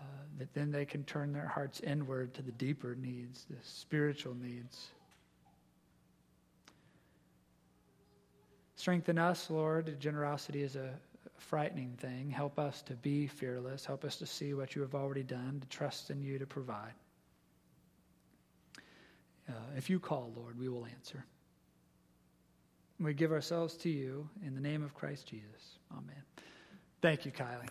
Uh, 0.00 0.04
that 0.38 0.54
then 0.54 0.70
they 0.70 0.84
can 0.84 1.02
turn 1.02 1.32
their 1.32 1.48
hearts 1.48 1.80
inward 1.80 2.32
to 2.34 2.42
the 2.42 2.52
deeper 2.52 2.94
needs, 2.94 3.44
the 3.50 3.56
spiritual 3.60 4.34
needs. 4.34 4.90
Strengthen 8.82 9.16
us, 9.16 9.48
Lord. 9.48 10.00
Generosity 10.00 10.60
is 10.60 10.74
a 10.74 10.90
frightening 11.38 11.92
thing. 11.98 12.28
Help 12.28 12.58
us 12.58 12.82
to 12.82 12.94
be 12.94 13.28
fearless. 13.28 13.84
Help 13.84 14.04
us 14.04 14.16
to 14.16 14.26
see 14.26 14.54
what 14.54 14.74
you 14.74 14.82
have 14.82 14.96
already 14.96 15.22
done, 15.22 15.60
to 15.60 15.68
trust 15.68 16.10
in 16.10 16.20
you 16.20 16.36
to 16.36 16.46
provide. 16.46 16.92
Uh, 19.48 19.52
if 19.76 19.88
you 19.88 20.00
call, 20.00 20.32
Lord, 20.36 20.58
we 20.58 20.68
will 20.68 20.84
answer. 20.84 21.24
We 22.98 23.14
give 23.14 23.30
ourselves 23.30 23.76
to 23.76 23.88
you 23.88 24.28
in 24.44 24.52
the 24.52 24.60
name 24.60 24.82
of 24.82 24.94
Christ 24.94 25.28
Jesus. 25.28 25.78
Amen. 25.92 26.24
Thank 27.00 27.24
you, 27.24 27.30
Kylie. 27.30 27.68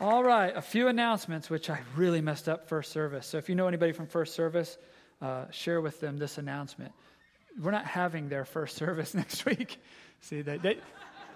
All 0.00 0.24
right, 0.24 0.56
a 0.56 0.62
few 0.62 0.88
announcements, 0.88 1.48
which 1.48 1.70
I 1.70 1.78
really 1.94 2.20
messed 2.20 2.48
up 2.48 2.66
first 2.68 2.90
service. 2.90 3.28
So 3.28 3.38
if 3.38 3.48
you 3.48 3.54
know 3.54 3.68
anybody 3.68 3.92
from 3.92 4.08
first 4.08 4.34
service, 4.34 4.76
uh, 5.20 5.50
share 5.50 5.80
with 5.80 6.00
them 6.00 6.18
this 6.18 6.38
announcement. 6.38 6.92
We're 7.60 7.70
not 7.70 7.86
having 7.86 8.28
their 8.28 8.44
first 8.44 8.76
service 8.82 9.14
next 9.14 9.44
week. 9.44 9.78
See, 10.22 10.42
they, 10.42 10.58
they, 10.58 10.78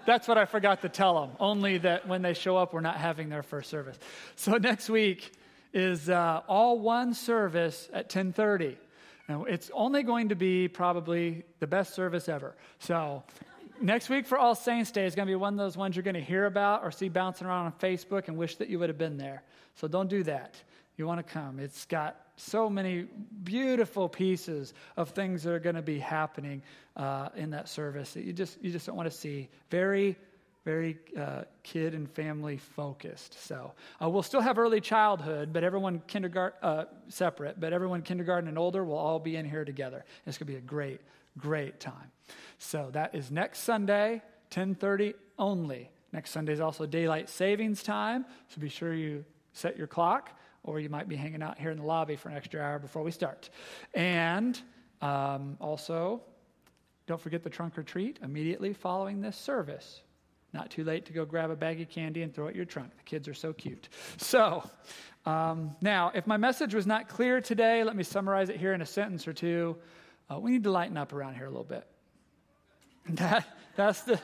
that's 0.05 0.27
what 0.27 0.37
I 0.37 0.45
forgot 0.45 0.81
to 0.83 0.89
tell 0.89 1.21
them. 1.21 1.35
Only 1.39 1.79
that 1.79 2.07
when 2.07 2.21
they 2.21 2.33
show 2.33 2.57
up, 2.57 2.73
we're 2.73 2.81
not 2.81 2.97
having 2.97 3.29
their 3.29 3.43
first 3.43 3.69
service. 3.69 3.97
So 4.35 4.51
next 4.57 4.89
week 4.89 5.31
is 5.73 6.09
uh, 6.09 6.41
all 6.47 6.79
one 6.79 7.13
service 7.13 7.89
at 7.93 8.09
10:30. 8.09 8.77
Now, 9.27 9.45
it's 9.45 9.71
only 9.73 10.03
going 10.03 10.29
to 10.29 10.35
be 10.35 10.67
probably 10.67 11.43
the 11.59 11.65
best 11.65 11.95
service 11.95 12.29
ever. 12.29 12.55
So 12.77 13.23
next 13.81 14.07
week 14.07 14.27
for 14.27 14.37
All 14.37 14.53
Saints 14.53 14.91
Day 14.91 15.05
is 15.05 15.15
going 15.15 15.27
to 15.27 15.31
be 15.31 15.35
one 15.35 15.53
of 15.53 15.57
those 15.57 15.75
ones 15.75 15.95
you're 15.95 16.03
going 16.03 16.13
to 16.13 16.21
hear 16.21 16.45
about 16.45 16.83
or 16.83 16.91
see 16.91 17.09
bouncing 17.09 17.47
around 17.47 17.65
on 17.65 17.73
Facebook 17.73 18.27
and 18.27 18.37
wish 18.37 18.55
that 18.57 18.69
you 18.69 18.77
would 18.77 18.89
have 18.89 18.99
been 18.99 19.17
there. 19.17 19.41
So 19.75 19.87
don't 19.87 20.09
do 20.09 20.21
that. 20.23 20.55
You 20.95 21.07
want 21.07 21.25
to 21.25 21.33
come. 21.33 21.59
It's 21.59 21.85
got 21.85 22.17
so 22.37 22.69
many 22.69 23.07
beautiful 23.43 24.09
pieces 24.09 24.73
of 24.97 25.09
things 25.09 25.43
that 25.43 25.51
are 25.51 25.59
going 25.59 25.75
to 25.75 25.81
be 25.81 25.99
happening 25.99 26.61
uh, 26.95 27.29
in 27.35 27.51
that 27.51 27.69
service 27.69 28.13
that 28.13 28.23
you 28.23 28.33
just 28.33 28.61
you 28.61 28.71
just 28.71 28.85
don't 28.85 28.95
want 28.95 29.09
to 29.09 29.17
see. 29.17 29.49
Very 29.69 30.17
very 30.65 30.97
uh, 31.17 31.43
kid 31.61 31.93
and 31.93 32.09
family 32.09 32.57
focused. 32.57 33.39
So 33.45 33.73
uh, 34.01 34.09
we'll 34.09 34.23
still 34.23 34.41
have 34.41 34.57
early 34.57 34.81
childhood, 34.81 35.53
but 35.53 35.63
everyone 35.63 36.01
kindergarten 36.07 36.57
uh, 36.63 36.85
separate. 37.07 37.59
But 37.59 37.71
everyone 37.71 38.01
kindergarten 38.01 38.49
and 38.49 38.57
older 38.57 38.83
will 38.83 38.97
all 38.97 39.19
be 39.19 39.35
in 39.35 39.47
here 39.47 39.63
together. 39.63 40.03
It's 40.25 40.39
going 40.39 40.47
to 40.47 40.53
be 40.53 40.57
a 40.57 40.61
great, 40.61 41.01
great 41.37 41.79
time. 41.79 42.11
So 42.57 42.89
that 42.93 43.13
is 43.13 43.31
next 43.31 43.59
Sunday, 43.59 44.23
10:30 44.49 45.13
only. 45.37 45.91
Next 46.11 46.31
Sunday 46.31 46.53
is 46.53 46.61
also 46.61 46.85
daylight 46.85 47.29
savings 47.29 47.83
time, 47.83 48.25
so 48.47 48.59
be 48.59 48.69
sure 48.69 48.93
you 48.93 49.25
set 49.53 49.77
your 49.77 49.87
clock, 49.87 50.31
or 50.65 50.79
you 50.79 50.89
might 50.89 51.07
be 51.07 51.15
hanging 51.15 51.41
out 51.41 51.57
here 51.57 51.71
in 51.71 51.77
the 51.77 51.83
lobby 51.83 52.15
for 52.15 52.29
an 52.29 52.35
extra 52.35 52.59
hour 52.59 52.79
before 52.79 53.03
we 53.03 53.11
start. 53.11 53.49
And 53.93 54.59
um, 55.01 55.57
also, 55.61 56.21
don't 57.07 57.21
forget 57.21 57.43
the 57.43 57.49
trunk 57.49 57.77
or 57.77 57.83
treat 57.83 58.19
immediately 58.23 58.73
following 58.73 59.21
this 59.21 59.37
service. 59.37 60.01
Not 60.53 60.71
too 60.71 60.83
late 60.83 61.05
to 61.05 61.13
go 61.13 61.25
grab 61.25 61.51
a 61.51 61.55
bag 61.55 61.81
of 61.81 61.89
candy 61.89 62.23
and 62.23 62.33
throw 62.33 62.47
it 62.47 62.51
in 62.51 62.55
your 62.55 62.65
trunk. 62.65 62.91
The 62.97 63.03
kids 63.03 63.27
are 63.27 63.33
so 63.33 63.53
cute. 63.53 63.89
So, 64.17 64.63
um, 65.25 65.75
now, 65.81 66.11
if 66.15 66.25
my 66.25 66.37
message 66.37 66.73
was 66.73 66.87
not 66.87 67.07
clear 67.09 67.41
today, 67.41 67.83
let 67.83 67.95
me 67.95 68.03
summarize 68.03 68.49
it 68.49 68.57
here 68.57 68.73
in 68.73 68.81
a 68.81 68.85
sentence 68.85 69.27
or 69.27 69.33
two. 69.33 69.75
Uh, 70.31 70.39
we 70.39 70.51
need 70.51 70.63
to 70.63 70.71
lighten 70.71 70.97
up 70.97 71.13
around 71.13 71.35
here 71.35 71.45
a 71.45 71.49
little 71.49 71.63
bit. 71.63 71.87
That, 73.07 73.45
that's 73.75 74.01
the. 74.01 74.19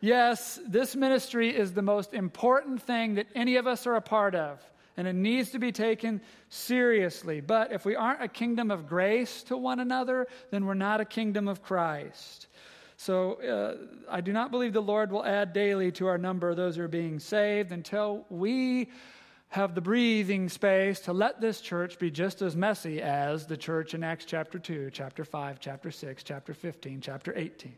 Yes, 0.00 0.58
this 0.66 0.96
ministry 0.96 1.54
is 1.54 1.74
the 1.74 1.82
most 1.82 2.14
important 2.14 2.80
thing 2.80 3.16
that 3.16 3.26
any 3.34 3.56
of 3.56 3.66
us 3.66 3.86
are 3.86 3.96
a 3.96 4.00
part 4.00 4.34
of, 4.34 4.58
and 5.00 5.08
it 5.08 5.14
needs 5.14 5.48
to 5.48 5.58
be 5.58 5.72
taken 5.72 6.20
seriously. 6.50 7.40
But 7.40 7.72
if 7.72 7.86
we 7.86 7.96
aren't 7.96 8.22
a 8.22 8.28
kingdom 8.28 8.70
of 8.70 8.86
grace 8.86 9.42
to 9.44 9.56
one 9.56 9.80
another, 9.80 10.26
then 10.50 10.66
we're 10.66 10.74
not 10.74 11.00
a 11.00 11.06
kingdom 11.06 11.48
of 11.48 11.62
Christ. 11.62 12.48
So 12.98 13.40
uh, 13.40 14.10
I 14.10 14.20
do 14.20 14.34
not 14.34 14.50
believe 14.50 14.74
the 14.74 14.82
Lord 14.82 15.10
will 15.10 15.24
add 15.24 15.54
daily 15.54 15.90
to 15.92 16.06
our 16.06 16.18
number 16.18 16.54
those 16.54 16.76
who 16.76 16.82
are 16.82 16.88
being 16.88 17.18
saved 17.18 17.72
until 17.72 18.26
we 18.28 18.90
have 19.48 19.74
the 19.74 19.80
breathing 19.80 20.50
space 20.50 21.00
to 21.00 21.14
let 21.14 21.40
this 21.40 21.62
church 21.62 21.98
be 21.98 22.10
just 22.10 22.42
as 22.42 22.54
messy 22.54 23.00
as 23.00 23.46
the 23.46 23.56
church 23.56 23.94
in 23.94 24.04
Acts 24.04 24.26
chapter 24.26 24.58
2, 24.58 24.90
chapter 24.92 25.24
5, 25.24 25.60
chapter 25.60 25.90
6, 25.90 26.22
chapter 26.24 26.52
15, 26.52 27.00
chapter 27.00 27.32
18. 27.34 27.72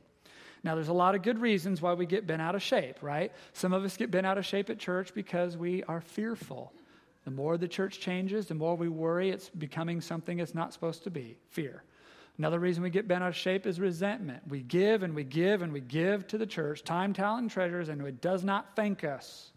Now, 0.64 0.74
there's 0.74 0.88
a 0.88 0.92
lot 0.92 1.14
of 1.14 1.22
good 1.22 1.40
reasons 1.40 1.80
why 1.80 1.92
we 1.92 2.04
get 2.04 2.26
bent 2.26 2.42
out 2.42 2.56
of 2.56 2.62
shape, 2.62 3.00
right? 3.00 3.30
Some 3.52 3.72
of 3.72 3.84
us 3.84 3.96
get 3.96 4.10
bent 4.10 4.26
out 4.26 4.38
of 4.38 4.44
shape 4.44 4.70
at 4.70 4.80
church 4.80 5.14
because 5.14 5.56
we 5.56 5.84
are 5.84 6.00
fearful. 6.00 6.72
The 7.24 7.30
more 7.30 7.56
the 7.56 7.68
church 7.68 8.00
changes, 8.00 8.46
the 8.46 8.54
more 8.54 8.76
we 8.76 8.88
worry 8.88 9.30
it's 9.30 9.48
becoming 9.48 10.00
something 10.00 10.40
it's 10.40 10.54
not 10.54 10.72
supposed 10.72 11.04
to 11.04 11.10
be 11.10 11.36
fear. 11.48 11.84
Another 12.38 12.58
reason 12.58 12.82
we 12.82 12.90
get 12.90 13.06
bent 13.06 13.22
out 13.22 13.28
of 13.28 13.36
shape 13.36 13.66
is 13.66 13.78
resentment. 13.78 14.42
We 14.48 14.62
give 14.62 15.02
and 15.02 15.14
we 15.14 15.22
give 15.22 15.62
and 15.62 15.72
we 15.72 15.80
give 15.80 16.26
to 16.28 16.38
the 16.38 16.46
church 16.46 16.82
time, 16.82 17.12
talent, 17.12 17.42
and 17.42 17.50
treasures, 17.50 17.88
and 17.88 18.00
it 18.02 18.20
does 18.20 18.42
not 18.42 18.74
thank 18.74 19.04
us, 19.04 19.50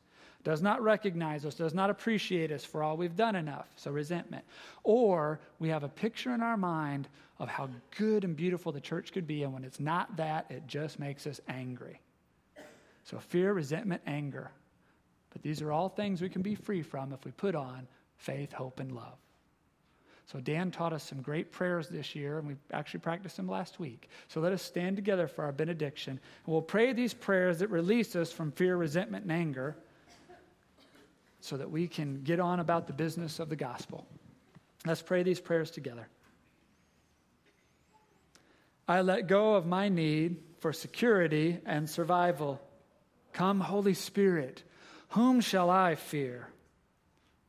does 0.44 0.62
not 0.62 0.84
recognize 0.84 1.46
us, 1.46 1.56
does 1.56 1.74
not 1.74 1.90
appreciate 1.90 2.52
us 2.52 2.66
for 2.66 2.84
all 2.84 2.98
we've 2.98 3.16
done 3.16 3.36
enough. 3.36 3.68
So, 3.78 3.92
resentment. 3.92 4.44
Or 4.84 5.40
we 5.58 5.70
have 5.70 5.84
a 5.84 5.90
picture 5.90 6.34
in 6.34 6.42
our 6.42 6.58
mind 6.58 7.08
of 7.40 7.48
how 7.48 7.70
good 7.98 8.24
and 8.24 8.36
beautiful 8.36 8.72
the 8.72 8.82
church 8.82 9.14
could 9.14 9.26
be, 9.26 9.44
and 9.44 9.54
when 9.54 9.64
it's 9.64 9.80
not 9.80 10.16
that, 10.18 10.46
it 10.50 10.68
just 10.68 11.00
makes 11.00 11.26
us 11.26 11.40
angry. 11.48 12.02
So, 13.06 13.20
fear, 13.20 13.54
resentment, 13.54 14.02
anger. 14.06 14.52
But 15.36 15.44
these 15.44 15.62
are 15.62 15.70
all 15.70 15.90
things 15.90 16.22
we 16.22 16.30
can 16.30 16.42
be 16.42 16.56
free 16.56 16.82
from 16.82 17.12
if 17.12 17.26
we 17.26 17.32
put 17.32 17.56
on 17.56 17.90
faith, 18.16 18.54
hope, 18.54 18.80
and 18.80 18.94
love. 18.94 19.18
So, 20.28 20.40
Dan 20.40 20.72
taught 20.72 20.94
us 20.94 21.04
some 21.04 21.22
great 21.22 21.52
prayers 21.52 21.90
this 21.90 22.16
year, 22.16 22.40
and 22.40 22.48
we 22.48 22.56
actually 22.72 23.02
practiced 23.02 23.36
them 23.36 23.50
last 23.50 23.78
week. 23.78 24.08
So, 24.30 24.40
let 24.40 24.54
us 24.54 24.62
stand 24.62 24.96
together 24.96 25.28
for 25.28 25.44
our 25.44 25.52
benediction. 25.52 26.12
And 26.46 26.54
we'll 26.54 26.62
pray 26.62 26.94
these 26.94 27.14
prayers 27.14 27.60
that 27.60 27.70
release 27.70 28.16
us 28.16 28.32
from 28.32 28.54
fear, 28.54 28.78
resentment, 28.78 29.24
and 29.24 29.32
anger 29.34 29.76
so 31.42 31.58
that 31.58 31.70
we 31.70 31.90
can 31.90 32.24
get 32.24 32.40
on 32.40 32.62
about 32.62 32.88
the 32.88 32.94
business 32.94 33.40
of 33.40 33.50
the 33.50 33.58
gospel. 33.58 34.08
Let's 34.86 35.02
pray 35.02 35.24
these 35.24 35.42
prayers 35.42 35.70
together. 35.70 36.08
I 38.88 39.02
let 39.02 39.28
go 39.28 39.56
of 39.56 39.66
my 39.66 39.90
need 39.90 40.38
for 40.60 40.72
security 40.72 41.60
and 41.66 41.90
survival. 41.90 42.62
Come, 43.34 43.60
Holy 43.60 43.96
Spirit, 43.96 44.64
whom 45.16 45.40
shall 45.40 45.70
I 45.70 45.96
fear? 45.96 46.50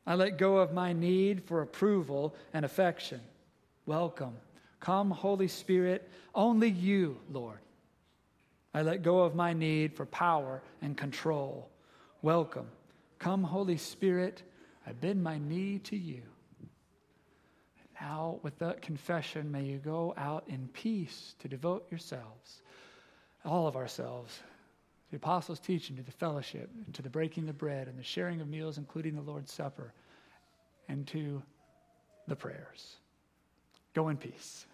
I 0.06 0.14
let 0.14 0.38
go 0.38 0.58
of 0.58 0.72
my 0.72 0.92
need 0.92 1.42
for 1.42 1.62
approval 1.62 2.36
and 2.54 2.64
affection. 2.64 3.20
Welcome. 3.86 4.36
Come, 4.78 5.10
Holy 5.10 5.48
Spirit, 5.48 6.08
only 6.32 6.70
you, 6.70 7.18
Lord. 7.28 7.58
I 8.72 8.82
let 8.82 9.02
go 9.02 9.20
of 9.24 9.34
my 9.34 9.52
need 9.52 9.96
for 9.96 10.06
power 10.06 10.62
and 10.80 10.96
control. 10.96 11.68
Welcome. 12.22 12.68
Come, 13.18 13.42
Holy 13.42 13.78
Spirit, 13.78 14.44
I 14.86 14.92
bend 14.92 15.24
my 15.24 15.38
knee 15.38 15.80
to 15.80 15.96
you. 15.96 16.22
Now, 18.00 18.38
with 18.44 18.56
that 18.60 18.80
confession, 18.80 19.50
may 19.50 19.64
you 19.64 19.78
go 19.78 20.14
out 20.16 20.44
in 20.46 20.68
peace 20.68 21.34
to 21.40 21.48
devote 21.48 21.90
yourselves, 21.90 22.62
all 23.44 23.66
of 23.66 23.74
ourselves, 23.74 24.38
the 25.10 25.16
apostles' 25.16 25.60
teaching, 25.60 25.96
to 25.96 26.02
the 26.02 26.10
fellowship, 26.10 26.70
to 26.92 27.02
the 27.02 27.10
breaking 27.10 27.48
of 27.48 27.56
bread, 27.56 27.88
and 27.88 27.98
the 27.98 28.02
sharing 28.02 28.40
of 28.40 28.48
meals, 28.48 28.78
including 28.78 29.14
the 29.14 29.20
Lord's 29.20 29.52
Supper, 29.52 29.92
and 30.88 31.06
to 31.08 31.42
the 32.26 32.36
prayers. 32.36 32.96
Go 33.94 34.08
in 34.08 34.16
peace. 34.16 34.66